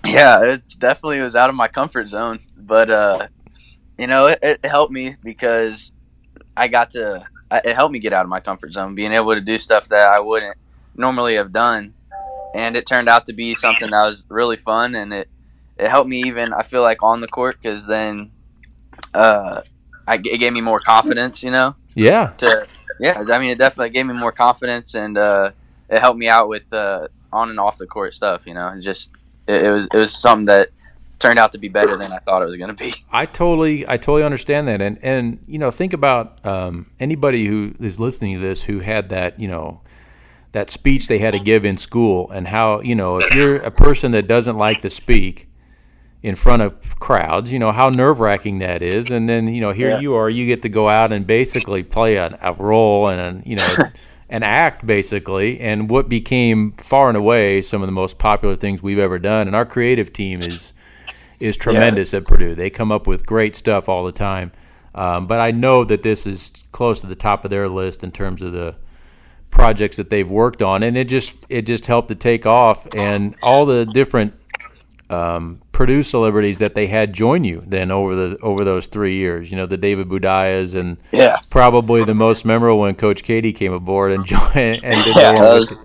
Yeah, 0.04 0.44
it 0.44 0.62
definitely 0.78 1.20
was 1.20 1.34
out 1.34 1.48
of 1.48 1.56
my 1.56 1.68
comfort 1.68 2.08
zone, 2.08 2.40
but 2.56 2.90
uh, 2.90 3.28
you 3.98 4.06
know, 4.06 4.26
it, 4.26 4.38
it 4.42 4.64
helped 4.64 4.92
me 4.92 5.16
because 5.22 5.92
I 6.56 6.68
got 6.68 6.90
to. 6.90 7.26
It 7.50 7.74
helped 7.74 7.92
me 7.92 7.98
get 7.98 8.12
out 8.12 8.24
of 8.24 8.28
my 8.28 8.40
comfort 8.40 8.72
zone, 8.72 8.94
being 8.94 9.12
able 9.12 9.34
to 9.34 9.40
do 9.40 9.56
stuff 9.58 9.88
that 9.88 10.08
I 10.08 10.20
wouldn't 10.20 10.56
normally 10.96 11.36
have 11.36 11.52
done, 11.52 11.94
and 12.54 12.76
it 12.76 12.86
turned 12.86 13.08
out 13.08 13.26
to 13.26 13.32
be 13.32 13.54
something 13.54 13.90
that 13.90 14.04
was 14.04 14.24
really 14.28 14.56
fun, 14.56 14.94
and 14.94 15.12
it 15.12 15.28
it 15.76 15.88
helped 15.88 16.08
me 16.08 16.24
even 16.24 16.52
I 16.52 16.62
feel 16.62 16.82
like 16.82 17.02
on 17.02 17.20
the 17.20 17.28
court 17.28 17.58
because 17.60 17.86
then 17.86 18.30
uh, 19.14 19.62
I, 20.06 20.14
it 20.14 20.38
gave 20.38 20.52
me 20.52 20.60
more 20.60 20.80
confidence, 20.80 21.42
you 21.42 21.50
know. 21.50 21.74
Yeah. 21.94 22.32
To 22.38 22.66
yeah, 22.98 23.22
I 23.30 23.38
mean, 23.38 23.50
it 23.50 23.58
definitely 23.58 23.90
gave 23.90 24.06
me 24.06 24.14
more 24.14 24.32
confidence, 24.32 24.94
and 24.94 25.18
uh, 25.18 25.50
it 25.88 25.98
helped 25.98 26.18
me 26.18 26.28
out 26.28 26.48
with 26.48 26.72
uh, 26.72 27.08
on 27.32 27.50
and 27.50 27.60
off 27.60 27.78
the 27.78 27.86
court 27.86 28.14
stuff. 28.14 28.46
You 28.46 28.54
know, 28.54 28.68
it 28.68 28.80
just 28.80 29.24
it, 29.46 29.64
it 29.64 29.70
was 29.70 29.86
it 29.92 29.96
was 29.96 30.16
something 30.16 30.46
that 30.46 30.70
turned 31.18 31.38
out 31.38 31.52
to 31.52 31.58
be 31.58 31.68
better 31.68 31.96
than 31.96 32.12
I 32.12 32.18
thought 32.18 32.42
it 32.42 32.46
was 32.46 32.56
going 32.56 32.74
to 32.74 32.74
be. 32.74 32.94
I 33.10 33.26
totally, 33.26 33.88
I 33.88 33.96
totally 33.96 34.22
understand 34.22 34.68
that, 34.68 34.80
and 34.80 34.98
and 35.02 35.40
you 35.46 35.58
know, 35.58 35.70
think 35.70 35.92
about 35.92 36.44
um, 36.46 36.90
anybody 36.98 37.46
who 37.46 37.74
is 37.80 38.00
listening 38.00 38.34
to 38.36 38.40
this 38.40 38.64
who 38.64 38.80
had 38.80 39.10
that, 39.10 39.38
you 39.38 39.48
know, 39.48 39.80
that 40.52 40.70
speech 40.70 41.08
they 41.08 41.18
had 41.18 41.32
to 41.32 41.40
give 41.40 41.66
in 41.66 41.76
school, 41.76 42.30
and 42.30 42.48
how 42.48 42.80
you 42.80 42.94
know, 42.94 43.18
if 43.18 43.34
you're 43.34 43.56
a 43.56 43.70
person 43.70 44.12
that 44.12 44.26
doesn't 44.26 44.56
like 44.56 44.82
to 44.82 44.90
speak 44.90 45.48
in 46.22 46.34
front 46.34 46.62
of 46.62 46.98
crowds, 46.98 47.52
you 47.52 47.58
know 47.58 47.72
how 47.72 47.88
nerve 47.90 48.20
wracking 48.20 48.58
that 48.58 48.82
is, 48.82 49.10
and 49.10 49.28
then 49.28 49.46
you 49.48 49.60
know, 49.60 49.72
here 49.72 49.90
Yeah. 49.90 50.00
you 50.00 50.14
are, 50.14 50.28
you 50.30 50.46
get 50.46 50.62
to 50.62 50.68
go 50.68 50.88
out 50.88 51.12
and 51.12 51.26
basically 51.26 51.82
play 51.82 52.16
a, 52.16 52.36
a 52.42 52.52
role 52.54 53.08
and 53.08 53.20
a, 53.44 53.48
you 53.48 53.56
know. 53.56 53.76
An 54.28 54.42
act 54.42 54.84
basically, 54.84 55.60
and 55.60 55.88
what 55.88 56.08
became 56.08 56.72
far 56.78 57.06
and 57.06 57.16
away 57.16 57.62
some 57.62 57.80
of 57.80 57.86
the 57.86 57.92
most 57.92 58.18
popular 58.18 58.56
things 58.56 58.82
we've 58.82 58.98
ever 58.98 59.18
done. 59.18 59.46
And 59.46 59.54
our 59.54 59.64
creative 59.64 60.12
team 60.12 60.42
is 60.42 60.74
is 61.38 61.56
tremendous 61.56 62.12
at 62.12 62.24
Purdue. 62.24 62.56
They 62.56 62.68
come 62.68 62.90
up 62.90 63.06
with 63.06 63.24
great 63.24 63.54
stuff 63.54 63.88
all 63.88 64.04
the 64.04 64.10
time. 64.10 64.50
Um, 64.96 65.28
but 65.28 65.40
I 65.40 65.52
know 65.52 65.84
that 65.84 66.02
this 66.02 66.26
is 66.26 66.52
close 66.72 67.02
to 67.02 67.06
the 67.06 67.14
top 67.14 67.44
of 67.44 67.52
their 67.52 67.68
list 67.68 68.02
in 68.02 68.10
terms 68.10 68.42
of 68.42 68.50
the 68.52 68.74
projects 69.52 69.96
that 69.96 70.10
they've 70.10 70.28
worked 70.28 70.60
on, 70.60 70.82
and 70.82 70.96
it 70.96 71.04
just 71.04 71.32
it 71.48 71.62
just 71.62 71.86
helped 71.86 72.08
to 72.08 72.16
take 72.16 72.46
off, 72.46 72.92
and 72.96 73.36
all 73.44 73.64
the 73.64 73.86
different 73.86 74.34
um, 75.10 75.60
Purdue 75.72 76.02
celebrities 76.02 76.58
that 76.58 76.74
they 76.74 76.86
had 76.88 77.12
join 77.12 77.44
you 77.44 77.62
then 77.66 77.90
over 77.90 78.14
the 78.16 78.36
over 78.38 78.64
those 78.64 78.86
three 78.86 79.14
years. 79.16 79.50
You 79.50 79.56
know, 79.56 79.66
the 79.66 79.76
David 79.76 80.08
Boudias 80.08 80.74
and 80.74 80.96
Yeah, 81.12 81.36
probably 81.50 82.04
the 82.04 82.14
most 82.14 82.44
memorable 82.44 82.80
when 82.80 82.94
Coach 82.94 83.22
Keady 83.22 83.54
came 83.54 83.72
aboard 83.72 84.12
and 84.12 84.24
joined 84.26 84.82
and 84.84 85.04
did 85.04 85.16
yeah, 85.16 85.32
that 85.32 85.34
was 85.34 85.80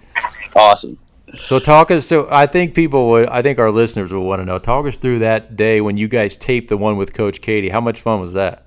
awesome. 0.56 0.98
so 1.36 1.60
talk 1.60 1.92
us. 1.92 2.08
So 2.08 2.28
I 2.32 2.46
think 2.48 2.74
people 2.74 3.10
would. 3.12 3.30
I 3.30 3.42
think 3.42 3.60
our 3.60 3.70
listeners 3.72 4.12
will 4.12 4.26
want 4.26 4.40
to 4.42 4.46
know. 4.46 4.58
Talk 4.60 4.86
us 4.88 4.98
through 4.98 5.20
that 5.20 5.56
day 5.56 5.82
when 5.82 5.98
you 5.98 6.08
guys 6.08 6.36
taped 6.38 6.70
the 6.70 6.78
one 6.78 6.98
with 6.98 7.14
Coach 7.14 7.42
Keady. 7.42 7.72
How 7.72 7.82
much 7.82 8.02
fun 8.02 8.20
was 8.20 8.34
that? 8.34 8.66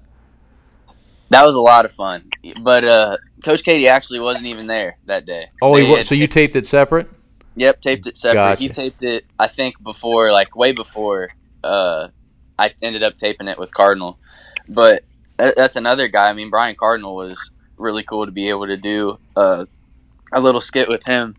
That 1.31 1.45
was 1.45 1.55
a 1.57 1.61
lot 1.61 1.85
of 1.85 1.91
fun, 1.91 2.31
but 2.61 2.85
uh, 2.85 3.17
Coach 3.43 3.65
Keady 3.65 3.89
actually 3.89 4.21
wasn't 4.21 4.47
even 4.47 4.67
there 4.69 4.99
that 5.07 5.25
day. 5.27 5.49
Oh, 5.61 5.75
he 5.75 5.85
had- 5.87 6.05
so 6.05 6.15
you 6.15 6.27
taped 6.29 6.55
it 6.55 6.65
separate? 6.67 7.09
Yep, 7.57 7.81
taped 7.81 8.07
it 8.07 8.17
separate. 8.17 8.59
He 8.59 8.69
taped 8.69 9.03
it, 9.03 9.25
I 9.39 9.47
think, 9.47 9.83
before, 9.83 10.33
like 10.33 10.57
way 10.57 10.73
before. 10.73 11.31
Uh, 11.63 12.09
I 12.59 12.73
ended 12.83 13.03
up 13.03 13.17
taping 13.17 13.49
it 13.49 13.59
with 13.59 13.73
Cardinal, 13.75 14.19
but 14.69 15.05
that's 15.37 15.77
another 15.77 16.09
guy. 16.09 16.29
I 16.29 16.33
mean, 16.33 16.51
Brian 16.51 16.77
Cardinal 16.77 17.15
was 17.17 17.51
really 17.77 18.03
cool 18.03 18.27
to 18.27 18.33
be 18.33 18.49
able 18.49 18.67
to 18.67 18.77
do 18.77 19.19
uh, 19.37 19.67
a 20.33 20.41
little 20.41 20.61
skit 20.61 20.89
with 20.89 21.05
him 21.05 21.35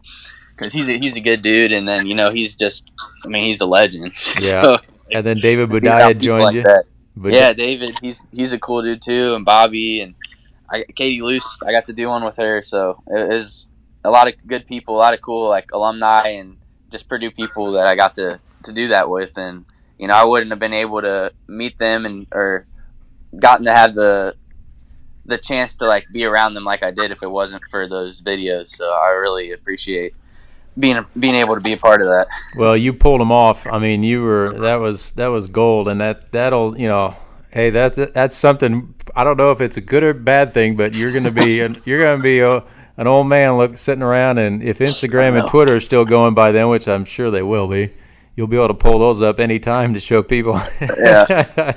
because 0.49 0.74
he's 0.74 0.88
a, 0.89 0.97
he's 0.97 1.16
a 1.18 1.22
good 1.22 1.41
dude, 1.41 1.72
and 1.72 1.88
then 1.88 2.05
you 2.07 2.16
know 2.16 2.32
he's 2.32 2.55
just, 2.55 2.89
I 3.24 3.28
mean, 3.28 3.45
he's 3.45 3.61
a 3.61 3.66
legend. 3.66 4.13
Yeah. 4.41 4.61
So, 4.63 4.78
And 5.11 5.26
then 5.26 5.38
David 5.38 5.70
Boudia 5.70 6.20
joined 6.20 6.43
like 6.43 6.55
you. 6.55 6.63
Bud- 6.63 7.34
Yeah, 7.34 7.53
David, 7.53 7.97
he's 8.01 8.26
he's 8.32 8.51
a 8.53 8.59
cool 8.59 8.82
dude 8.82 9.01
too, 9.01 9.36
and 9.36 9.45
Bobby 9.45 10.01
and 10.01 10.16
I, 10.70 10.84
Katie 10.95 11.22
Luce. 11.22 11.59
I 11.66 11.72
got 11.72 11.86
to 11.88 11.93
do 11.93 12.09
one 12.09 12.24
with 12.26 12.38
her, 12.38 12.61
so 12.61 13.01
it 13.07 13.30
was 13.30 13.68
a 14.05 14.09
lot 14.09 14.27
of 14.27 14.47
good 14.47 14.65
people, 14.65 14.95
a 14.95 14.97
lot 14.97 15.13
of 15.13 15.21
cool 15.21 15.49
like 15.49 15.71
alumni 15.71 16.29
and 16.29 16.57
just 16.89 17.09
Purdue 17.09 17.31
people 17.31 17.73
that 17.73 17.87
I 17.87 17.95
got 17.95 18.15
to 18.15 18.39
to 18.63 18.71
do 18.71 18.87
that 18.89 19.09
with, 19.09 19.37
and 19.37 19.65
you 19.97 20.07
know 20.07 20.13
I 20.13 20.25
wouldn't 20.25 20.51
have 20.51 20.59
been 20.59 20.73
able 20.73 21.01
to 21.01 21.33
meet 21.47 21.77
them 21.77 22.05
and 22.05 22.27
or 22.31 22.65
gotten 23.37 23.65
to 23.65 23.73
have 23.73 23.95
the 23.95 24.35
the 25.25 25.37
chance 25.37 25.75
to 25.75 25.87
like 25.87 26.05
be 26.11 26.23
around 26.25 26.53
them 26.53 26.63
like 26.63 26.83
I 26.83 26.91
did 26.91 27.11
if 27.11 27.23
it 27.23 27.29
wasn't 27.29 27.63
for 27.69 27.87
those 27.87 28.21
videos. 28.21 28.67
So 28.67 28.91
I 28.91 29.09
really 29.09 29.51
appreciate 29.51 30.13
being 30.77 31.05
being 31.19 31.35
able 31.35 31.55
to 31.55 31.61
be 31.61 31.73
a 31.73 31.77
part 31.77 32.01
of 32.01 32.07
that. 32.07 32.27
Well, 32.57 32.77
you 32.77 32.93
pulled 32.93 33.21
them 33.21 33.31
off. 33.31 33.65
I 33.67 33.79
mean, 33.79 34.03
you 34.03 34.21
were 34.21 34.59
that 34.59 34.75
was 34.75 35.11
that 35.13 35.27
was 35.27 35.47
gold, 35.47 35.87
and 35.87 35.99
that 36.01 36.31
that'll 36.31 36.77
you 36.77 36.87
know. 36.87 37.15
Hey, 37.49 37.69
that's 37.69 37.97
that's 38.13 38.35
something. 38.35 38.93
I 39.15 39.23
don't 39.23 39.37
know 39.37 39.51
if 39.51 39.61
it's 39.61 39.77
a 39.77 39.81
good 39.81 40.03
or 40.03 40.13
bad 40.13 40.51
thing, 40.51 40.75
but 40.75 40.93
you're 40.93 41.13
gonna 41.13 41.31
be 41.31 41.53
you're 41.85 42.03
gonna 42.03 42.21
be 42.21 42.41
a, 42.41 42.65
an 42.97 43.07
old 43.07 43.27
man 43.27 43.57
look 43.57 43.77
sitting 43.77 44.01
around, 44.03 44.37
and 44.37 44.61
if 44.63 44.79
Instagram 44.89 45.39
and. 45.39 45.47
Twitter 45.49 45.75
are 45.75 45.79
still 45.79 46.05
going 46.05 46.33
by 46.33 46.51
then, 46.51 46.69
which 46.69 46.87
I'm 46.87 47.05
sure 47.05 47.29
they 47.31 47.41
will 47.43 47.67
be, 47.67 47.93
you'll 48.35 48.47
be 48.47 48.55
able 48.57 48.69
to 48.69 48.73
pull 48.73 48.99
those 48.99 49.21
up 49.21 49.39
anytime 49.39 49.93
to 49.93 49.99
show 49.99 50.21
people. 50.23 50.59
Yeah. 50.97 51.75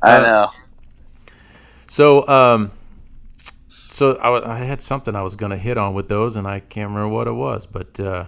I 0.00 0.16
Uh, 0.16 0.20
know. 0.20 0.48
So, 1.88 2.26
um, 2.28 2.70
so 3.88 4.14
I, 4.16 4.54
I 4.54 4.58
had 4.58 4.80
something 4.80 5.16
I 5.16 5.22
was 5.22 5.34
going 5.36 5.50
to 5.50 5.56
hit 5.56 5.76
on 5.78 5.94
with 5.94 6.08
those, 6.08 6.36
and 6.36 6.46
I 6.46 6.60
can't 6.60 6.90
remember 6.90 7.08
what 7.08 7.26
it 7.26 7.32
was. 7.32 7.66
But 7.66 7.98
uh, 7.98 8.26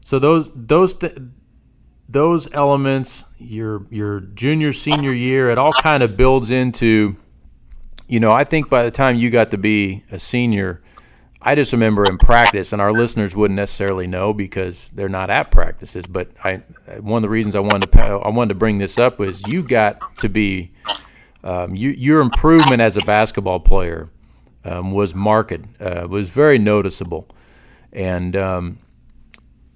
so 0.00 0.18
those 0.18 0.50
those 0.54 0.94
th- 0.94 1.16
those 2.08 2.48
elements, 2.52 3.26
your 3.38 3.86
your 3.90 4.20
junior 4.20 4.72
senior 4.72 5.12
year, 5.12 5.48
it 5.50 5.58
all 5.58 5.72
kind 5.72 6.02
of 6.02 6.16
builds 6.16 6.50
into. 6.50 7.16
You 8.08 8.20
know, 8.20 8.30
I 8.30 8.44
think 8.44 8.68
by 8.70 8.84
the 8.84 8.92
time 8.92 9.16
you 9.16 9.30
got 9.30 9.50
to 9.50 9.58
be 9.58 10.04
a 10.12 10.18
senior, 10.20 10.80
I 11.46 11.54
just 11.54 11.72
remember 11.72 12.04
in 12.04 12.18
practice, 12.18 12.72
and 12.72 12.82
our 12.82 12.90
listeners 12.90 13.36
wouldn't 13.36 13.54
necessarily 13.56 14.08
know 14.08 14.32
because 14.32 14.90
they're 14.90 15.08
not 15.08 15.30
at 15.30 15.52
practices. 15.52 16.04
But 16.04 16.28
I, 16.42 16.56
one 16.98 17.18
of 17.18 17.22
the 17.22 17.28
reasons 17.28 17.54
I 17.54 17.60
wanted 17.60 17.92
to 17.92 18.00
I 18.00 18.30
wanted 18.30 18.48
to 18.48 18.56
bring 18.56 18.78
this 18.78 18.98
up 18.98 19.20
was 19.20 19.46
you 19.46 19.62
got 19.62 20.18
to 20.18 20.28
be 20.28 20.72
um, 21.44 21.76
you, 21.76 21.90
your 21.90 22.20
improvement 22.20 22.80
as 22.80 22.96
a 22.96 23.02
basketball 23.02 23.60
player 23.60 24.10
um, 24.64 24.90
was 24.90 25.14
marked, 25.14 25.60
uh, 25.80 26.08
was 26.10 26.30
very 26.30 26.58
noticeable. 26.58 27.28
And 27.92 28.34
um, 28.34 28.78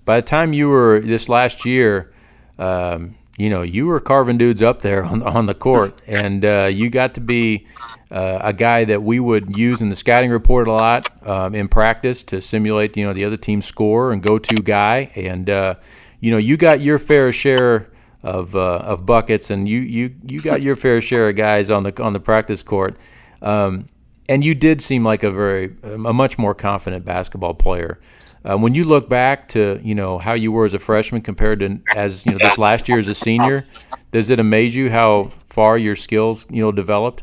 by 0.05 0.21
the 0.21 0.27
time 0.27 0.53
you 0.53 0.68
were 0.68 0.99
this 0.99 1.29
last 1.29 1.64
year, 1.64 2.12
um, 2.59 3.14
you 3.37 3.49
know, 3.49 3.62
you 3.62 3.87
were 3.87 4.01
carving 4.01 4.39
dudes 4.39 4.62
up 4.62 4.83
there 4.83 5.05
on, 5.05 5.22
on 5.22 5.47
the 5.47 5.55
court, 5.55 6.01
and 6.07 6.45
uh, 6.45 6.68
you 6.70 6.91
got 6.91 7.14
to 7.14 7.20
be 7.20 7.66
uh, 8.11 8.39
a 8.43 8.53
guy 8.53 8.85
that 8.85 9.03
we 9.03 9.20
would 9.20 9.57
use 9.57 9.81
in 9.81 9.89
the 9.89 9.97
scouting 9.97 10.31
report 10.31 10.68
a 10.68 10.72
lot 10.72 11.26
um, 11.26 11.55
in 11.55 11.68
practice 11.68 12.24
to 12.24 12.41
simulate, 12.41 12.97
you 12.97 13.07
know, 13.07 13.12
the 13.12 13.24
other 13.24 13.37
team's 13.37 13.66
score 13.66 14.12
and 14.12 14.22
go-to 14.22 14.61
guy. 14.62 15.11
And 15.14 15.49
uh, 15.49 15.76
you 16.20 16.31
know, 16.31 16.39
you 16.39 16.57
got 16.57 16.81
your 16.81 16.99
fair 16.99 17.33
share 17.33 17.91
of 18.22 18.55
uh, 18.55 18.78
of 18.78 19.07
buckets, 19.07 19.51
and 19.51 19.68
you 19.68 19.81
you 19.81 20.14
you 20.26 20.41
got 20.41 20.61
your 20.61 20.76
fair 20.76 21.01
share 21.01 21.28
of 21.28 21.37
guys 21.37 21.70
on 21.70 21.83
the 21.85 22.03
on 22.03 22.12
the 22.12 22.20
practice 22.20 22.62
court. 22.62 22.97
Um, 23.43 23.87
and 24.28 24.45
you 24.45 24.55
did 24.55 24.81
seem 24.81 25.05
like 25.05 25.22
a 25.22 25.31
very 25.31 25.74
a 25.83 26.12
much 26.12 26.39
more 26.39 26.55
confident 26.55 27.05
basketball 27.05 27.55
player. 27.55 27.99
Uh, 28.43 28.57
when 28.57 28.74
you 28.74 28.84
look 28.84 29.09
back 29.09 29.49
to 29.49 29.78
you 29.82 29.95
know 29.95 30.18
how 30.18 30.32
you 30.32 30.51
were 30.51 30.64
as 30.64 30.72
a 30.72 30.78
freshman 30.78 31.20
compared 31.20 31.61
to 31.61 31.78
as 31.95 32.24
you 32.24 32.32
know 32.32 32.38
this 32.38 32.57
last 32.57 32.88
year 32.88 32.99
as 32.99 33.09
a 33.09 33.14
senior, 33.14 33.66
does 34.12 34.30
it 34.30 34.41
amaze 34.41 34.74
you 34.74 34.91
how 34.91 35.30
far 35.49 35.76
your 35.76 35.95
skills 35.95 36.47
you 36.51 36.62
know 36.62 36.72
developed? 36.72 37.22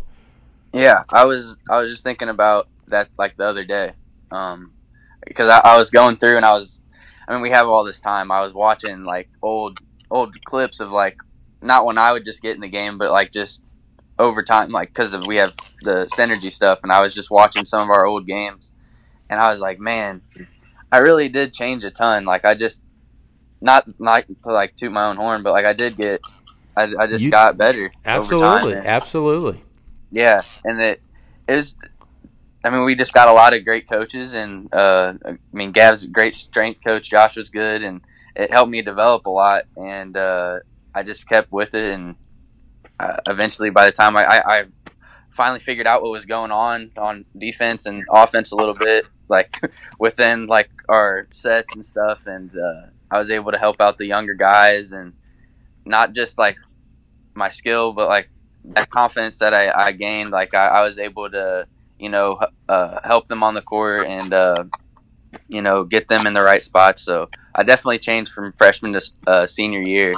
Yeah, 0.73 1.03
I 1.09 1.25
was 1.25 1.57
I 1.69 1.79
was 1.79 1.89
just 1.89 2.03
thinking 2.03 2.29
about 2.29 2.67
that 2.87 3.09
like 3.17 3.35
the 3.35 3.45
other 3.45 3.65
day, 3.65 3.93
um, 4.31 4.73
because 5.25 5.49
I, 5.49 5.59
I 5.59 5.77
was 5.77 5.89
going 5.89 6.17
through 6.17 6.37
and 6.37 6.45
I 6.45 6.53
was, 6.53 6.81
I 7.27 7.33
mean 7.33 7.41
we 7.41 7.49
have 7.49 7.67
all 7.67 7.83
this 7.83 7.99
time. 7.99 8.31
I 8.31 8.41
was 8.41 8.53
watching 8.53 9.03
like 9.03 9.29
old 9.41 9.79
old 10.11 10.35
clips 10.45 10.79
of 10.79 10.91
like 10.91 11.17
not 11.63 11.85
when 11.85 11.97
I 11.97 12.11
would 12.11 12.25
just 12.25 12.43
get 12.43 12.53
in 12.53 12.61
the 12.61 12.67
game, 12.67 12.99
but 12.99 13.11
like 13.11 13.31
just 13.31 13.63
over 14.19 14.43
time, 14.43 14.69
like 14.69 14.89
because 14.89 15.15
we 15.25 15.37
have 15.37 15.55
the 15.81 16.07
synergy 16.15 16.51
stuff, 16.51 16.81
and 16.83 16.91
I 16.91 17.01
was 17.01 17.15
just 17.15 17.31
watching 17.31 17.65
some 17.65 17.81
of 17.81 17.89
our 17.89 18.05
old 18.05 18.27
games, 18.27 18.71
and 19.31 19.39
I 19.39 19.49
was 19.49 19.59
like, 19.59 19.79
man, 19.79 20.21
I 20.91 20.99
really 20.99 21.29
did 21.29 21.53
change 21.53 21.83
a 21.83 21.91
ton. 21.91 22.25
Like 22.25 22.45
I 22.45 22.53
just 22.53 22.81
not 23.61 23.85
not 23.99 24.25
to 24.43 24.51
like 24.51 24.75
toot 24.75 24.91
my 24.91 25.05
own 25.05 25.17
horn, 25.17 25.43
but 25.43 25.51
like 25.53 25.65
I 25.65 25.73
did 25.73 25.97
get, 25.97 26.21
I, 26.75 26.93
I 26.99 27.07
just 27.07 27.23
You- 27.23 27.31
got 27.31 27.57
better. 27.57 27.85
over 27.85 27.89
time, 27.93 28.19
Absolutely, 28.19 28.73
and- 28.73 28.85
absolutely. 28.87 29.63
yeah, 30.11 30.41
and 30.63 30.81
it 30.81 31.01
is. 31.47 31.75
I 32.63 32.69
mean, 32.69 32.83
we 32.85 32.95
just 32.95 33.13
got 33.13 33.27
a 33.29 33.33
lot 33.33 33.53
of 33.53 33.63
great 33.63 33.87
coaches, 33.89 34.33
and 34.33 34.73
uh, 34.73 35.13
I 35.25 35.37
mean, 35.53 35.71
Gav's 35.71 36.03
a 36.03 36.07
great 36.07 36.33
strength 36.35 36.83
coach. 36.83 37.09
Josh 37.09 37.37
was 37.37 37.49
good, 37.49 37.81
and 37.83 38.01
it 38.35 38.51
helped 38.51 38.71
me 38.71 38.81
develop 38.81 39.25
a 39.25 39.29
lot. 39.29 39.63
And 39.77 40.17
uh, 40.17 40.59
I 40.93 41.03
just 41.03 41.29
kept 41.29 41.51
with 41.51 41.73
it, 41.75 41.93
and 41.93 42.15
uh, 42.99 43.17
eventually, 43.27 43.69
by 43.69 43.85
the 43.85 43.91
time 43.91 44.17
I, 44.17 44.23
I, 44.25 44.57
I 44.59 44.65
finally 45.37 45.59
figured 45.59 45.87
out 45.87 46.01
what 46.01 46.11
was 46.11 46.25
going 46.25 46.51
on 46.51 46.91
on 46.97 47.23
defense 47.37 47.85
and 47.85 48.03
offense 48.11 48.51
a 48.51 48.55
little 48.55 48.73
bit, 48.73 49.05
like 49.29 49.61
within 49.99 50.47
like 50.47 50.69
our 50.89 51.27
sets 51.31 51.75
and 51.75 51.85
stuff, 51.85 52.25
and 52.25 52.51
uh, 52.57 52.87
I 53.09 53.19
was 53.19 53.31
able 53.31 53.51
to 53.51 53.57
help 53.57 53.79
out 53.79 53.97
the 53.97 54.07
younger 54.07 54.33
guys, 54.33 54.91
and 54.91 55.13
not 55.85 56.13
just 56.13 56.37
like 56.37 56.57
my 57.35 57.49
skill, 57.49 57.93
but 57.93 58.09
like 58.09 58.29
that 58.65 58.89
confidence 58.89 59.37
that 59.39 59.53
I, 59.53 59.71
I 59.71 59.91
gained, 59.93 60.31
like 60.31 60.53
I, 60.53 60.67
I 60.67 60.81
was 60.81 60.99
able 60.99 61.29
to, 61.29 61.67
you 61.99 62.09
know, 62.09 62.39
uh, 62.67 62.99
help 63.03 63.27
them 63.27 63.43
on 63.43 63.53
the 63.53 63.61
court 63.61 64.07
and 64.07 64.33
uh, 64.33 64.65
you 65.47 65.61
know, 65.61 65.83
get 65.83 66.07
them 66.07 66.25
in 66.25 66.33
the 66.33 66.41
right 66.41 66.65
spots. 66.65 67.03
So 67.03 67.29
I 67.53 67.63
definitely 67.63 67.99
changed 67.99 68.31
from 68.31 68.51
freshman 68.53 68.93
to 68.93 69.11
uh, 69.27 69.47
senior 69.47 69.81
year, 69.81 70.11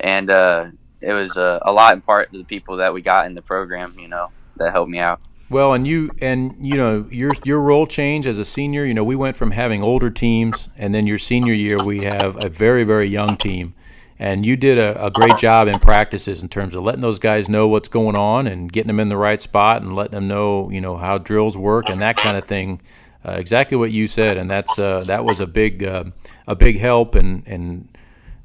and 0.00 0.30
uh, 0.30 0.66
it 1.00 1.12
was 1.12 1.36
uh, 1.36 1.58
a 1.62 1.72
lot 1.72 1.94
in 1.94 2.00
part 2.00 2.30
to 2.32 2.38
the 2.38 2.44
people 2.44 2.76
that 2.76 2.94
we 2.94 3.02
got 3.02 3.26
in 3.26 3.34
the 3.34 3.42
program, 3.42 3.98
you 3.98 4.08
know, 4.08 4.30
that 4.56 4.72
helped 4.72 4.90
me 4.90 4.98
out. 4.98 5.20
Well, 5.52 5.74
and 5.74 5.86
you 5.86 6.10
and 6.22 6.56
you 6.60 6.78
know 6.78 7.06
your 7.10 7.30
your 7.44 7.60
role 7.60 7.86
change 7.86 8.26
as 8.26 8.38
a 8.38 8.44
senior. 8.44 8.86
You 8.86 8.94
know, 8.94 9.04
we 9.04 9.16
went 9.16 9.36
from 9.36 9.50
having 9.50 9.82
older 9.82 10.08
teams, 10.08 10.70
and 10.78 10.94
then 10.94 11.06
your 11.06 11.18
senior 11.18 11.52
year 11.52 11.76
we 11.84 12.00
have 12.04 12.42
a 12.42 12.48
very 12.48 12.84
very 12.84 13.06
young 13.06 13.36
team, 13.36 13.74
and 14.18 14.46
you 14.46 14.56
did 14.56 14.78
a, 14.78 15.06
a 15.06 15.10
great 15.10 15.36
job 15.38 15.68
in 15.68 15.78
practices 15.78 16.42
in 16.42 16.48
terms 16.48 16.74
of 16.74 16.84
letting 16.84 17.02
those 17.02 17.18
guys 17.18 17.50
know 17.50 17.68
what's 17.68 17.88
going 17.88 18.16
on 18.16 18.46
and 18.46 18.72
getting 18.72 18.86
them 18.86 18.98
in 18.98 19.10
the 19.10 19.16
right 19.18 19.42
spot 19.42 19.82
and 19.82 19.94
letting 19.94 20.12
them 20.12 20.26
know 20.26 20.70
you 20.70 20.80
know 20.80 20.96
how 20.96 21.18
drills 21.18 21.58
work 21.58 21.90
and 21.90 22.00
that 22.00 22.16
kind 22.16 22.38
of 22.38 22.44
thing. 22.44 22.80
Uh, 23.22 23.32
exactly 23.32 23.76
what 23.76 23.92
you 23.92 24.06
said, 24.06 24.38
and 24.38 24.50
that's 24.50 24.78
uh, 24.78 25.04
that 25.06 25.22
was 25.22 25.40
a 25.40 25.46
big 25.46 25.84
uh, 25.84 26.04
a 26.48 26.56
big 26.56 26.78
help, 26.78 27.14
and 27.14 27.46
and 27.46 27.94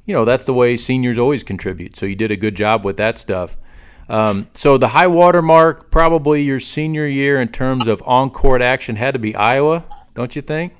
you 0.04 0.12
know 0.12 0.26
that's 0.26 0.44
the 0.44 0.52
way 0.52 0.76
seniors 0.76 1.18
always 1.18 1.42
contribute. 1.42 1.96
So 1.96 2.04
you 2.04 2.14
did 2.14 2.30
a 2.30 2.36
good 2.36 2.54
job 2.54 2.84
with 2.84 2.98
that 2.98 3.16
stuff. 3.16 3.56
Um, 4.08 4.48
so 4.54 4.78
the 4.78 4.88
high 4.88 5.06
water 5.06 5.42
mark, 5.42 5.90
probably 5.90 6.42
your 6.42 6.60
senior 6.60 7.06
year 7.06 7.40
in 7.40 7.48
terms 7.48 7.86
of 7.86 8.02
on 8.06 8.30
court 8.30 8.62
action, 8.62 8.96
had 8.96 9.12
to 9.14 9.20
be 9.20 9.34
Iowa, 9.34 9.84
don't 10.14 10.34
you 10.34 10.42
think? 10.42 10.74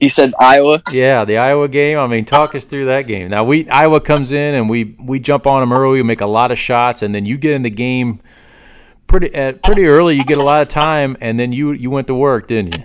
You 0.00 0.08
said 0.08 0.32
Iowa. 0.38 0.82
Yeah, 0.90 1.24
the 1.24 1.38
Iowa 1.38 1.68
game. 1.68 1.98
I 1.98 2.06
mean, 2.08 2.24
talk 2.24 2.54
us 2.54 2.66
through 2.66 2.86
that 2.86 3.06
game. 3.06 3.30
Now 3.30 3.44
we 3.44 3.68
Iowa 3.68 4.00
comes 4.00 4.32
in 4.32 4.54
and 4.54 4.68
we 4.68 4.96
we 4.98 5.20
jump 5.20 5.46
on 5.46 5.60
them 5.60 5.72
early, 5.72 5.98
we 5.98 6.02
make 6.02 6.20
a 6.20 6.26
lot 6.26 6.50
of 6.50 6.58
shots, 6.58 7.02
and 7.02 7.14
then 7.14 7.24
you 7.26 7.38
get 7.38 7.52
in 7.52 7.62
the 7.62 7.70
game 7.70 8.20
pretty 9.06 9.32
at 9.34 9.62
pretty 9.62 9.84
early. 9.84 10.16
You 10.16 10.24
get 10.24 10.38
a 10.38 10.44
lot 10.44 10.62
of 10.62 10.68
time, 10.68 11.16
and 11.20 11.38
then 11.38 11.52
you 11.52 11.72
you 11.72 11.90
went 11.90 12.08
to 12.08 12.14
work, 12.14 12.48
didn't 12.48 12.76
you? 12.76 12.84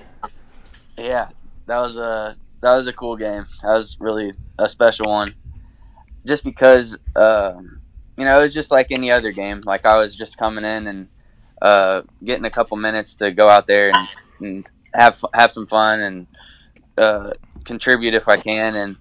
Yeah, 0.97 1.29
that 1.65 1.79
was 1.79 1.97
a 1.97 2.35
that 2.61 2.75
was 2.75 2.85
a 2.87 2.93
cool 2.93 3.17
game. 3.17 3.47
That 3.63 3.73
was 3.73 3.97
really 3.99 4.33
a 4.59 4.69
special 4.69 5.07
one, 5.07 5.33
just 6.25 6.43
because. 6.43 6.95
Um, 7.15 7.78
you 8.19 8.25
know, 8.25 8.37
it 8.37 8.41
was 8.43 8.53
just 8.53 8.69
like 8.69 8.87
any 8.91 9.09
other 9.09 9.31
game. 9.31 9.63
Like 9.65 9.85
I 9.85 9.97
was 9.97 10.13
just 10.13 10.37
coming 10.37 10.65
in 10.65 10.87
and 10.87 11.07
uh, 11.61 12.01
getting 12.21 12.43
a 12.43 12.49
couple 12.49 12.75
minutes 12.75 13.15
to 13.15 13.31
go 13.31 13.47
out 13.47 13.65
there 13.65 13.91
and, 13.95 14.07
and 14.41 14.69
have 14.93 15.23
have 15.33 15.53
some 15.53 15.65
fun 15.65 16.01
and 16.01 16.27
uh, 16.97 17.31
contribute 17.63 18.13
if 18.13 18.27
I 18.27 18.35
can. 18.35 18.75
And 18.75 18.97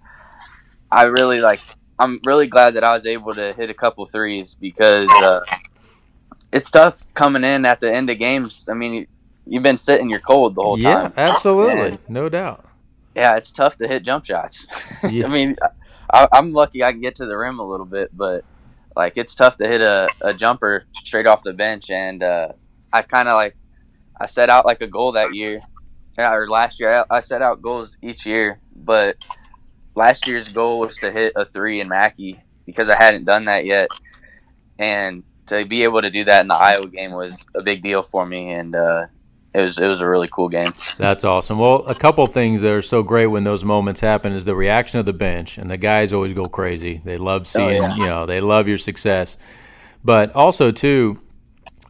I 0.90 1.04
really 1.04 1.40
like. 1.40 1.60
I'm 1.98 2.20
really 2.24 2.46
glad 2.46 2.74
that 2.74 2.84
I 2.84 2.92
was 2.94 3.06
able 3.06 3.34
to 3.34 3.52
hit 3.54 3.70
a 3.70 3.74
couple 3.74 4.06
threes 4.06 4.54
because 4.54 5.10
uh, 5.20 5.40
it's 6.52 6.70
tough 6.70 7.12
coming 7.14 7.42
in 7.42 7.66
at 7.66 7.80
the 7.80 7.92
end 7.92 8.08
of 8.08 8.18
games. 8.18 8.68
I 8.70 8.74
mean, 8.74 9.04
you've 9.46 9.64
been 9.64 9.76
sitting, 9.76 10.08
you're 10.08 10.20
cold 10.20 10.54
the 10.54 10.62
whole 10.62 10.78
yeah, 10.78 10.94
time. 10.94 11.12
Yeah, 11.16 11.24
absolutely, 11.24 11.88
and, 11.88 11.98
no 12.08 12.28
doubt. 12.28 12.64
Yeah, 13.16 13.36
it's 13.36 13.50
tough 13.50 13.76
to 13.78 13.88
hit 13.88 14.04
jump 14.04 14.26
shots. 14.26 14.66
Yeah. 15.10 15.26
I 15.26 15.28
mean, 15.28 15.56
I, 16.12 16.28
I'm 16.32 16.52
lucky 16.52 16.84
I 16.84 16.92
can 16.92 17.00
get 17.00 17.16
to 17.16 17.26
the 17.26 17.36
rim 17.36 17.58
a 17.58 17.66
little 17.66 17.86
bit, 17.86 18.16
but 18.16 18.44
like 18.96 19.14
it's 19.16 19.34
tough 19.34 19.56
to 19.56 19.66
hit 19.66 19.80
a, 19.80 20.08
a 20.22 20.34
jumper 20.34 20.86
straight 21.04 21.26
off 21.26 21.42
the 21.42 21.52
bench 21.52 21.90
and 21.90 22.22
uh, 22.22 22.48
i 22.92 23.02
kind 23.02 23.28
of 23.28 23.34
like 23.34 23.56
i 24.20 24.26
set 24.26 24.50
out 24.50 24.66
like 24.66 24.80
a 24.80 24.86
goal 24.86 25.12
that 25.12 25.34
year 25.34 25.60
or 26.18 26.48
last 26.48 26.80
year 26.80 27.04
I, 27.08 27.20
set 27.20 27.42
out 27.42 27.62
goals 27.62 27.96
each 28.02 28.26
year 28.26 28.60
but 28.74 29.24
last 29.94 30.26
year's 30.26 30.48
goal 30.48 30.80
was 30.80 30.96
to 30.96 31.12
hit 31.12 31.32
a 31.36 31.44
three 31.44 31.80
in 31.80 31.88
mackey 31.88 32.42
because 32.66 32.88
i 32.88 32.96
hadn't 32.96 33.24
done 33.24 33.44
that 33.44 33.64
yet 33.64 33.88
and 34.78 35.22
to 35.46 35.64
be 35.64 35.84
able 35.84 36.02
to 36.02 36.10
do 36.10 36.24
that 36.24 36.42
in 36.42 36.48
the 36.48 36.58
iowa 36.58 36.88
game 36.88 37.12
was 37.12 37.46
a 37.54 37.62
big 37.62 37.82
deal 37.82 38.02
for 38.02 38.26
me 38.26 38.50
and 38.50 38.74
uh, 38.74 39.06
it 39.58 39.62
was 39.62 39.78
it 39.78 39.86
was 39.86 40.00
a 40.00 40.08
really 40.08 40.28
cool 40.28 40.48
game. 40.48 40.72
That's 40.96 41.24
awesome. 41.24 41.58
Well, 41.58 41.84
a 41.86 41.94
couple 41.94 42.26
things 42.26 42.60
that 42.60 42.72
are 42.72 42.82
so 42.82 43.02
great 43.02 43.26
when 43.26 43.44
those 43.44 43.64
moments 43.64 44.00
happen 44.00 44.32
is 44.32 44.44
the 44.44 44.54
reaction 44.54 45.00
of 45.00 45.06
the 45.06 45.12
bench, 45.12 45.58
and 45.58 45.70
the 45.70 45.76
guys 45.76 46.12
always 46.12 46.34
go 46.34 46.44
crazy. 46.44 47.00
They 47.04 47.16
love 47.16 47.46
seeing, 47.46 47.82
oh, 47.82 47.86
yeah. 47.88 47.96
you 47.96 48.06
know, 48.06 48.26
they 48.26 48.40
love 48.40 48.68
your 48.68 48.78
success, 48.78 49.36
but 50.04 50.34
also 50.34 50.70
too. 50.70 51.20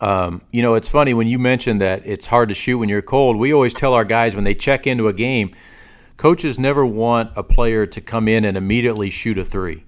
Um, 0.00 0.42
you 0.52 0.62
know, 0.62 0.74
it's 0.74 0.88
funny 0.88 1.12
when 1.12 1.26
you 1.26 1.40
mentioned 1.40 1.80
that 1.80 2.06
it's 2.06 2.28
hard 2.28 2.50
to 2.50 2.54
shoot 2.54 2.78
when 2.78 2.88
you're 2.88 3.02
cold. 3.02 3.36
We 3.36 3.52
always 3.52 3.74
tell 3.74 3.94
our 3.94 4.04
guys 4.04 4.36
when 4.36 4.44
they 4.44 4.54
check 4.54 4.86
into 4.86 5.08
a 5.08 5.12
game, 5.12 5.50
coaches 6.16 6.56
never 6.56 6.86
want 6.86 7.32
a 7.34 7.42
player 7.42 7.84
to 7.84 8.00
come 8.00 8.28
in 8.28 8.44
and 8.44 8.56
immediately 8.56 9.10
shoot 9.10 9.38
a 9.38 9.44
three. 9.44 9.84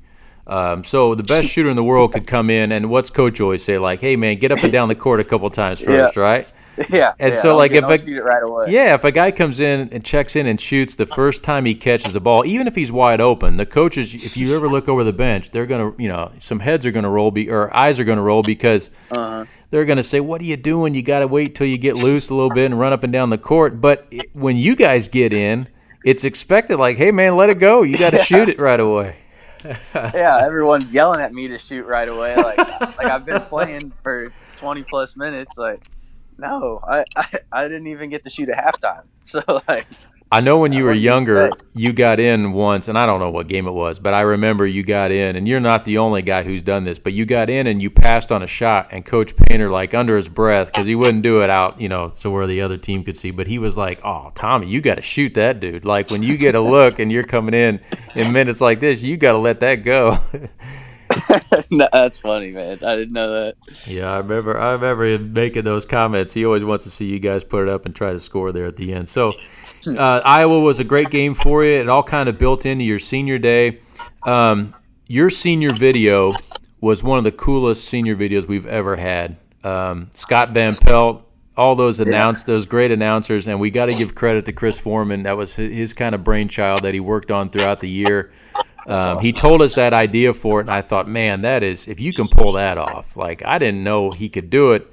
Um, 0.49 0.83
so 0.83 1.15
the 1.15 1.23
best 1.23 1.49
shooter 1.53 1.71
in 1.71 1.77
the 1.77 1.85
world 1.85 2.13
could 2.13 2.27
come 2.27 2.51
in, 2.51 2.73
and 2.73 2.91
what's 2.91 3.09
coach 3.09 3.41
always 3.41 3.63
say? 3.63 3.79
Like, 3.79 4.01
hey 4.01 4.17
man, 4.17 4.39
get 4.39 4.51
up 4.51 4.65
and 4.65 4.73
down 4.73 4.89
the 4.89 4.97
court 4.97 5.21
a 5.21 5.25
couple 5.25 5.49
times 5.51 5.79
first, 5.85 6.17
yeah. 6.17 6.23
right? 6.23 6.53
Yeah. 6.89 7.13
And 7.19 7.35
yeah, 7.35 7.41
so, 7.41 7.57
like, 7.57 7.73
if 7.73 7.85
a, 7.85 8.21
right 8.23 8.69
yeah, 8.69 8.95
if 8.95 9.05
a 9.05 9.13
guy 9.13 9.31
comes 9.31 9.61
in 9.61 9.89
and 9.93 10.05
checks 10.05 10.35
in 10.35 10.47
and 10.47 10.61
shoots 10.61 10.97
the 10.97 11.07
first 11.07 11.43
time 11.43 11.65
he 11.65 11.75
catches 11.75 12.17
a 12.17 12.21
ball, 12.21 12.45
even 12.45 12.67
if 12.67 12.75
he's 12.75 12.91
wide 12.91 13.21
open, 13.21 13.57
the 13.57 13.67
coaches, 13.67 14.15
if 14.15 14.37
you 14.37 14.57
ever 14.57 14.69
look 14.69 14.89
over 14.89 15.05
the 15.05 15.13
bench, 15.13 15.51
they're 15.51 15.67
gonna, 15.67 15.93
you 15.99 16.09
know, 16.09 16.33
some 16.39 16.59
heads 16.59 16.87
are 16.87 16.91
gonna 16.91 17.11
roll, 17.11 17.31
be 17.31 17.51
or 17.51 17.75
eyes 17.77 18.01
are 18.01 18.05
gonna 18.05 18.23
roll 18.23 18.43
because 18.43 18.91
uh-huh. 19.11 19.45
they're 19.71 19.85
gonna 19.85 20.03
say, 20.03 20.21
"What 20.21 20.41
are 20.41 20.45
you 20.45 20.57
doing? 20.57 20.95
You 20.95 21.03
got 21.03 21.21
to 21.21 21.29
wait 21.29 21.55
till 21.55 21.67
you 21.67 21.79
get 21.79 21.97
loose 21.97 22.31
a 22.31 22.35
little 22.35 22.51
bit 22.51 22.71
and 22.71 22.81
run 22.81 22.93
up 22.93 23.05
and 23.05 23.13
down 23.13 23.31
the 23.31 23.39
court." 23.39 23.81
But 23.81 24.07
it, 24.11 24.35
when 24.35 24.57
you 24.57 24.75
guys 24.75 25.09
get 25.09 25.33
in, 25.33 25.69
it's 26.05 26.25
expected, 26.25 26.79
like, 26.79 26.97
"Hey, 26.97 27.11
man, 27.13 27.37
let 27.37 27.51
it 27.51 27.59
go. 27.59 27.83
You 27.83 27.99
got 27.99 28.11
to 28.11 28.19
shoot 28.25 28.49
it 28.49 28.59
right 28.59 28.81
away." 28.81 29.17
yeah, 29.95 30.41
everyone's 30.43 30.93
yelling 30.93 31.21
at 31.21 31.35
me 31.35 31.47
to 31.49 31.59
shoot 31.59 31.85
right 31.85 32.09
away. 32.09 32.35
Like, 32.37 32.59
like 32.81 33.07
I've 33.07 33.27
been 33.27 33.43
playing 33.43 33.93
for 34.03 34.33
twenty 34.57 34.83
plus 34.83 35.17
minutes, 35.17 35.59
like 35.59 35.83
no, 36.41 36.81
I, 36.83 37.05
I, 37.17 37.39
I 37.53 37.69
didn't 37.69 37.87
even 37.87 38.11
get 38.11 38.25
to 38.25 38.31
shoot 38.31 38.49
at 38.49 38.65
halftime. 38.65 39.05
So 39.31 39.43
like, 39.69 39.87
I 40.33 40.41
know 40.41 40.59
when 40.59 40.73
you 40.73 40.85
were 40.85 40.93
younger, 40.93 41.51
you 41.73 41.93
got 41.93 42.19
in 42.19 42.53
once, 42.53 42.89
and 42.89 42.99
I 42.99 43.07
don't 43.07 43.21
know 43.21 43.31
what 43.31 43.47
game 43.47 43.69
it 43.69 43.73
was, 43.73 44.01
but 44.01 44.13
I 44.13 44.23
remember 44.23 44.67
you 44.67 44.83
got 44.83 45.13
in, 45.13 45.37
and 45.37 45.47
you're 45.47 45.61
not 45.61 45.85
the 45.85 45.99
only 45.99 46.23
guy 46.23 46.43
who's 46.43 46.65
done 46.65 46.83
this, 46.83 46.99
but 46.99 47.13
you 47.13 47.27
got 47.27 47.49
in 47.49 47.69
and 47.69 47.81
you 47.81 47.91
passed 47.91 48.33
on 48.33 48.43
a 48.43 48.47
shot, 48.49 48.89
and 48.91 49.05
Coach 49.05 49.37
Painter, 49.37 49.71
like 49.71 49.95
under 49.95 50.17
his 50.17 50.29
breath, 50.29 50.67
because 50.69 50.87
he 50.87 50.97
wouldn't 50.97 51.23
do 51.23 51.43
it 51.43 51.51
out, 51.51 51.81
you 51.81 51.89
know, 51.89 52.09
so 52.09 52.31
where 52.31 52.49
the 52.49 52.61
other 52.61 52.77
team 52.77 53.05
could 53.05 53.17
see, 53.17 53.31
but 53.31 53.47
he 53.47 53.59
was 53.59 53.77
like, 53.77 54.01
"Oh, 54.05 54.33
Tommy, 54.35 54.69
you 54.69 54.81
got 54.81 54.97
to 54.97 55.03
shoot 55.03 55.35
that 55.35 55.61
dude. 55.61 55.85
Like 55.85 56.11
when 56.11 56.23
you 56.23 56.37
get 56.37 56.55
a 56.57 56.61
look 56.61 56.99
and 56.99 57.13
you're 57.13 57.23
coming 57.23 57.55
in 57.55 57.81
in 58.17 58.33
minutes 58.33 58.61
like 58.61 58.81
this, 58.81 59.03
you 59.03 59.17
got 59.17 59.33
to 59.33 59.39
let 59.39 59.61
that 59.61 59.83
go." 59.85 60.19
no, 61.71 61.89
that's 61.93 62.19
funny, 62.19 62.51
man. 62.51 62.79
I 62.85 62.97
didn't 62.97 63.13
know 63.13 63.33
that. 63.33 63.57
Yeah, 63.87 64.13
I 64.13 64.19
remember. 64.19 64.59
I 64.59 64.73
remember 64.73 65.05
him 65.05 65.33
making 65.33 65.65
those 65.65 65.85
comments. 65.85 66.33
He 66.33 66.45
always 66.45 66.65
wants 66.65 66.85
to 66.85 66.91
see 66.91 67.07
you 67.07 67.19
guys 67.19 67.45
put 67.45 67.67
it 67.67 67.73
up 67.73 67.87
and 67.87 67.95
try 67.95 68.13
to 68.13 68.21
score 68.21 68.53
there 68.53 68.67
at 68.67 68.77
the 68.77 68.93
end. 68.93 69.09
So, 69.09 69.35
uh, 69.87 70.21
Iowa 70.25 70.61
was 70.61 70.81
a 70.81 70.85
great 70.85 71.11
game 71.11 71.35
for 71.35 71.65
you. 71.65 71.71
It 71.71 71.89
all 71.89 72.03
kind 72.03 72.29
of 72.29 72.39
built 72.39 72.67
into 72.67 72.85
your 72.85 72.99
senior 72.99 73.39
day. 73.39 73.81
Um, 74.25 74.75
your 75.09 75.31
senior 75.31 75.73
video 75.73 76.33
was 76.81 77.03
one 77.03 77.19
of 77.19 77.25
the 77.25 77.33
coolest 77.33 77.85
senior 77.85 78.17
videos 78.17 78.47
we've 78.47 78.67
ever 78.67 78.97
had. 78.97 79.37
Um, 79.65 80.11
Scott 80.15 80.51
Van 80.51 80.75
Pelt, 80.75 81.27
all 81.57 81.75
those 81.75 82.01
announced 82.01 82.47
those 82.47 82.65
great 82.65 82.91
announcers, 82.91 83.49
and 83.49 83.61
we 83.61 83.71
got 83.71 83.87
to 83.87 83.95
give 83.95 84.15
credit 84.15 84.47
to 84.47 84.53
Chris 84.53 84.79
Foreman. 84.79 85.25
That 85.25 85.37
was 85.37 85.55
his, 85.57 85.75
his 85.75 85.95
kind 85.95 86.15
of 86.15 86.25
brainchild 86.25 86.83
that 86.85 86.95
he 86.95 87.01
worked 87.01 87.31
on 87.31 87.51
throughout 87.51 87.81
the 87.81 87.89
year. 87.89 88.33
Um, 88.87 88.95
awesome. 88.95 89.23
He 89.23 89.33
told 89.33 89.63
us 89.63 89.75
that 89.75 89.93
idea 89.93 90.33
for 90.33 90.61
it, 90.61 90.65
and 90.65 90.71
I 90.71 90.83
thought, 90.83 91.09
man, 91.09 91.43
that 91.43 91.63
is 91.63 91.89
if 91.89 92.01
you 92.01 92.13
can 92.13 92.29
pull 92.29 92.55
that 92.55 92.79
off. 92.79 93.17
Like 93.17 93.45
I 93.45 93.59
didn't 93.59 93.85
know 93.85 94.11
he 94.11 94.29
could 94.29 94.51
do 94.51 94.73
it, 94.73 94.91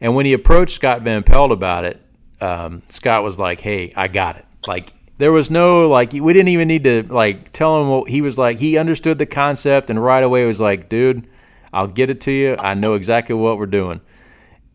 and 0.00 0.14
when 0.14 0.26
he 0.26 0.32
approached 0.32 0.74
Scott 0.74 1.02
Van 1.02 1.22
Pelt 1.22 1.52
about 1.52 1.84
it, 1.84 2.00
um, 2.40 2.82
Scott 2.86 3.22
was 3.22 3.38
like, 3.38 3.60
"Hey, 3.60 3.92
I 3.96 4.08
got 4.08 4.36
it." 4.36 4.46
Like 4.66 4.92
there 5.18 5.32
was 5.32 5.50
no 5.50 5.88
like 5.88 6.12
we 6.12 6.32
didn't 6.32 6.48
even 6.48 6.68
need 6.68 6.84
to 6.84 7.02
like 7.04 7.50
tell 7.50 7.80
him 7.80 7.88
what 7.88 8.10
he 8.10 8.20
was 8.20 8.38
like. 8.38 8.58
He 8.58 8.78
understood 8.78 9.18
the 9.18 9.26
concept, 9.26 9.90
and 9.90 10.02
right 10.02 10.22
away 10.22 10.44
was 10.44 10.60
like, 10.60 10.88
"Dude, 10.88 11.26
I'll 11.72 11.86
get 11.86 12.10
it 12.10 12.20
to 12.22 12.32
you. 12.32 12.56
I 12.60 12.74
know 12.74 12.94
exactly 12.94 13.34
what 13.34 13.58
we're 13.58 13.66
doing." 13.66 14.00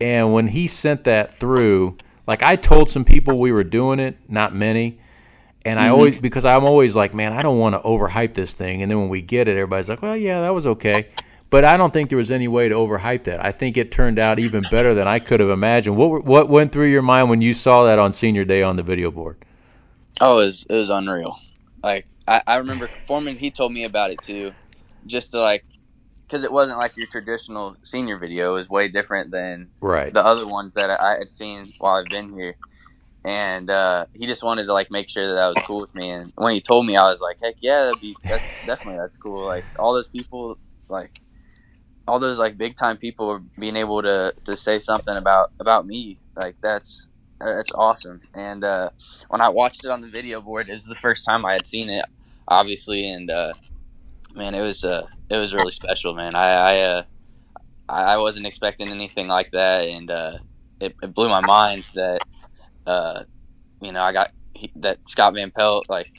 And 0.01 0.33
when 0.33 0.47
he 0.47 0.67
sent 0.67 1.05
that 1.05 1.33
through, 1.33 1.97
like 2.27 2.43
I 2.43 2.55
told 2.55 2.89
some 2.89 3.05
people 3.05 3.39
we 3.39 3.51
were 3.51 3.63
doing 3.63 3.99
it, 3.99 4.17
not 4.27 4.55
many 4.55 4.99
and 5.65 5.79
I 5.79 5.85
mm-hmm. 5.85 5.93
always 5.93 6.17
because 6.17 6.45
I'm 6.45 6.63
always 6.63 6.95
like, 6.95 7.13
man, 7.13 7.33
I 7.33 7.41
don't 7.41 7.57
want 7.57 7.73
to 7.73 7.79
overhype 7.79 8.35
this 8.35 8.53
thing. 8.53 8.81
And 8.81 8.91
then 8.91 8.99
when 8.99 9.09
we 9.09 9.21
get 9.21 9.47
it, 9.47 9.53
everybody's 9.53 9.89
like, 9.89 10.01
well, 10.01 10.15
yeah, 10.15 10.41
that 10.41 10.53
was 10.53 10.67
okay. 10.67 11.07
But 11.49 11.65
I 11.65 11.77
don't 11.77 11.91
think 11.91 12.09
there 12.09 12.17
was 12.17 12.31
any 12.31 12.47
way 12.47 12.69
to 12.69 12.75
overhype 12.75 13.23
that. 13.25 13.43
I 13.43 13.51
think 13.51 13.77
it 13.77 13.91
turned 13.91 14.19
out 14.19 14.39
even 14.39 14.63
better 14.71 14.93
than 14.93 15.07
I 15.07 15.19
could 15.19 15.39
have 15.39 15.49
imagined. 15.49 15.97
What 15.97 16.23
what 16.23 16.49
went 16.49 16.71
through 16.71 16.87
your 16.87 17.01
mind 17.01 17.29
when 17.29 17.41
you 17.41 17.53
saw 17.53 17.83
that 17.85 17.99
on 17.99 18.13
senior 18.13 18.45
day 18.45 18.61
on 18.61 18.75
the 18.75 18.83
video 18.83 19.11
board? 19.11 19.37
Oh, 20.21 20.39
it 20.39 20.45
was 20.45 20.65
it 20.69 20.75
was 20.75 20.89
unreal. 20.89 21.39
Like 21.83 22.05
I, 22.27 22.41
I 22.45 22.55
remember 22.57 22.87
Foreman, 22.87 23.37
he 23.37 23.51
told 23.51 23.71
me 23.71 23.83
about 23.83 24.11
it 24.11 24.19
too, 24.21 24.53
just 25.05 25.31
to 25.31 25.39
like, 25.39 25.65
because 26.25 26.43
it 26.43 26.51
wasn't 26.51 26.79
like 26.79 26.97
your 26.97 27.07
traditional 27.07 27.75
senior 27.83 28.17
video. 28.17 28.51
It 28.51 28.53
was 28.53 28.69
way 28.69 28.87
different 28.87 29.31
than 29.31 29.69
right. 29.81 30.13
the 30.13 30.25
other 30.25 30.47
ones 30.47 30.73
that 30.75 30.89
I 30.89 31.17
had 31.17 31.29
seen 31.29 31.73
while 31.77 31.95
I've 31.95 32.05
been 32.05 32.33
here 32.33 32.55
and 33.25 33.69
uh, 33.69 34.05
he 34.13 34.27
just 34.27 34.43
wanted 34.43 34.67
to 34.67 34.73
like 34.73 34.91
make 34.91 35.09
sure 35.09 35.27
that 35.27 35.33
that 35.33 35.47
was 35.47 35.63
cool 35.65 35.81
with 35.81 35.95
me. 35.95 36.11
And 36.11 36.31
when 36.35 36.53
he 36.53 36.61
told 36.61 36.85
me, 36.85 36.95
I 36.95 37.09
was 37.09 37.21
like, 37.21 37.37
"Heck 37.41 37.55
yeah, 37.59 37.85
that'd 37.85 37.99
be 38.01 38.15
that's 38.27 38.65
definitely 38.65 38.99
that's 38.99 39.17
cool." 39.17 39.43
Like 39.45 39.65
all 39.79 39.93
those 39.93 40.07
people, 40.07 40.57
like 40.89 41.19
all 42.07 42.19
those 42.19 42.37
like 42.39 42.57
big 42.57 42.75
time 42.75 42.97
people 42.97 43.41
being 43.59 43.75
able 43.75 44.01
to 44.03 44.33
to 44.45 44.55
say 44.55 44.79
something 44.79 45.17
about 45.17 45.51
about 45.59 45.87
me, 45.87 46.17
like 46.35 46.55
that's 46.61 47.07
That's 47.39 47.71
awesome. 47.73 48.21
And 48.33 48.63
uh, 48.63 48.89
when 49.27 49.41
I 49.41 49.49
watched 49.49 49.83
it 49.85 49.91
on 49.91 50.01
the 50.01 50.07
video 50.07 50.39
board, 50.41 50.69
it 50.69 50.73
was 50.73 50.85
the 50.85 50.95
first 50.95 51.25
time 51.25 51.45
I 51.45 51.53
had 51.53 51.65
seen 51.67 51.89
it, 51.89 52.05
obviously, 52.47 53.09
and 53.11 53.29
uh, 53.29 53.51
man, 54.33 54.55
it 54.55 54.61
was 54.61 54.83
uh, 54.85 55.07
it 55.29 55.37
was 55.37 55.53
really 55.53 55.71
special, 55.71 56.13
man. 56.15 56.33
I 56.35 56.47
I, 56.47 56.79
uh, 56.81 57.03
I 57.89 58.17
wasn't 58.17 58.47
expecting 58.47 58.89
anything 58.89 59.27
like 59.27 59.51
that, 59.51 59.87
and 59.87 60.09
uh, 60.09 60.37
it, 60.79 60.95
it 61.03 61.13
blew 61.13 61.27
my 61.29 61.41
mind 61.45 61.83
that 61.95 62.19
uh, 62.85 63.23
you 63.81 63.91
know 63.91 64.03
I 64.03 64.11
got 64.13 64.31
he, 64.53 64.71
that 64.77 65.07
Scott 65.07 65.33
Van 65.33 65.51
Pelt 65.51 65.89
like 65.89 66.11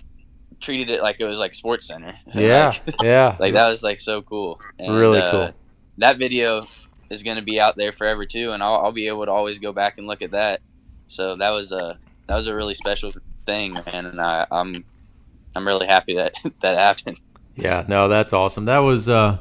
treated 0.61 0.91
it 0.91 1.03
like 1.03 1.21
it 1.21 1.25
was 1.25 1.39
like 1.39 1.53
SportsCenter. 1.53 2.17
Yeah, 2.35 2.73
like, 2.87 3.03
yeah, 3.03 3.37
like 3.41 3.55
that 3.55 3.69
was 3.69 3.83
like 3.83 3.99
so 3.99 4.23
cool. 4.23 4.61
And, 4.79 4.95
really 4.95 5.21
uh, 5.21 5.31
cool. 5.31 5.55
That 5.99 6.19
video 6.19 6.67
is 7.11 7.23
going 7.23 7.37
to 7.37 7.43
be 7.43 7.61
out 7.61 7.77
there 7.77 7.93
forever 7.93 8.27
too, 8.27 8.53
and 8.53 8.63
I'll, 8.63 8.77
I'll 8.77 8.93
be 8.93 9.09
able 9.09 9.25
to 9.25 9.31
always 9.31 9.59
go 9.59 9.73
back 9.73 9.99
and 9.99 10.07
look 10.07 10.23
at 10.23 10.33
that. 10.33 10.61
So 11.09 11.37
that 11.37 11.51
was 11.51 11.73
a 11.73 11.99
that 12.27 12.35
was 12.35 12.47
a 12.47 12.55
really 12.55 12.75
special 12.75 13.13
thing, 13.47 13.75
man, 13.75 14.07
and 14.07 14.21
I, 14.21 14.47
I'm 14.51 14.85
I'm 15.55 15.67
really 15.67 15.87
happy 15.87 16.15
that 16.17 16.35
that 16.61 16.79
happened. 16.79 17.21
Yeah, 17.55 17.85
no, 17.89 18.09
that's 18.09 18.33
awesome. 18.33 18.67
That 18.67 18.79
was 18.79 19.09
uh, 19.09 19.39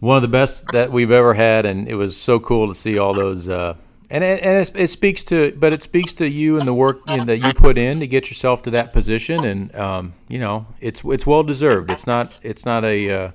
one 0.00 0.16
of 0.16 0.22
the 0.22 0.28
best 0.28 0.66
that 0.72 0.90
we've 0.90 1.12
ever 1.12 1.34
had, 1.34 1.66
and 1.66 1.86
it 1.86 1.94
was 1.94 2.16
so 2.16 2.40
cool 2.40 2.68
to 2.68 2.74
see 2.74 2.98
all 2.98 3.14
those. 3.14 3.48
Uh, 3.48 3.76
and 4.12 4.22
it, 4.22 4.42
and 4.42 4.58
it, 4.58 4.72
it, 4.74 4.90
speaks 4.90 5.24
to, 5.24 5.56
but 5.56 5.72
it 5.72 5.82
speaks 5.82 6.12
to 6.14 6.28
you 6.28 6.58
and 6.58 6.66
the 6.66 6.74
work 6.74 7.00
you 7.08 7.16
know, 7.16 7.24
that 7.24 7.38
you 7.38 7.54
put 7.54 7.78
in 7.78 8.00
to 8.00 8.06
get 8.06 8.28
yourself 8.28 8.60
to 8.62 8.70
that 8.72 8.92
position, 8.92 9.42
and 9.46 9.74
um, 9.74 10.12
you 10.28 10.38
know, 10.38 10.66
it's 10.80 11.02
it's 11.02 11.26
well 11.26 11.42
deserved. 11.42 11.90
It's 11.90 12.06
not 12.06 12.38
it's 12.42 12.66
not 12.66 12.84
a 12.84 13.10
uh, 13.10 13.30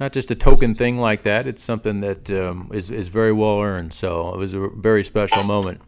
not 0.00 0.14
just 0.14 0.30
a 0.30 0.34
token 0.34 0.74
thing 0.74 0.96
like 0.96 1.24
that. 1.24 1.46
It's 1.46 1.62
something 1.62 2.00
that 2.00 2.30
um, 2.30 2.70
is 2.72 2.88
is 2.88 3.08
very 3.08 3.34
well 3.34 3.60
earned. 3.60 3.92
So 3.92 4.32
it 4.32 4.38
was 4.38 4.54
a 4.54 4.68
very 4.68 5.04
special 5.04 5.44
moment. 5.44 5.82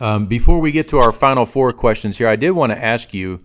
Um, 0.00 0.26
before 0.26 0.58
we 0.58 0.72
get 0.72 0.88
to 0.88 0.98
our 0.98 1.12
final 1.12 1.46
four 1.46 1.70
questions 1.70 2.18
here, 2.18 2.26
I 2.26 2.34
did 2.34 2.50
want 2.50 2.72
to 2.72 2.84
ask 2.84 3.14
you, 3.14 3.40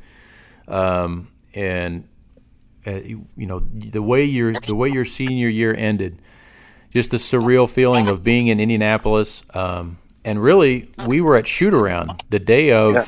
um, 0.67 1.27
and 1.53 2.07
uh, 2.87 2.95
you, 2.95 3.27
you, 3.37 3.45
know, 3.45 3.59
the 3.59 4.01
way 4.01 4.23
your 4.23 4.53
the 4.53 4.75
way 4.75 4.89
your 4.89 5.05
senior 5.05 5.49
year 5.49 5.75
ended, 5.77 6.19
just 6.93 7.09
the 7.09 7.17
surreal 7.17 7.67
feeling 7.67 8.07
of 8.07 8.23
being 8.23 8.47
in 8.47 8.59
Indianapolis, 8.59 9.43
um, 9.55 9.97
and 10.23 10.41
really, 10.41 10.91
we 11.07 11.21
were 11.21 11.35
at 11.35 11.47
shoot 11.47 11.73
around 11.73 12.23
the 12.29 12.39
day 12.39 12.71
of 12.71 12.93
yeah. 12.93 13.05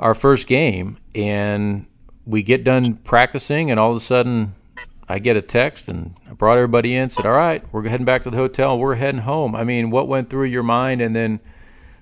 our 0.00 0.14
first 0.14 0.48
game, 0.48 0.96
and 1.14 1.86
we 2.26 2.42
get 2.42 2.64
done 2.64 2.94
practicing, 2.94 3.70
and 3.70 3.78
all 3.78 3.90
of 3.90 3.96
a 3.96 4.00
sudden, 4.00 4.54
I 5.06 5.18
get 5.18 5.36
a 5.36 5.42
text, 5.42 5.88
and 5.88 6.14
I 6.28 6.32
brought 6.32 6.56
everybody 6.56 6.96
in, 6.96 7.10
said, 7.10 7.26
"All 7.26 7.32
right, 7.32 7.62
we're 7.72 7.86
heading 7.86 8.06
back 8.06 8.22
to 8.22 8.30
the 8.30 8.36
hotel. 8.38 8.78
We're 8.78 8.94
heading 8.94 9.20
home." 9.20 9.54
I 9.54 9.64
mean, 9.64 9.90
what 9.90 10.08
went 10.08 10.30
through 10.30 10.46
your 10.46 10.62
mind, 10.62 11.02
and 11.02 11.14
then 11.14 11.40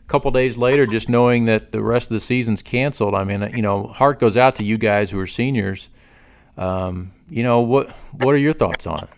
a 0.05 0.09
couple 0.09 0.31
days 0.31 0.57
later, 0.57 0.87
just 0.87 1.09
knowing 1.09 1.47
that 1.47 1.73
the 1.73 1.83
rest 1.83 2.11
of 2.11 2.15
the 2.15 2.21
season's 2.21 2.63
canceled. 2.63 3.15
I 3.15 3.25
mean, 3.25 3.51
you 3.55 3.63
know, 3.63 3.89
heart 3.89 4.21
goes 4.21 4.37
out 4.37 4.55
to 4.57 4.65
you 4.65 4.79
guys 4.79 5.11
who 5.11 5.19
are 5.19 5.27
seniors. 5.27 5.91
Um, 6.57 7.13
you 7.29 7.43
know, 7.43 7.61
what 7.61 7.91
what 8.23 8.35
are 8.35 8.39
your 8.39 8.55
thoughts 8.55 8.87
on 8.87 9.01
it? 9.03 9.11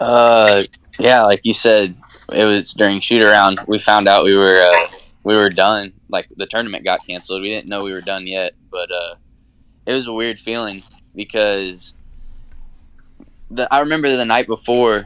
Uh, 0.00 0.62
yeah, 0.98 1.22
like 1.22 1.40
you 1.44 1.54
said, 1.54 1.96
it 2.32 2.46
was 2.46 2.72
during 2.72 3.00
shoot 3.00 3.22
around. 3.22 3.58
We 3.68 3.78
found 3.78 4.08
out 4.08 4.24
we 4.24 4.34
were 4.34 4.58
uh, 4.58 4.96
we 5.24 5.34
were 5.34 5.50
done. 5.50 5.92
Like 6.08 6.28
the 6.36 6.46
tournament 6.46 6.84
got 6.84 7.06
canceled. 7.06 7.42
We 7.42 7.48
didn't 7.48 7.68
know 7.68 7.80
we 7.82 7.92
were 7.92 8.00
done 8.00 8.26
yet, 8.26 8.52
but 8.70 8.90
uh, 8.90 9.14
it 9.86 9.94
was 9.94 10.06
a 10.06 10.12
weird 10.12 10.38
feeling 10.38 10.82
because 11.14 11.94
the 13.50 13.72
I 13.72 13.80
remember 13.80 14.16
the 14.16 14.24
night 14.24 14.46
before 14.46 15.04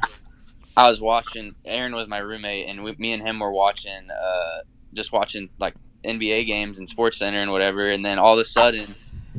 I 0.76 0.88
was 0.88 1.00
watching. 1.00 1.54
Aaron 1.64 1.94
was 1.94 2.06
my 2.06 2.18
roommate, 2.18 2.68
and 2.68 2.84
we, 2.84 2.94
me 2.98 3.12
and 3.12 3.22
him 3.22 3.40
were 3.40 3.52
watching, 3.52 4.10
uh, 4.10 4.60
just 4.92 5.12
watching 5.12 5.48
like 5.58 5.74
NBA 6.04 6.46
games 6.46 6.78
and 6.78 6.88
SportsCenter 6.88 7.42
and 7.42 7.50
whatever. 7.50 7.90
And 7.90 8.04
then 8.04 8.18
all 8.18 8.34
of 8.34 8.38
a 8.38 8.44
sudden, 8.44 8.94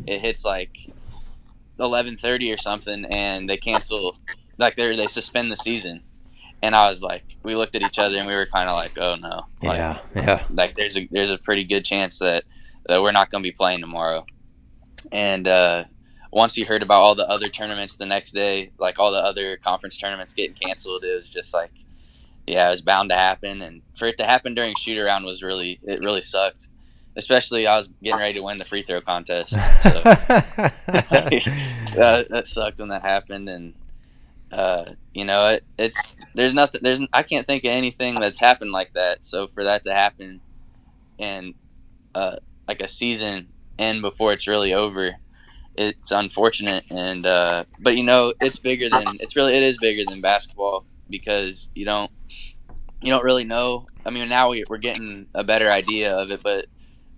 it 0.05 0.19
hits 0.19 0.43
like 0.43 0.77
eleven 1.79 2.17
thirty 2.17 2.51
or 2.51 2.57
something, 2.57 3.05
and 3.05 3.49
they 3.49 3.57
cancel, 3.57 4.17
like 4.57 4.75
they 4.75 4.95
they 4.95 5.05
suspend 5.05 5.51
the 5.51 5.57
season. 5.57 6.03
And 6.63 6.75
I 6.75 6.89
was 6.89 7.03
like, 7.03 7.23
we 7.43 7.55
looked 7.55 7.75
at 7.75 7.85
each 7.85 7.99
other 7.99 8.17
and 8.17 8.27
we 8.27 8.33
were 8.33 8.47
kind 8.47 8.67
of 8.67 8.75
like, 8.75 8.97
oh 8.97 9.15
no, 9.15 9.45
like, 9.61 9.77
yeah, 9.77 9.99
yeah. 10.15 10.43
Like 10.51 10.75
there's 10.75 10.97
a 10.97 11.07
there's 11.11 11.29
a 11.29 11.37
pretty 11.37 11.63
good 11.63 11.85
chance 11.85 12.19
that, 12.19 12.45
that 12.87 13.01
we're 13.01 13.11
not 13.11 13.29
going 13.29 13.43
to 13.43 13.47
be 13.47 13.55
playing 13.55 13.79
tomorrow. 13.79 14.25
And 15.11 15.47
uh, 15.47 15.85
once 16.31 16.57
you 16.57 16.65
heard 16.65 16.83
about 16.83 17.01
all 17.01 17.15
the 17.15 17.29
other 17.29 17.49
tournaments 17.49 17.95
the 17.95 18.05
next 18.05 18.31
day, 18.31 18.71
like 18.79 18.99
all 18.99 19.11
the 19.11 19.19
other 19.19 19.57
conference 19.57 19.97
tournaments 19.97 20.33
getting 20.33 20.55
canceled, 20.55 21.03
it 21.03 21.13
was 21.13 21.29
just 21.29 21.53
like, 21.53 21.71
yeah, 22.45 22.67
it 22.67 22.71
was 22.71 22.81
bound 22.81 23.09
to 23.09 23.15
happen. 23.15 23.61
And 23.61 23.81
for 23.97 24.07
it 24.07 24.17
to 24.17 24.25
happen 24.25 24.55
during 24.55 24.75
shoot 24.75 24.97
around 24.97 25.25
was 25.25 25.43
really, 25.43 25.79
it 25.83 25.99
really 26.01 26.21
sucked. 26.21 26.69
Especially, 27.15 27.65
I 27.65 27.75
was 27.77 27.89
getting 28.01 28.19
ready 28.19 28.33
to 28.35 28.43
win 28.43 28.57
the 28.57 28.65
free 28.65 28.83
throw 28.83 29.01
contest. 29.01 29.49
So, 29.49 29.57
that, 31.95 32.27
that 32.29 32.45
sucked 32.45 32.79
when 32.79 32.89
that 32.89 33.01
happened. 33.01 33.49
And, 33.49 33.73
uh, 34.51 34.93
you 35.13 35.25
know, 35.25 35.47
it, 35.49 35.63
it's, 35.77 36.15
there's 36.33 36.53
nothing, 36.53 36.81
there's, 36.83 36.99
I 37.13 37.23
can't 37.23 37.45
think 37.45 37.63
of 37.63 37.71
anything 37.71 38.15
that's 38.15 38.39
happened 38.39 38.71
like 38.71 38.93
that. 38.93 39.23
So 39.25 39.47
for 39.47 39.63
that 39.63 39.83
to 39.83 39.93
happen 39.93 40.41
and, 41.19 41.53
uh, 42.15 42.37
like 42.67 42.81
a 42.81 42.87
season 42.87 43.49
end 43.77 44.01
before 44.01 44.33
it's 44.33 44.47
really 44.47 44.73
over, 44.73 45.15
it's 45.77 46.11
unfortunate 46.11 46.83
and 46.91 47.25
uh, 47.25 47.63
but 47.79 47.95
you 47.95 48.03
know 48.03 48.33
it's 48.41 48.57
bigger 48.57 48.89
than 48.89 49.03
it's 49.19 49.35
really 49.35 49.53
it 49.53 49.61
is 49.61 49.77
bigger 49.77 50.03
than 50.07 50.19
basketball 50.19 50.85
because 51.09 51.69
you 51.75 51.85
don't 51.85 52.11
you 53.01 53.11
don't 53.11 53.23
really 53.23 53.43
know 53.43 53.85
i 54.03 54.09
mean 54.09 54.27
now 54.27 54.49
we, 54.49 54.63
we're 54.67 54.77
getting 54.77 55.27
a 55.35 55.43
better 55.43 55.71
idea 55.71 56.13
of 56.15 56.31
it 56.31 56.41
but 56.41 56.65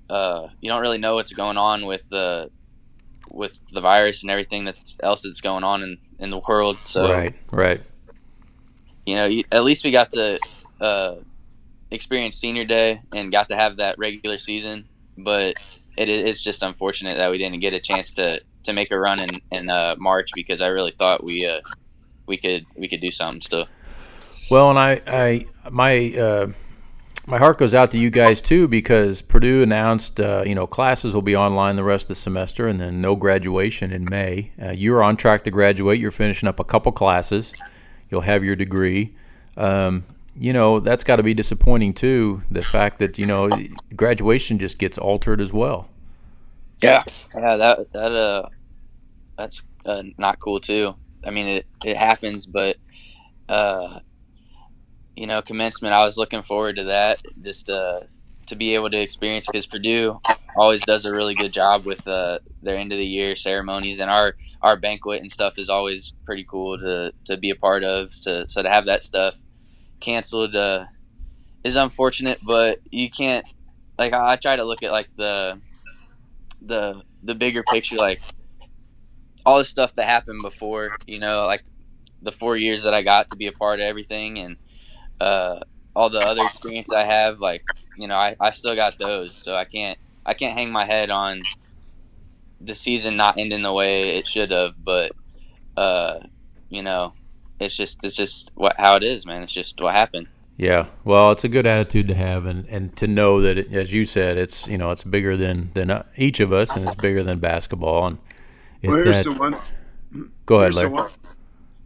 uh, 0.10 0.48
you 0.60 0.70
don't 0.70 0.82
really 0.82 0.98
know 0.98 1.16
what's 1.16 1.32
going 1.34 1.58
on 1.58 1.86
with 1.86 2.08
the 2.10 2.50
with 3.32 3.60
the 3.72 3.82
virus 3.82 4.24
and 4.24 4.32
everything 4.32 4.66
that's 4.66 4.98
else 5.02 5.22
that's 5.22 5.42
going 5.42 5.64
on 5.64 5.84
in, 5.84 5.98
in 6.20 6.30
the 6.30 6.42
world 6.48 6.78
so 6.78 7.12
right 7.12 7.34
right 7.52 7.82
you 9.06 9.16
know 9.16 9.42
at 9.52 9.64
least 9.64 9.84
we 9.84 9.92
got 9.92 10.12
to 10.12 10.38
uh, 10.82 11.16
experience 11.92 12.38
senior 12.38 12.66
day 12.66 13.02
and 13.16 13.32
got 13.32 13.48
to 13.50 13.56
have 13.56 13.78
that 13.78 13.98
regular 13.98 14.38
season 14.38 14.86
but 15.18 15.56
it, 15.98 16.10
it's 16.10 16.44
just 16.44 16.64
unfortunate 16.64 17.18
that 17.18 17.30
we 17.32 17.38
didn't 17.38 17.60
get 17.60 17.74
a 17.74 17.80
chance 17.80 18.12
to 18.12 18.40
to 18.64 18.74
make 18.74 18.92
a 18.92 19.00
run 19.00 19.22
in 19.22 19.30
in 19.52 19.70
uh, 19.70 19.96
March 19.98 20.30
because 20.34 20.62
I 20.62 20.68
really 20.68 20.92
thought 20.92 21.24
we 21.24 21.46
uh, 21.46 21.62
we 22.28 22.38
could 22.38 22.66
we 22.78 22.88
could 22.88 23.02
do 23.02 23.12
something 23.12 23.42
still. 23.42 23.68
Well, 24.50 24.70
and 24.70 24.80
I 24.80 25.02
I 25.08 25.46
my 25.70 26.14
uh, 26.18 26.48
my 27.30 27.38
heart 27.38 27.60
goes 27.60 27.76
out 27.76 27.92
to 27.92 28.00
you 28.00 28.10
guys 28.10 28.42
too 28.42 28.68
because 28.68 29.22
Purdue 29.22 29.62
announced 29.62 30.20
uh, 30.20 30.44
you 30.46 30.56
know 30.56 30.66
classes 30.66 31.14
will 31.14 31.22
be 31.22 31.36
online 31.36 31.76
the 31.76 31.84
rest 31.84 32.06
of 32.06 32.08
the 32.10 32.16
semester 32.16 32.68
and 32.68 32.80
then 32.80 33.02
no 33.02 33.16
graduation 33.16 33.92
in 33.92 34.06
May. 34.10 34.52
Uh, 34.62 34.72
you're 34.72 35.04
on 35.04 35.16
track 35.16 35.44
to 35.44 35.52
graduate. 35.52 36.00
You're 36.00 36.12
finishing 36.12 36.50
up 36.50 36.60
a 36.60 36.64
couple 36.64 36.92
classes. 36.92 37.54
You'll 38.10 38.22
have 38.22 38.44
your 38.44 38.56
degree. 38.56 39.16
Um, 39.58 40.04
you 40.36 40.54
know 40.54 40.80
that's 40.80 41.04
got 41.04 41.18
to 41.18 41.24
be 41.24 41.34
disappointing 41.34 41.94
too. 41.94 42.42
The 42.50 42.64
fact 42.64 43.00
that 43.00 43.20
you 43.20 43.26
know 43.26 43.50
graduation 43.96 44.58
just 44.58 44.80
gets 44.80 44.98
altered 44.98 45.40
as 45.40 45.54
well. 45.54 45.90
Yeah, 46.82 47.04
yeah, 47.36 47.58
that 47.58 47.94
that 47.94 48.12
uh, 48.12 48.50
that's 49.38 49.64
uh, 49.86 50.04
not 50.18 50.40
cool 50.40 50.60
too. 50.60 50.96
I 51.26 51.30
mean, 51.30 51.48
it 51.48 51.68
it 51.86 51.98
happens, 51.98 52.46
but 52.46 52.78
uh, 53.50 54.00
you 55.16 55.28
know, 55.28 55.42
commencement. 55.42 55.94
I 55.94 56.06
was 56.06 56.18
looking 56.18 56.42
forward 56.42 56.78
to 56.78 56.86
that, 56.86 57.22
just 57.42 57.70
uh, 57.70 58.02
to 58.48 58.56
be 58.56 58.76
able 58.76 58.90
to 58.90 59.00
experience 59.00 59.46
because 59.46 59.66
Purdue 59.66 60.20
always 60.56 60.84
does 60.84 61.06
a 61.06 61.12
really 61.12 61.36
good 61.36 61.52
job 61.52 61.86
with 61.86 62.08
uh, 62.08 62.40
their 62.62 62.78
end 62.78 62.92
of 62.92 62.98
the 62.98 63.06
year 63.06 63.36
ceremonies, 63.36 64.00
and 64.00 64.10
our 64.10 64.36
our 64.62 64.76
banquet 64.76 65.22
and 65.22 65.32
stuff 65.32 65.58
is 65.58 65.70
always 65.70 66.14
pretty 66.26 66.44
cool 66.44 66.78
to 66.78 67.14
to 67.26 67.38
be 67.38 67.50
a 67.50 67.56
part 67.56 67.84
of. 67.84 68.12
To 68.22 68.48
so 68.50 68.62
to 68.62 68.70
have 68.70 68.86
that 68.86 69.04
stuff 69.04 69.38
canceled 70.00 70.56
uh, 70.56 70.86
is 71.64 71.76
unfortunate, 71.76 72.40
but 72.44 72.80
you 72.90 73.10
can't. 73.10 73.46
Like 73.98 74.14
I, 74.14 74.34
I 74.34 74.36
try 74.38 74.56
to 74.56 74.64
look 74.64 74.84
at 74.84 74.92
like 74.92 75.16
the 75.16 75.60
the 76.62 77.02
the 77.24 77.36
bigger 77.36 77.64
picture, 77.64 77.98
like 77.98 78.22
all 79.46 79.58
the 79.58 79.66
stuff 79.66 79.96
that 79.96 80.06
happened 80.06 80.42
before, 80.42 80.92
you 81.06 81.20
know, 81.20 81.44
like 81.46 81.64
the 82.22 82.32
four 82.32 82.58
years 82.58 82.84
that 82.84 82.94
I 82.94 83.02
got 83.02 83.30
to 83.32 83.38
be 83.38 83.48
a 83.48 83.52
part 83.52 83.80
of 83.80 83.86
everything 83.86 84.40
and 84.40 84.58
uh, 85.20 85.60
all 85.96 86.10
the 86.10 86.20
other 86.20 86.44
experience 86.46 86.92
I 86.92 87.04
have, 87.04 87.40
like, 87.40 87.64
you 87.98 88.08
know, 88.08 88.16
I, 88.16 88.36
I 88.40 88.52
still 88.52 88.76
got 88.76 88.98
those. 89.00 89.36
So 89.36 89.56
I 89.56 89.66
can't 89.66 89.98
I 90.26 90.34
can't 90.34 90.58
hang 90.58 90.72
my 90.72 90.86
head 90.86 91.10
on 91.10 91.40
the 92.62 92.76
season 92.76 93.18
not 93.18 93.38
ending 93.38 93.62
the 93.62 93.74
way 93.74 94.02
it 94.02 94.28
should 94.28 94.52
have, 94.52 94.76
but 94.84 95.12
uh, 95.78 96.20
you 96.70 96.84
know, 96.84 97.14
it's 97.60 97.76
just 97.76 98.00
it's 98.04 98.16
just 98.16 98.52
what 98.56 98.76
how 98.78 98.96
it 98.96 99.04
is, 99.04 99.26
man. 99.26 99.44
It's 99.44 99.54
just 99.54 99.80
what 99.82 99.94
happened. 99.94 100.28
Yeah, 100.58 100.88
well, 101.06 101.32
it's 101.32 101.46
a 101.46 101.48
good 101.48 101.66
attitude 101.66 102.10
to 102.10 102.16
have, 102.16 102.46
and, 102.46 102.66
and 102.68 102.94
to 102.98 103.08
know 103.08 103.40
that, 103.40 103.58
it, 103.58 103.74
as 103.74 103.94
you 103.94 104.04
said, 104.04 104.38
it's 104.38 104.68
you 104.68 104.78
know 104.78 104.92
it's 104.92 105.04
bigger 105.04 105.38
than 105.38 105.72
than 105.74 105.90
uh, 105.90 106.04
each 106.18 106.42
of 106.42 106.52
us, 106.52 106.76
and 106.76 106.86
it's 106.86 106.96
bigger 106.96 107.24
than 107.24 107.40
basketball. 107.40 108.08
And 108.08 108.18
it's 108.82 108.94
well, 108.94 109.04
here's 109.04 109.24
that, 109.24 109.34
the 109.34 109.40
one. 109.40 110.32
Go 110.46 110.60
ahead, 110.60 110.74
Larry. 110.74 110.90
The 110.90 110.96
one, 110.96 111.10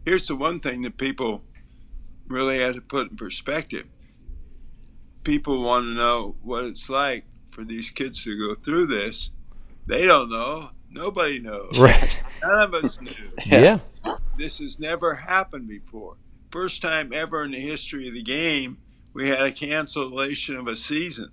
here's 0.04 0.26
the 0.26 0.34
one 0.34 0.58
thing 0.58 0.82
that 0.82 0.96
people 0.98 1.42
really 2.28 2.58
had 2.60 2.74
to 2.74 2.80
put 2.80 3.10
in 3.10 3.16
perspective. 3.16 3.86
people 5.24 5.62
want 5.62 5.84
to 5.84 5.94
know 5.94 6.36
what 6.42 6.64
it's 6.64 6.88
like 6.88 7.24
for 7.50 7.64
these 7.64 7.90
kids 7.90 8.22
to 8.24 8.36
go 8.36 8.54
through 8.60 8.86
this. 8.86 9.30
They 9.86 10.04
don't 10.04 10.30
know. 10.30 10.70
Nobody 10.90 11.38
knows. 11.38 11.78
Right. 11.78 12.22
None 12.42 12.60
of 12.62 12.74
us 12.84 13.00
knew. 13.00 13.12
Yeah. 13.46 13.78
This 14.38 14.58
has 14.58 14.78
never 14.78 15.14
happened 15.14 15.68
before. 15.68 16.16
First 16.52 16.82
time 16.82 17.12
ever 17.12 17.42
in 17.42 17.52
the 17.52 17.60
history 17.60 18.08
of 18.08 18.14
the 18.14 18.22
game, 18.22 18.78
we 19.12 19.28
had 19.28 19.40
a 19.42 19.52
cancellation 19.52 20.56
of 20.56 20.66
a 20.68 20.76
season, 20.76 21.30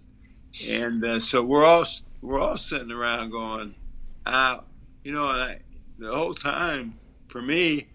and 0.67 1.03
uh, 1.03 1.21
so 1.21 1.43
we're 1.43 1.65
all 1.65 1.85
we're 2.21 2.39
all 2.39 2.57
sitting 2.57 2.91
around 2.91 3.31
going, 3.31 3.75
"Ah, 4.25 4.61
you 5.03 5.11
know." 5.11 5.29
And 5.29 5.41
I, 5.41 5.59
the 5.99 6.11
whole 6.11 6.33
time, 6.35 6.97
for 7.27 7.41
me, 7.41 7.87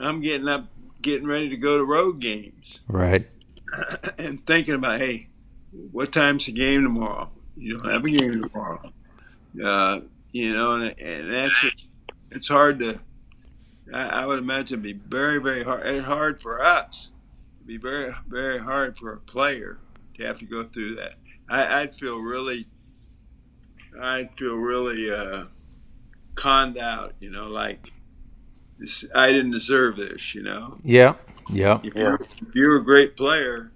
I'm 0.00 0.20
getting 0.20 0.48
up, 0.48 0.66
getting 1.02 1.26
ready 1.26 1.48
to 1.50 1.56
go 1.56 1.78
to 1.78 1.84
road 1.84 2.20
games, 2.20 2.80
Right. 2.88 3.28
and 4.18 4.46
thinking 4.46 4.74
about, 4.74 5.00
hey, 5.00 5.28
what 5.90 6.12
time's 6.12 6.46
the 6.46 6.52
game 6.52 6.82
tomorrow? 6.82 7.30
You 7.56 7.78
don't 7.80 7.92
have 7.92 8.04
a 8.04 8.10
game 8.10 8.42
tomorrow. 8.42 8.92
Uh, 9.62 10.00
you 10.32 10.52
know, 10.52 10.72
and, 10.76 10.98
and 10.98 11.32
that's 11.34 11.52
it's 12.30 12.48
hard 12.48 12.78
to. 12.78 12.98
I, 13.92 14.00
I 14.22 14.26
would 14.26 14.38
imagine 14.38 14.80
it'd 14.80 14.82
be 14.82 14.92
very, 15.08 15.38
very 15.38 15.64
hard. 15.64 15.86
It's 15.86 16.06
hard 16.06 16.40
for 16.40 16.64
us. 16.64 17.08
It'd 17.58 17.66
be 17.66 17.76
very, 17.76 18.14
very 18.28 18.58
hard 18.58 18.96
for 18.96 19.12
a 19.12 19.18
player 19.18 19.78
to 20.16 20.24
have 20.24 20.38
to 20.38 20.46
go 20.46 20.64
through 20.72 20.96
that. 20.96 21.14
I, 21.48 21.82
I'd 21.82 21.96
feel 21.96 22.16
really, 22.18 22.66
I'd 24.00 24.30
feel 24.38 24.54
really 24.54 25.10
uh, 25.10 25.44
conned 26.36 26.78
out. 26.78 27.14
You 27.20 27.30
know, 27.30 27.48
like 27.48 27.86
I 29.14 29.28
didn't 29.28 29.50
deserve 29.52 29.96
this. 29.96 30.34
You 30.34 30.42
know, 30.42 30.78
Yeah. 30.84 31.14
Yeah. 31.48 31.80
if, 31.82 31.94
Yeah. 31.94 32.02
you're, 32.02 32.14
if 32.48 32.54
you're 32.54 32.76
a 32.76 32.84
great 32.84 33.16
player, 33.16 33.70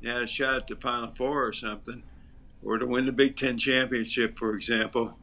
you 0.00 0.10
had 0.10 0.22
a 0.22 0.26
shot 0.26 0.56
at 0.56 0.66
the 0.68 0.76
Final 0.76 1.12
Four 1.16 1.46
or 1.46 1.52
something, 1.52 2.02
or 2.64 2.78
to 2.78 2.86
win 2.86 3.06
the 3.06 3.12
Big 3.12 3.36
Ten 3.36 3.56
championship, 3.58 4.38
for 4.38 4.54
example, 4.56 5.16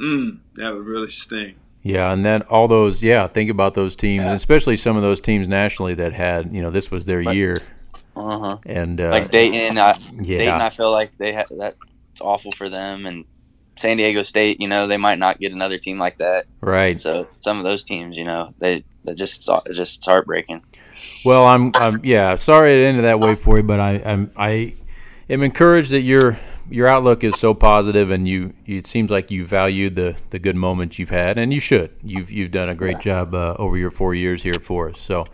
mm, 0.00 0.38
that 0.56 0.74
would 0.74 0.86
really 0.86 1.10
sting. 1.10 1.54
Yeah, 1.82 2.12
and 2.12 2.24
then 2.24 2.42
all 2.42 2.66
those, 2.68 3.02
yeah, 3.02 3.28
think 3.28 3.50
about 3.50 3.74
those 3.74 3.94
teams, 3.94 4.26
especially 4.26 4.76
some 4.76 4.96
of 4.96 5.02
those 5.02 5.20
teams 5.20 5.48
nationally 5.48 5.94
that 5.94 6.12
had, 6.12 6.52
you 6.52 6.60
know, 6.60 6.70
this 6.70 6.90
was 6.90 7.06
their 7.06 7.22
Like- 7.22 7.36
year, 7.36 7.62
Uh 8.16 8.38
huh. 8.40 8.58
and 8.66 9.00
uh, 9.00 9.10
Like 9.10 9.30
Dayton, 9.30 9.78
I, 9.78 9.96
yeah, 10.20 10.38
Dayton, 10.38 10.60
I 10.60 10.70
feel 10.70 10.90
like 10.90 11.16
they 11.16 11.32
ha- 11.34 11.44
that's 11.56 11.76
awful 12.20 12.50
for 12.52 12.68
them, 12.68 13.06
and 13.06 13.24
San 13.78 13.96
Diego 13.96 14.22
State, 14.22 14.60
you 14.60 14.68
know, 14.68 14.86
they 14.86 14.96
might 14.96 15.18
not 15.18 15.38
get 15.38 15.52
another 15.52 15.78
team 15.78 15.98
like 15.98 16.18
that. 16.18 16.46
right. 16.60 16.98
So 16.98 17.28
some 17.36 17.58
of 17.58 17.64
those 17.64 17.84
teams, 17.84 18.16
you 18.16 18.24
know, 18.24 18.54
they 18.58 18.84
that 19.04 19.16
just 19.16 19.48
it's 19.66 19.76
just 19.76 20.04
heartbreaking. 20.04 20.62
Well, 21.24 21.46
I'm, 21.46 21.72
I'm, 21.74 22.00
yeah, 22.04 22.34
sorry 22.36 22.74
to 22.74 22.80
end 22.80 22.82
it 22.82 22.88
ended 22.88 23.04
that 23.04 23.20
way 23.20 23.34
for 23.34 23.56
you, 23.56 23.62
but 23.62 23.80
I, 23.80 24.00
I'm, 24.04 24.30
I 24.36 24.76
am 25.28 25.42
encouraged 25.42 25.90
that 25.90 26.00
your 26.00 26.36
your 26.70 26.86
outlook 26.86 27.24
is 27.24 27.38
so 27.38 27.54
positive, 27.54 28.10
and 28.10 28.28
you, 28.28 28.52
it 28.66 28.86
seems 28.86 29.10
like 29.10 29.30
you 29.30 29.46
valued 29.46 29.96
the 29.96 30.16
the 30.30 30.38
good 30.38 30.56
moments 30.56 30.98
you've 30.98 31.10
had, 31.10 31.38
and 31.38 31.52
you 31.52 31.60
should. 31.60 31.90
You've 32.02 32.30
you've 32.30 32.50
done 32.50 32.68
a 32.68 32.74
great 32.74 33.00
job 33.00 33.34
uh, 33.34 33.54
over 33.58 33.76
your 33.76 33.90
four 33.90 34.14
years 34.14 34.42
here 34.42 34.54
for 34.60 34.90
us. 34.90 35.00
So. 35.00 35.24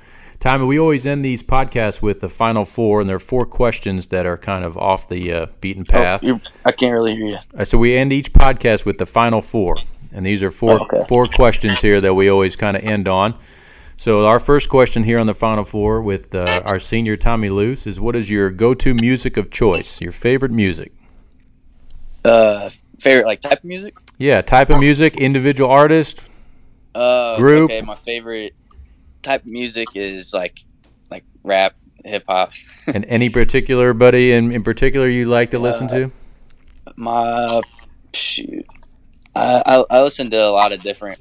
Tommy, 0.45 0.67
we 0.67 0.79
always 0.79 1.07
end 1.07 1.25
these 1.25 1.43
podcasts 1.43 2.03
with 2.03 2.21
the 2.21 2.29
final 2.29 2.67
four, 2.67 3.01
and 3.01 3.09
there 3.09 3.17
are 3.17 3.19
four 3.19 3.47
questions 3.47 4.09
that 4.09 4.27
are 4.27 4.37
kind 4.37 4.63
of 4.63 4.77
off 4.77 5.09
the 5.09 5.33
uh, 5.33 5.47
beaten 5.63 5.87
path. 5.87 6.21
Oh, 6.23 6.39
I 6.67 6.73
can't 6.73 6.93
really 6.93 7.17
hear 7.17 7.25
you. 7.25 7.39
Uh, 7.59 7.65
so 7.65 7.79
we 7.79 7.97
end 7.97 8.13
each 8.13 8.31
podcast 8.31 8.85
with 8.85 8.99
the 8.99 9.07
final 9.07 9.41
four, 9.41 9.79
and 10.13 10.27
these 10.27 10.43
are 10.43 10.51
four 10.51 10.73
Oh, 10.73 10.83
okay. 10.83 11.03
four 11.09 11.29
questions 11.29 11.81
here 11.81 11.99
that 11.99 12.13
we 12.13 12.29
always 12.29 12.57
kind 12.57 12.77
of 12.77 12.85
end 12.85 13.09
on. 13.09 13.39
So 13.97 14.27
our 14.27 14.39
first 14.39 14.69
question 14.69 15.03
here 15.03 15.19
on 15.19 15.27
the 15.27 15.33
final 15.33 15.65
four 15.65 16.03
with 16.03 16.35
uh, 16.35 16.61
our 16.67 16.79
senior 16.79 17.17
Tommy 17.17 17.49
Luce 17.49 17.87
is: 17.87 17.99
What 17.99 18.15
is 18.15 18.29
your 18.29 18.51
go-to 18.51 18.93
music 18.93 19.39
of 19.39 19.51
choice? 19.51 19.99
Your 20.03 20.13
favorite 20.13 20.53
music? 20.53 20.93
Uh, 22.23 22.69
favorite 22.99 23.25
like 23.25 23.41
type 23.41 23.61
of 23.61 23.65
music? 23.65 23.97
Yeah, 24.19 24.43
type 24.43 24.69
of 24.69 24.79
music, 24.79 25.17
individual 25.17 25.71
artist. 25.71 26.21
Uh, 26.95 27.39
Group. 27.39 27.71
Okay, 27.71 27.81
my 27.81 27.95
favorite 27.95 28.55
type 29.25 29.43
of 29.43 29.47
music 29.47 29.89
is 29.95 30.33
like 30.33 30.61
like 31.11 31.25
rap, 31.43 31.75
hip 32.05 32.25
hop. 32.29 32.53
and 32.87 33.05
any 33.09 33.31
particular 33.31 33.93
buddy 33.93 34.33
in, 34.33 34.53
in 34.53 34.63
particular 34.63 35.09
you 35.09 35.27
like 35.27 35.51
to 35.51 35.59
listen 35.59 35.89
to? 35.89 36.11
My 36.97 37.61
shoot, 38.13 38.67
I, 39.35 39.63
I 39.67 39.85
I 39.91 40.03
listen 40.03 40.31
to 40.31 40.37
a 40.37 40.51
lot 40.51 40.73
of 40.73 40.81
different 40.83 41.19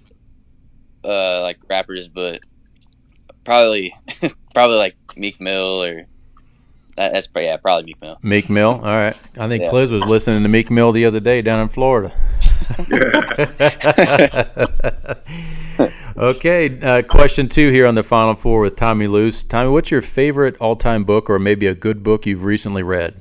uh 1.03 1.41
like 1.41 1.57
rappers, 1.69 2.09
but 2.09 2.41
probably 3.43 3.93
probably 4.53 4.77
like 4.77 4.95
Meek 5.15 5.39
Mill 5.41 5.83
or 5.83 6.05
that's 6.95 7.27
probably 7.27 7.47
yeah 7.47 7.57
probably 7.57 7.83
Meek 7.85 8.01
Mill. 8.01 8.17
Meek 8.21 8.49
Mill. 8.49 8.71
All 8.71 8.81
right. 8.81 9.17
I 9.39 9.47
think 9.47 9.63
Yeah. 9.63 9.69
Cliz 9.69 9.91
was 9.91 10.05
listening 10.05 10.43
to 10.43 10.49
Meek 10.49 10.69
Mill 10.71 10.91
the 10.91 11.05
other 11.05 11.19
day 11.19 11.41
down 11.41 11.59
in 11.59 11.69
Florida. 11.69 12.13
okay, 16.17 16.79
uh, 16.81 17.01
question 17.03 17.47
two 17.47 17.71
here 17.71 17.87
on 17.87 17.95
the 17.95 18.03
final 18.03 18.35
four 18.35 18.61
with 18.61 18.75
Tommy 18.75 19.07
Luce. 19.07 19.43
Tommy, 19.43 19.69
what's 19.69 19.91
your 19.91 20.01
favorite 20.01 20.55
all-time 20.59 21.03
book, 21.03 21.29
or 21.29 21.39
maybe 21.39 21.67
a 21.67 21.75
good 21.75 22.03
book 22.03 22.25
you've 22.25 22.43
recently 22.43 22.83
read? 22.83 23.15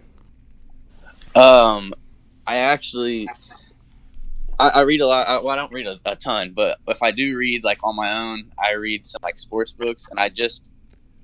Um, 1.34 1.94
I 2.46 2.56
actually, 2.56 3.28
I, 4.58 4.68
I 4.68 4.80
read 4.82 5.00
a 5.00 5.06
lot. 5.06 5.26
I, 5.26 5.38
well, 5.38 5.50
I 5.50 5.56
don't 5.56 5.72
read 5.72 5.86
a, 5.86 5.98
a 6.04 6.16
ton, 6.16 6.52
but 6.54 6.78
if 6.88 7.02
I 7.02 7.10
do 7.10 7.36
read 7.36 7.64
like 7.64 7.84
on 7.84 7.96
my 7.96 8.12
own, 8.12 8.52
I 8.58 8.72
read 8.72 9.06
some 9.06 9.20
like 9.22 9.38
sports 9.38 9.72
books, 9.72 10.06
and 10.10 10.20
I 10.20 10.28
just, 10.28 10.62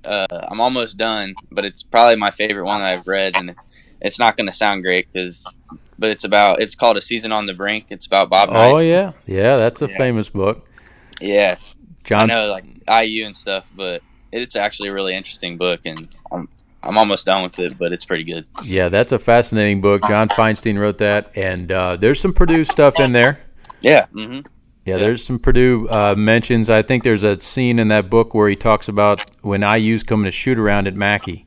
uh, 0.05 0.25
I'm 0.49 0.61
almost 0.61 0.97
done, 0.97 1.35
but 1.51 1.65
it's 1.65 1.83
probably 1.83 2.15
my 2.15 2.31
favorite 2.31 2.65
one 2.65 2.81
that 2.81 2.91
I've 2.99 3.07
read, 3.07 3.35
and 3.37 3.55
it's 4.01 4.19
not 4.19 4.37
going 4.37 4.47
to 4.47 4.53
sound 4.55 4.83
great 4.83 5.11
because, 5.11 5.45
but 5.97 6.09
it's 6.11 6.23
about. 6.23 6.61
It's 6.61 6.75
called 6.75 6.97
A 6.97 7.01
Season 7.01 7.31
on 7.31 7.45
the 7.45 7.53
Brink. 7.53 7.85
It's 7.89 8.05
about 8.05 8.29
Bob 8.29 8.49
Knight. 8.49 8.71
Oh 8.71 8.77
yeah, 8.79 9.11
yeah, 9.25 9.57
that's 9.57 9.81
a 9.81 9.87
Yeah. 9.89 9.97
famous 9.97 10.29
book. 10.29 10.67
Yeah, 11.21 11.57
John. 12.03 12.31
I 12.31 12.33
know 12.33 12.47
like 12.47 12.65
IU 13.05 13.25
and 13.25 13.35
stuff, 13.35 13.71
but 13.75 14.01
it's 14.31 14.55
actually 14.55 14.89
a 14.89 14.93
really 14.93 15.15
interesting 15.15 15.57
book, 15.57 15.81
and 15.85 16.07
I'm 16.31 16.47
I'm 16.81 16.97
almost 16.97 17.25
done 17.25 17.43
with 17.43 17.59
it, 17.59 17.77
but 17.77 17.91
it's 17.91 18.05
pretty 18.05 18.23
good. 18.23 18.45
Yeah, 18.63 18.87
that's 18.87 19.11
a 19.11 19.19
fascinating 19.19 19.81
book. 19.81 20.01
John 20.07 20.29
Feinstein 20.29 20.79
wrote 20.79 20.99
that, 20.99 21.35
and 21.35 21.69
uh, 21.71 21.97
there's 21.97 22.19
some 22.21 22.31
Purdue 22.33 22.63
stuff 22.63 22.99
in 23.01 23.11
there. 23.11 23.41
Yeah. 23.81 24.05
Mm-hmm. 24.13 24.47
Yeah, 24.85 24.97
there's 24.97 25.23
some 25.23 25.37
Purdue 25.39 25.87
uh, 25.89 26.15
mentions. 26.17 26.69
I 26.69 26.81
think 26.81 27.03
there's 27.03 27.23
a 27.23 27.35
scene 27.39 27.77
in 27.79 27.89
that 27.89 28.09
book 28.09 28.33
where 28.33 28.49
he 28.49 28.55
talks 28.55 28.87
about 28.87 29.23
when 29.41 29.61
IU's 29.61 30.03
coming 30.03 30.25
to 30.25 30.31
shoot 30.31 30.57
around 30.57 30.87
at 30.87 30.95
Mackey, 30.95 31.45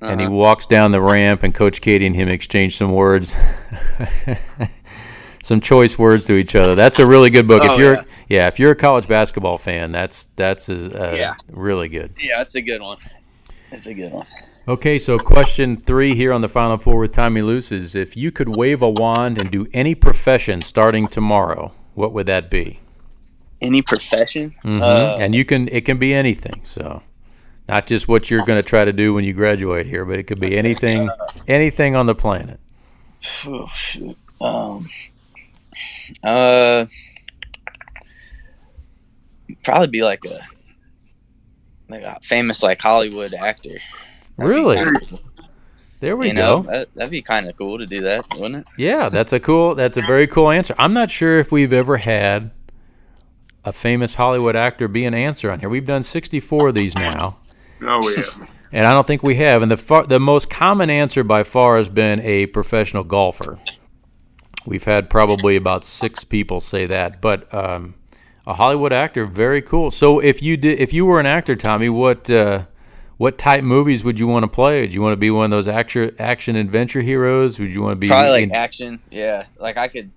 and 0.00 0.20
he 0.20 0.26
Uh-huh. 0.26 0.34
walks 0.34 0.66
down 0.66 0.90
the 0.90 1.00
ramp, 1.00 1.42
and 1.44 1.54
Coach 1.54 1.80
Keady 1.80 2.06
and 2.06 2.16
him 2.16 2.28
exchange 2.28 2.76
some 2.76 2.92
words, 2.92 3.36
some 5.42 5.60
choice 5.60 5.98
words 5.98 6.26
to 6.26 6.34
each 6.34 6.54
other. 6.56 6.74
That's 6.74 6.98
a 6.98 7.06
really 7.06 7.30
good 7.30 7.46
book. 7.46 7.62
if 7.62 7.70
Oh, 7.70 7.78
you're, 7.78 7.94
yeah. 7.94 8.02
yeah. 8.28 8.46
if 8.48 8.58
you're 8.58 8.72
a 8.72 8.76
college 8.76 9.06
basketball 9.08 9.58
fan, 9.58 9.92
that's 9.92 10.26
that's 10.36 10.68
uh, 10.68 11.14
Yeah. 11.16 11.34
really 11.50 11.88
good. 11.88 12.14
Yeah, 12.18 12.38
that's 12.38 12.54
a 12.54 12.62
good 12.62 12.82
one. 12.82 12.98
It's 13.70 13.86
a 13.86 13.94
good 13.94 14.12
one. 14.12 14.26
Okay, 14.68 14.98
so 14.98 15.18
question 15.18 15.76
three 15.76 16.14
here 16.14 16.32
on 16.32 16.40
the 16.42 16.48
Final 16.48 16.76
Four 16.78 17.00
with 17.00 17.12
Tommy 17.12 17.42
Luce 17.42 17.72
is: 17.72 17.94
If 17.94 18.16
you 18.16 18.30
could 18.30 18.56
wave 18.56 18.82
a 18.82 18.90
wand 18.90 19.38
and 19.38 19.50
do 19.50 19.66
any 19.72 19.94
profession 19.94 20.62
starting 20.62 21.06
tomorrow, 21.08 21.72
what 21.94 22.12
would 22.12 22.26
that 22.26 22.50
be? 22.50 22.80
Any 23.60 23.82
profession? 23.82 24.54
hmm 24.62 24.78
Uh, 24.80 25.16
and 25.18 25.34
you 25.34 25.44
can 25.44 25.68
it 25.68 25.84
can 25.84 25.98
be 25.98 26.14
anything. 26.14 26.60
So 26.64 27.02
not 27.68 27.86
just 27.86 28.08
what 28.08 28.30
you're 28.30 28.44
going 28.44 28.58
to 28.62 28.68
try 28.68 28.84
to 28.84 28.92
do 28.92 29.14
when 29.14 29.24
you 29.24 29.32
graduate 29.32 29.86
here, 29.86 30.04
but 30.04 30.18
it 30.18 30.24
could 30.24 30.40
be 30.40 30.56
anything 30.56 31.08
anything 31.46 31.94
on 31.94 32.06
the 32.06 32.14
planet. 32.14 32.58
Um, 34.40 34.88
uh, 36.24 36.86
probably 39.62 39.86
be 39.88 40.02
like 40.02 40.24
a 40.24 40.40
like 41.88 42.02
a 42.02 42.18
famous 42.22 42.62
like 42.62 42.80
Hollywood 42.80 43.34
actor. 43.34 43.78
Really? 44.36 44.76
kinda 44.76 45.00
cool. 45.00 45.20
There 46.00 46.16
we 46.16 46.28
you 46.28 46.34
know, 46.34 46.62
go. 46.62 46.70
that, 46.70 46.94
that'd 46.94 47.10
be 47.10 47.22
kind 47.22 47.48
of 47.48 47.56
cool 47.56 47.78
to 47.78 47.86
do 47.86 48.00
that, 48.02 48.22
wouldn't 48.38 48.66
it? 48.66 48.72
Yeah, 48.78 49.10
that's 49.10 49.32
a 49.32 49.40
cool 49.40 49.74
that's 49.74 49.98
a 49.98 50.02
very 50.02 50.26
cool 50.26 50.50
answer. 50.50 50.74
I'm 50.78 50.94
not 50.94 51.10
sure 51.10 51.38
if 51.38 51.52
we've 51.52 51.72
ever 51.72 51.98
had 51.98 52.50
a 53.64 53.72
famous 53.72 54.14
Hollywood 54.14 54.56
actor 54.56 54.88
be 54.88 55.04
an 55.04 55.14
answer 55.14 55.50
on 55.50 55.60
here. 55.60 55.68
We've 55.68 55.84
done 55.84 56.02
64 56.02 56.68
of 56.68 56.74
these 56.74 56.94
now. 56.94 57.38
No, 57.80 57.98
we 58.00 58.16
haven't. 58.16 58.48
And 58.72 58.86
I 58.86 58.94
don't 58.94 59.06
think 59.06 59.22
we 59.22 59.34
have. 59.36 59.62
And 59.62 59.70
the 59.70 59.76
far, 59.76 60.06
the 60.06 60.20
most 60.20 60.48
common 60.48 60.90
answer 60.90 61.24
by 61.24 61.42
far 61.42 61.76
has 61.76 61.88
been 61.88 62.20
a 62.20 62.46
professional 62.46 63.04
golfer. 63.04 63.58
We've 64.64 64.84
had 64.84 65.10
probably 65.10 65.56
about 65.56 65.84
six 65.84 66.22
people 66.24 66.60
say 66.60 66.86
that, 66.86 67.20
but 67.20 67.52
um, 67.52 67.94
a 68.46 68.54
Hollywood 68.54 68.92
actor, 68.92 69.26
very 69.26 69.60
cool. 69.62 69.90
So 69.90 70.20
if 70.20 70.42
you 70.42 70.56
did, 70.56 70.78
if 70.78 70.92
you 70.92 71.04
were 71.04 71.18
an 71.18 71.26
actor, 71.26 71.56
Tommy, 71.56 71.88
what 71.88 72.30
uh, 72.30 72.66
what 73.20 73.36
type 73.36 73.62
movies 73.62 74.02
would 74.02 74.18
you 74.18 74.26
want 74.26 74.44
to 74.44 74.48
play? 74.48 74.86
Do 74.86 74.94
you 74.94 75.02
want 75.02 75.12
to 75.12 75.18
be 75.18 75.30
one 75.30 75.44
of 75.44 75.50
those 75.50 75.68
action 75.68 76.16
action 76.18 76.56
adventure 76.56 77.02
heroes? 77.02 77.58
Would 77.58 77.68
you 77.68 77.82
want 77.82 77.92
to 77.92 77.96
be 77.96 78.08
Probably 78.08 78.30
like 78.30 78.42
in- 78.44 78.54
action. 78.54 79.02
Yeah, 79.10 79.44
like 79.58 79.76
I 79.76 79.88
could, 79.88 80.10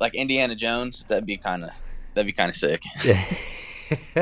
like 0.00 0.16
Indiana 0.16 0.56
Jones. 0.56 1.04
That'd 1.06 1.26
be 1.26 1.36
kind 1.36 1.62
of 1.62 1.70
that'd 2.14 2.26
be 2.26 2.32
kind 2.32 2.48
of 2.50 2.56
sick. 2.56 2.82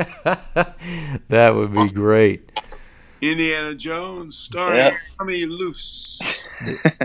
that 1.29 1.55
would 1.55 1.73
be 1.73 1.87
great. 1.87 2.51
Indiana 3.19 3.73
Jones 3.73 4.35
starring 4.37 4.77
Yeah. 4.77 4.95
Tommy 5.17 5.47
Luce. 5.47 6.19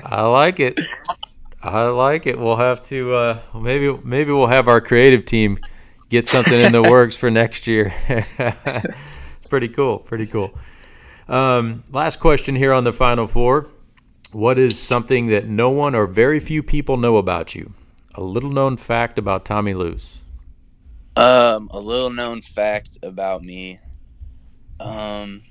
I 0.05 0.27
like 0.27 0.61
it. 0.61 0.79
I 1.63 1.85
like 1.87 2.27
it. 2.27 2.39
We'll 2.39 2.57
have 2.57 2.83
to 2.83 3.15
uh, 3.15 3.39
maybe 3.59 3.99
maybe 4.05 4.31
we'll 4.31 4.47
have 4.49 4.69
our 4.69 4.83
creative 4.83 5.25
team 5.25 5.57
get 6.11 6.27
something 6.27 6.53
in 6.61 6.71
the 6.73 6.83
works 6.91 7.17
for 7.17 7.31
next 7.31 7.67
year. 7.67 7.95
pretty 9.49 9.69
cool. 9.69 9.99
Pretty 9.99 10.27
cool. 10.27 10.53
Um, 11.29 11.85
last 11.91 12.21
question 12.21 12.57
here 12.57 12.73
on 12.73 12.85
the 12.85 12.93
final 12.93 13.27
four. 13.27 13.69
What 14.33 14.59
is 14.59 14.81
something 14.81 15.27
that 15.27 15.47
no 15.47 15.71
one 15.71 15.95
or 15.95 16.07
very 16.07 16.41
few 16.41 16.63
people 16.63 16.97
know 16.97 17.17
about 17.17 17.55
you? 17.55 17.73
A 18.15 18.23
little 18.23 18.51
known 18.51 18.77
fact 18.77 19.19
about 19.19 19.45
Tommy 19.45 19.75
Luce. 19.75 20.25
Um, 21.17 21.69
a 21.71 21.79
little 21.79 22.11
known 22.11 22.41
fact 22.41 22.99
about 23.03 23.43
me. 23.43 23.79
Um, 24.81 25.43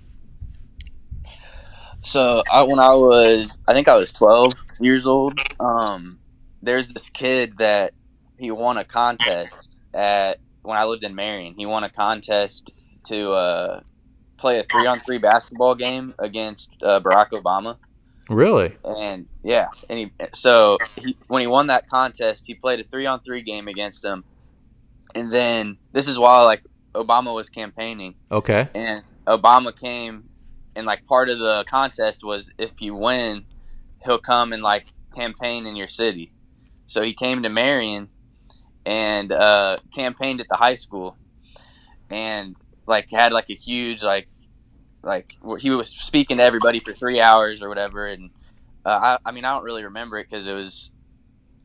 so 2.04 2.44
I, 2.52 2.64
when 2.64 2.80
I 2.80 2.90
was, 2.90 3.58
I 3.68 3.74
think 3.74 3.88
I 3.88 3.96
was 3.96 4.12
12 4.12 4.54
years 4.80 5.06
old. 5.06 5.40
Um, 5.60 6.20
there's 6.62 6.90
this 6.90 7.10
kid 7.10 7.58
that 7.60 7.94
he 8.38 8.50
won 8.52 8.78
a 8.78 8.84
contest 8.84 9.76
at 9.94 10.40
when 10.64 10.78
I 10.78 10.86
lived 10.86 11.04
in 11.04 11.14
Marion. 11.14 11.54
He 11.56 11.66
won 11.66 11.84
a 11.84 11.90
contest 11.90 12.72
to 13.06 13.32
uh, 13.32 13.82
play 14.42 14.60
a 14.60 14.64
three 14.64 14.88
on 14.88 15.00
three 15.00 15.20
basketball 15.20 15.76
game 15.76 16.14
against 16.20 16.72
uh, 16.84 17.00
Barack 17.00 17.30
Obama. 17.30 17.78
Really? 18.30 18.76
And 18.84 19.28
yeah, 19.44 19.68
and 19.90 20.00
he 20.00 20.12
so 20.34 20.78
he, 20.96 21.16
when 21.28 21.42
he 21.42 21.48
won 21.48 21.68
that 21.68 21.88
contest, 21.88 22.46
he 22.48 22.56
played 22.56 22.80
a 22.80 22.84
three 22.84 23.06
on 23.06 23.20
three 23.20 23.42
game 23.42 23.68
against 23.68 24.04
him, 24.04 24.24
and 25.16 25.32
then 25.32 25.78
this 25.92 26.08
is 26.08 26.18
while 26.18 26.44
like 26.46 26.64
Obama 26.94 27.34
was 27.34 27.50
campaigning. 27.50 28.16
Okay. 28.32 28.68
And 28.74 29.04
Obama 29.28 29.78
came, 29.78 30.30
and 30.76 30.86
like 30.86 31.06
part 31.06 31.30
of 31.30 31.40
the 31.40 31.64
contest 31.68 32.24
was 32.24 32.52
if 32.58 32.82
you 32.82 32.96
win, 32.96 33.46
he'll 34.04 34.18
come 34.18 34.54
and 34.54 34.64
like 34.64 34.88
campaign 35.16 35.66
in 35.66 35.76
your 35.76 35.88
city. 35.88 36.32
So 36.88 37.04
he 37.04 37.14
came 37.14 37.44
to 37.44 37.50
Marion 37.50 38.10
and 38.86 39.32
uh, 39.32 39.78
campaigned 39.94 40.42
at 40.42 40.48
the 40.50 40.56
high 40.56 40.76
school, 40.76 41.18
and 42.10 42.56
like 42.88 43.10
had 43.12 43.32
like 43.34 43.50
a 43.50 43.54
huge 43.56 44.04
like 44.04 44.28
like 45.04 45.36
he 45.60 45.70
was 45.70 45.90
speaking 45.90 46.38
to 46.38 46.44
everybody 46.44 46.80
for 46.80 46.94
three 46.94 47.20
hours 47.20 47.62
or 47.62 47.70
whatever, 47.70 48.08
and 48.08 48.30
uh, 48.86 49.18
I 49.24 49.30
I 49.30 49.32
mean 49.32 49.46
I 49.46 49.54
don't 49.54 49.64
really 49.64 49.84
remember 49.84 50.18
it 50.20 50.28
because 50.30 50.46
it 50.48 50.54
was, 50.54 50.92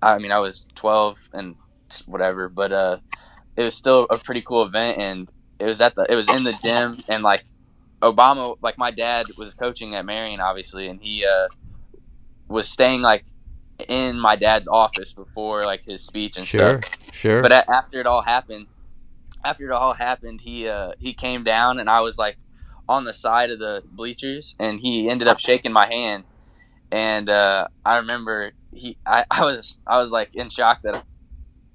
I 0.02 0.18
mean 0.18 0.32
I 0.32 0.38
was 0.38 0.66
twelve 0.74 1.18
and 1.32 1.56
whatever, 2.06 2.48
but 2.48 2.72
uh, 2.72 2.98
it 3.56 3.62
was 3.62 3.74
still 3.74 4.06
a 4.10 4.18
pretty 4.18 4.40
cool 4.40 4.62
event, 4.64 4.98
and 4.98 5.28
it 5.58 5.66
was 5.66 5.80
at 5.80 5.94
the 5.94 6.06
it 6.08 6.14
was 6.16 6.28
in 6.28 6.44
the 6.44 6.54
gym, 6.62 6.98
and 7.08 7.22
like 7.22 7.44
Obama, 8.02 8.56
like 8.62 8.76
my 8.78 8.90
dad 8.90 9.26
was 9.38 9.54
coaching 9.54 9.94
at 9.94 10.04
Marion, 10.04 10.40
obviously, 10.40 10.88
and 10.88 11.00
he 11.00 11.24
uh, 11.24 11.48
was 12.48 12.68
staying 12.68 13.02
like 13.02 13.24
in 13.88 14.18
my 14.18 14.36
dad's 14.36 14.68
office 14.68 15.12
before 15.12 15.64
like 15.64 15.84
his 15.84 16.02
speech 16.02 16.36
and 16.36 16.46
Sure. 16.46 16.80
stuff. 16.80 16.92
Sure. 17.12 17.42
But 17.42 17.52
a- 17.52 17.70
after 17.70 18.00
it 18.00 18.06
all 18.06 18.22
happened, 18.22 18.66
after 19.46 19.66
it 19.66 19.72
all 19.72 19.94
happened, 19.94 20.40
he 20.40 20.68
uh, 20.68 20.92
he 20.98 21.12
came 21.12 21.44
down 21.44 21.78
and 21.78 21.88
I 21.88 22.00
was 22.00 22.18
like 22.18 22.36
on 22.88 23.04
the 23.04 23.12
side 23.12 23.50
of 23.50 23.58
the 23.58 23.82
bleachers, 23.84 24.54
and 24.58 24.80
he 24.80 25.08
ended 25.08 25.28
up 25.28 25.38
shaking 25.38 25.72
my 25.72 25.86
hand. 25.86 26.24
And 26.90 27.28
uh, 27.28 27.68
I 27.84 27.96
remember 27.96 28.52
he, 28.72 28.96
I, 29.06 29.24
I 29.30 29.44
was 29.44 29.78
I 29.86 29.98
was 29.98 30.10
like 30.10 30.34
in 30.34 30.50
shock 30.50 30.82
that 30.82 31.04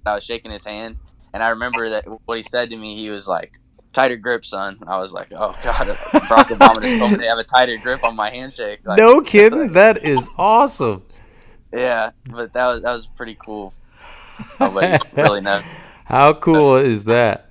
I 0.06 0.16
was 0.16 0.24
shaking 0.24 0.52
his 0.52 0.66
hand, 0.66 0.98
and 1.34 1.42
I 1.42 1.50
remember 1.50 1.90
that 1.92 2.06
what 2.26 2.38
he 2.38 2.44
said 2.44 2.70
to 2.70 2.78
me, 2.78 2.98
he 2.98 3.10
was 3.10 3.28
like. 3.28 3.58
Tighter 3.94 4.16
grip, 4.16 4.46
son. 4.46 4.78
I 4.88 5.00
was 5.00 5.12
like, 5.12 5.34
"Oh 5.34 5.54
God!" 5.62 5.76
Barack 5.86 6.46
Obama 6.46 6.82
just 6.82 6.98
told 6.98 7.12
me 7.12 7.18
to 7.18 7.28
have 7.28 7.40
a 7.40 7.44
tighter 7.44 7.76
grip 7.76 8.02
on 8.06 8.16
my 8.16 8.32
handshake. 8.34 8.80
Like, 8.86 8.98
no 8.98 9.20
kidding. 9.34 9.74
That 9.74 10.06
is 10.06 10.30
awesome. 10.38 11.04
yeah, 11.74 12.12
but 12.30 12.54
that 12.54 12.68
was 12.68 12.82
that 12.84 12.94
was 12.94 13.08
pretty 13.08 13.36
cool. 13.36 13.74
Nobody 14.62 14.98
really 15.18 15.42
knows. 15.42 15.64
How 16.06 16.32
cool 16.32 16.78
is 16.78 17.04
that? 17.04 17.51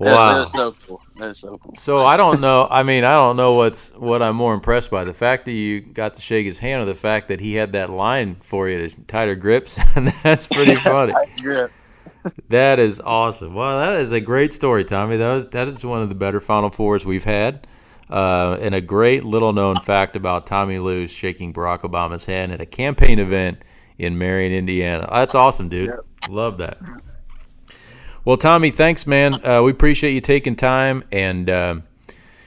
It 0.00 0.04
was, 0.04 0.08
it 0.08 0.14
Wow. 0.14 0.40
was 0.40 0.52
so 0.52 0.72
cool. 0.86 1.02
Was 1.16 1.38
so 1.38 1.58
cool. 1.58 1.74
So 1.74 1.98
I 2.06 2.16
don't 2.16 2.40
know. 2.40 2.68
I 2.70 2.82
mean, 2.84 3.02
I 3.04 3.14
don't 3.14 3.36
know 3.36 3.54
what's 3.54 3.90
what 3.96 4.22
I'm 4.22 4.36
more 4.36 4.54
impressed 4.54 4.90
by: 4.90 5.02
the 5.04 5.12
fact 5.14 5.44
that 5.46 5.52
you 5.52 5.80
got 5.80 6.14
to 6.14 6.22
shake 6.22 6.46
his 6.46 6.58
hand, 6.60 6.82
or 6.82 6.84
the 6.86 6.94
fact 6.94 7.28
that 7.28 7.40
he 7.40 7.54
had 7.54 7.72
that 7.72 7.90
line 7.90 8.36
for 8.40 8.68
you, 8.68 8.86
to 8.86 9.00
tighter 9.06 9.34
grips. 9.34 9.78
and 9.96 10.08
that's 10.22 10.46
pretty 10.46 10.76
funny. 10.76 11.12
That 12.48 12.78
is 12.78 13.00
awesome. 13.00 13.54
Well, 13.54 13.80
that 13.80 14.00
is 14.00 14.12
a 14.12 14.20
great 14.20 14.52
story, 14.52 14.84
Tommy. 14.84 15.16
That 15.16 15.32
was 15.34 15.48
that 15.48 15.68
is 15.68 15.84
one 15.84 16.02
of 16.02 16.08
the 16.08 16.14
better 16.14 16.40
Final 16.40 16.68
Fours 16.70 17.06
we've 17.06 17.24
had, 17.24 17.66
uh, 18.10 18.56
and 18.60 18.74
a 18.74 18.80
great 18.80 19.24
little 19.24 19.52
known 19.52 19.76
fact 19.76 20.14
about 20.16 20.46
Tommy 20.46 20.78
Luce 20.78 21.10
shaking 21.12 21.52
Barack 21.52 21.80
Obama's 21.80 22.26
hand 22.26 22.52
at 22.52 22.60
a 22.60 22.66
campaign 22.66 23.18
event 23.18 23.62
in 23.98 24.18
Marion, 24.18 24.52
Indiana. 24.52 25.08
That's 25.10 25.34
awesome, 25.34 25.68
dude. 25.68 25.90
Love 26.28 26.58
that. 26.58 26.78
Well, 28.28 28.36
Tommy, 28.36 28.68
thanks, 28.68 29.06
man. 29.06 29.42
Uh, 29.42 29.62
we 29.62 29.70
appreciate 29.70 30.12
you 30.12 30.20
taking 30.20 30.54
time, 30.54 31.02
and 31.10 31.48
um, 31.48 31.84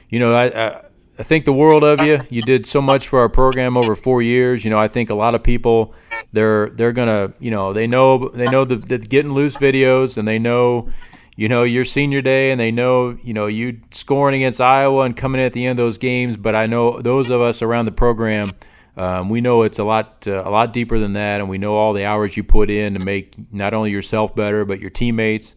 you 0.10 0.20
know, 0.20 0.32
I, 0.32 0.68
I 0.68 0.82
I 1.18 1.24
think 1.24 1.46
the 1.46 1.54
world 1.54 1.84
of 1.84 2.00
you. 2.02 2.20
You 2.30 2.44
did 2.44 2.68
so 2.68 2.84
much 2.84 3.08
for 3.08 3.18
our 3.18 3.30
program 3.30 3.76
over 3.76 3.96
four 3.96 4.22
years. 4.22 4.64
You 4.64 4.70
know, 4.70 4.78
I 4.78 4.88
think 4.88 5.10
a 5.10 5.16
lot 5.16 5.34
of 5.34 5.42
people 5.42 5.96
they're 6.34 6.70
they're 6.70 6.92
gonna 6.92 7.34
you 7.40 7.50
know 7.50 7.74
they 7.74 7.88
know 7.88 8.30
they 8.30 8.46
know 8.46 8.64
the, 8.64 8.76
the 8.76 9.00
getting 9.00 9.34
loose 9.34 9.58
videos, 9.58 10.20
and 10.20 10.28
they 10.28 10.38
know 10.38 10.88
you 11.36 11.50
know 11.50 11.64
your 11.64 11.84
senior 11.84 12.22
day, 12.22 12.52
and 12.52 12.62
they 12.62 12.70
know 12.70 13.18
you 13.24 13.34
know 13.34 13.48
you 13.48 13.80
scoring 13.90 14.36
against 14.36 14.62
Iowa 14.62 15.06
and 15.06 15.18
coming 15.18 15.42
in 15.42 15.48
at 15.48 15.54
the 15.54 15.66
end 15.66 15.80
of 15.80 15.84
those 15.84 15.98
games. 15.98 16.38
But 16.38 16.54
I 16.54 16.68
know 16.68 17.02
those 17.02 17.32
of 17.32 17.42
us 17.42 17.64
around 17.64 17.86
the 17.86 17.92
program. 17.92 18.52
Um, 18.98 19.30
we 19.30 19.42
know 19.42 19.64
it's 19.64 19.80
a 19.80 19.84
lot 19.84 20.28
uh, 20.28 20.44
a 20.46 20.52
lot 20.52 20.74
deeper 20.74 21.00
than 21.00 21.14
that, 21.14 21.40
and 21.40 21.50
we 21.50 21.58
know 21.58 21.76
all 21.76 21.94
the 21.94 22.06
hours 22.06 22.38
you 22.38 22.44
put 22.44 22.70
in 22.70 22.94
to 22.94 23.04
make 23.04 23.34
not 23.52 23.74
only 23.74 23.90
yourself 23.90 24.36
better, 24.36 24.64
but 24.64 24.80
your 24.80 24.92
teammates, 24.92 25.56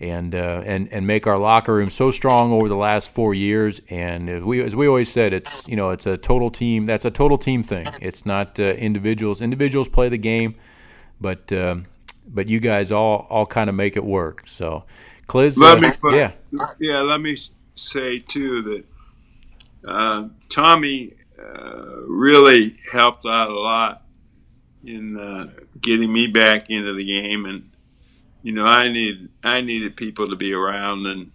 and 0.00 0.34
uh, 0.34 0.62
and 0.64 0.92
and 0.92 1.06
make 1.06 1.26
our 1.26 1.38
locker 1.38 1.74
room 1.74 1.90
so 1.90 2.10
strong 2.10 2.52
over 2.52 2.68
the 2.68 2.76
last 2.76 3.10
four 3.10 3.34
years. 3.34 3.80
And 3.88 4.28
as 4.28 4.42
we 4.42 4.62
as 4.62 4.74
we 4.74 4.86
always 4.86 5.10
said, 5.10 5.32
it's 5.32 5.68
you 5.68 5.76
know 5.76 5.90
it's 5.90 6.06
a 6.06 6.16
total 6.16 6.50
team. 6.50 6.86
That's 6.86 7.04
a 7.04 7.10
total 7.10 7.38
team 7.38 7.62
thing. 7.62 7.86
It's 8.00 8.26
not 8.26 8.58
uh, 8.58 8.64
individuals. 8.64 9.42
Individuals 9.42 9.88
play 9.88 10.08
the 10.08 10.18
game, 10.18 10.56
but 11.20 11.52
um, 11.52 11.84
but 12.26 12.48
you 12.48 12.60
guys 12.60 12.92
all 12.92 13.26
all 13.30 13.46
kind 13.46 13.68
of 13.68 13.76
make 13.76 13.96
it 13.96 14.04
work. 14.04 14.42
So, 14.46 14.84
Cliz, 15.26 15.56
Let 15.58 15.78
uh, 15.78 15.80
me 15.80 16.16
yeah, 16.16 16.32
yeah. 16.78 17.00
Let 17.00 17.20
me 17.20 17.38
say 17.74 18.18
too 18.18 18.84
that 19.82 19.90
uh, 19.90 20.28
Tommy 20.50 21.14
uh, 21.38 22.00
really 22.06 22.76
helped 22.90 23.26
out 23.26 23.50
a 23.50 23.58
lot 23.58 24.02
in 24.84 25.18
uh, 25.18 25.50
getting 25.80 26.12
me 26.12 26.26
back 26.26 26.68
into 26.68 26.94
the 26.94 27.04
game, 27.04 27.46
and 27.46 27.70
you 28.44 28.52
know 28.52 28.66
I 28.66 28.88
need 28.92 29.30
I 29.42 29.60
needed 29.62 29.96
people 29.96 30.28
to 30.30 30.36
be 30.36 30.52
around, 30.52 31.06
and 31.06 31.32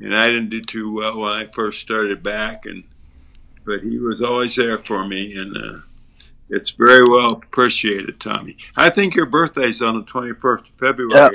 and 0.00 0.16
I 0.16 0.26
didn't 0.28 0.48
do 0.48 0.62
too 0.62 0.92
well 0.92 1.18
when 1.18 1.30
I 1.32 1.46
first 1.54 1.80
started 1.80 2.22
back, 2.24 2.66
and 2.66 2.82
but 3.64 3.82
he 3.82 3.98
was 3.98 4.20
always 4.22 4.56
there 4.56 4.78
for 4.78 5.06
me, 5.06 5.36
and 5.36 5.56
uh, 5.56 5.78
it's 6.48 6.70
very 6.70 7.04
well 7.08 7.32
appreciated, 7.32 8.18
Tommy. 8.18 8.56
I 8.76 8.90
think 8.90 9.14
your 9.14 9.26
birthday's 9.26 9.80
on 9.82 10.00
the 10.00 10.04
twenty 10.06 10.32
first 10.32 10.64
of 10.70 10.74
February. 10.76 11.14
Yep. 11.14 11.32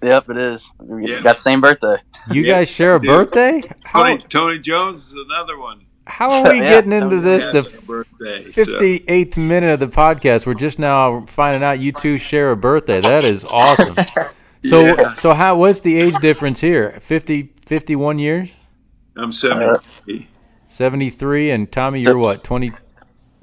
Yep, 0.00 0.30
it 0.30 0.36
is. 0.38 0.70
We 0.78 1.10
Yeah. 1.10 1.20
got 1.22 1.36
the 1.36 1.42
same 1.42 1.60
birthday. 1.60 1.96
you 2.30 2.42
Yeah, 2.42 2.54
guys 2.54 2.70
share 2.70 2.94
a 2.94 3.00
birthday. 3.00 3.62
How 3.84 4.02
Tony, 4.04 4.18
Tony 4.18 4.58
Jones 4.60 5.06
is 5.08 5.12
another 5.12 5.58
one. 5.58 5.80
How 6.08 6.30
are 6.30 6.42
we 6.52 6.60
Yeah, 6.60 6.68
getting 6.68 6.92
into 6.92 7.20
this? 7.20 7.46
The 7.46 7.62
birthday. 7.86 8.50
so- 8.50 8.64
58th 8.64 9.36
minute 9.36 9.70
of 9.74 9.80
the 9.80 9.86
podcast. 9.86 10.46
We're 10.46 10.54
just 10.54 10.78
now 10.78 11.24
finding 11.26 11.62
out 11.62 11.78
you 11.80 11.92
two 11.92 12.18
share 12.18 12.50
a 12.50 12.56
birthday. 12.56 13.00
That 13.00 13.24
is 13.24 13.44
awesome. 13.44 13.96
So 14.64 14.80
Yeah. 14.84 15.12
so 15.12 15.34
how 15.34 15.54
what's 15.56 15.80
the 15.82 16.00
age 16.00 16.16
difference 16.16 16.60
here? 16.60 16.98
50 16.98 17.52
51 17.66 18.18
years? 18.18 18.56
I'm 19.16 19.30
70. 19.32 20.26
73 20.66 21.50
and 21.52 21.70
Tommy 21.70 22.00
you're 22.02 22.18
what? 22.18 22.42
20 22.42 22.72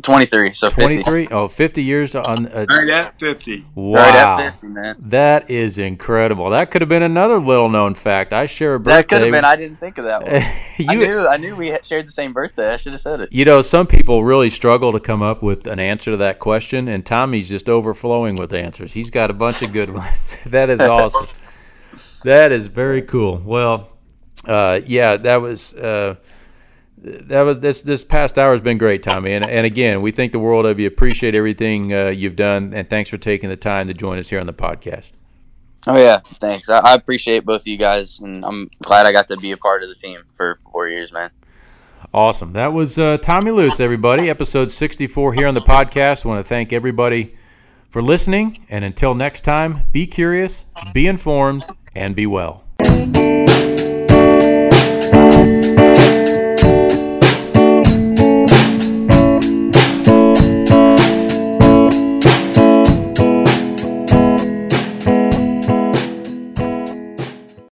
23, 0.01 0.51
so 0.51 0.67
50. 0.67 0.81
23? 0.81 1.27
Oh, 1.31 1.47
50 1.47 1.83
years 1.83 2.15
on 2.15 2.47
uh, 2.47 2.65
right 2.69 2.89
at 2.89 3.19
50. 3.19 3.65
Wow. 3.75 4.01
Right 4.01 4.15
at 4.15 4.51
50, 4.51 4.67
man. 4.67 4.95
That 4.99 5.49
is 5.49 5.79
incredible. 5.79 6.49
That 6.49 6.69
could 6.69 6.81
have 6.81 6.89
been 6.89 7.03
another 7.03 7.39
little 7.39 7.69
known 7.69 7.95
fact. 7.95 8.33
I 8.33 8.45
share 8.45 8.75
a 8.75 8.79
birthday. 8.79 8.95
That 8.95 9.07
could 9.07 9.21
have 9.21 9.31
been. 9.31 9.45
I 9.45 9.55
didn't 9.55 9.79
think 9.79 9.97
of 9.97 10.05
that 10.05 10.23
one. 10.23 10.31
you, 10.77 10.85
I 10.89 10.95
knew. 10.95 11.27
I 11.27 11.37
knew 11.37 11.55
we 11.55 11.75
shared 11.83 12.07
the 12.07 12.11
same 12.11 12.33
birthday. 12.33 12.73
I 12.73 12.77
should 12.77 12.93
have 12.93 13.01
said 13.01 13.21
it. 13.21 13.29
You 13.31 13.45
know, 13.45 13.61
some 13.61 13.87
people 13.87 14.23
really 14.23 14.49
struggle 14.49 14.91
to 14.91 14.99
come 14.99 15.21
up 15.21 15.41
with 15.41 15.65
an 15.65 15.79
answer 15.79 16.11
to 16.11 16.17
that 16.17 16.39
question, 16.39 16.87
and 16.87 17.05
Tommy's 17.05 17.49
just 17.49 17.69
overflowing 17.69 18.35
with 18.35 18.53
answers. 18.53 18.93
He's 18.93 19.09
got 19.09 19.31
a 19.31 19.33
bunch 19.33 19.61
of 19.61 19.71
good 19.71 19.89
ones. 19.89 20.43
that 20.45 20.69
is 20.69 20.81
awesome. 20.81 21.27
that 22.23 22.51
is 22.51 22.67
very 22.67 23.01
cool. 23.01 23.41
Well, 23.43 23.89
uh, 24.45 24.81
yeah, 24.85 25.17
that 25.17 25.37
was 25.37 25.73
uh, 25.73 26.15
that 27.05 27.41
was 27.41 27.59
this 27.59 27.83
this 27.83 28.03
past 28.03 28.39
hour 28.39 28.51
has 28.51 28.61
been 28.61 28.77
great, 28.77 29.03
Tommy. 29.03 29.33
And 29.33 29.47
and 29.47 29.65
again, 29.65 30.01
we 30.01 30.11
think 30.11 30.31
the 30.31 30.39
world 30.39 30.65
of 30.65 30.79
you. 30.79 30.87
Appreciate 30.87 31.35
everything 31.35 31.93
uh, 31.93 32.07
you've 32.07 32.35
done, 32.35 32.73
and 32.73 32.89
thanks 32.89 33.09
for 33.09 33.17
taking 33.17 33.49
the 33.49 33.55
time 33.55 33.87
to 33.87 33.93
join 33.93 34.17
us 34.17 34.29
here 34.29 34.39
on 34.39 34.47
the 34.47 34.53
podcast. 34.53 35.11
Oh 35.87 35.97
yeah, 35.97 36.19
thanks. 36.19 36.67
I, 36.67 36.79
I 36.79 36.93
appreciate 36.95 37.45
both 37.45 37.61
of 37.61 37.67
you 37.67 37.77
guys, 37.77 38.19
and 38.19 38.43
I'm 38.43 38.71
glad 38.81 39.05
I 39.05 39.11
got 39.11 39.27
to 39.27 39.37
be 39.37 39.51
a 39.51 39.57
part 39.57 39.83
of 39.83 39.89
the 39.89 39.95
team 39.95 40.23
for 40.35 40.59
four 40.71 40.87
years, 40.87 41.13
man. 41.13 41.29
Awesome. 42.13 42.53
That 42.53 42.73
was 42.73 42.97
uh, 42.97 43.17
Tommy 43.17 43.51
Luce, 43.51 43.79
everybody. 43.79 44.29
Episode 44.29 44.71
64 44.71 45.33
here 45.33 45.47
on 45.47 45.53
the 45.53 45.61
podcast. 45.61 46.25
I 46.25 46.29
want 46.29 46.39
to 46.39 46.47
thank 46.47 46.73
everybody 46.73 47.35
for 47.89 48.01
listening. 48.01 48.65
And 48.69 48.85
until 48.85 49.13
next 49.13 49.41
time, 49.41 49.81
be 49.91 50.07
curious, 50.07 50.67
be 50.93 51.07
informed, 51.07 51.65
and 51.95 52.15
be 52.15 52.25
well. 52.25 52.63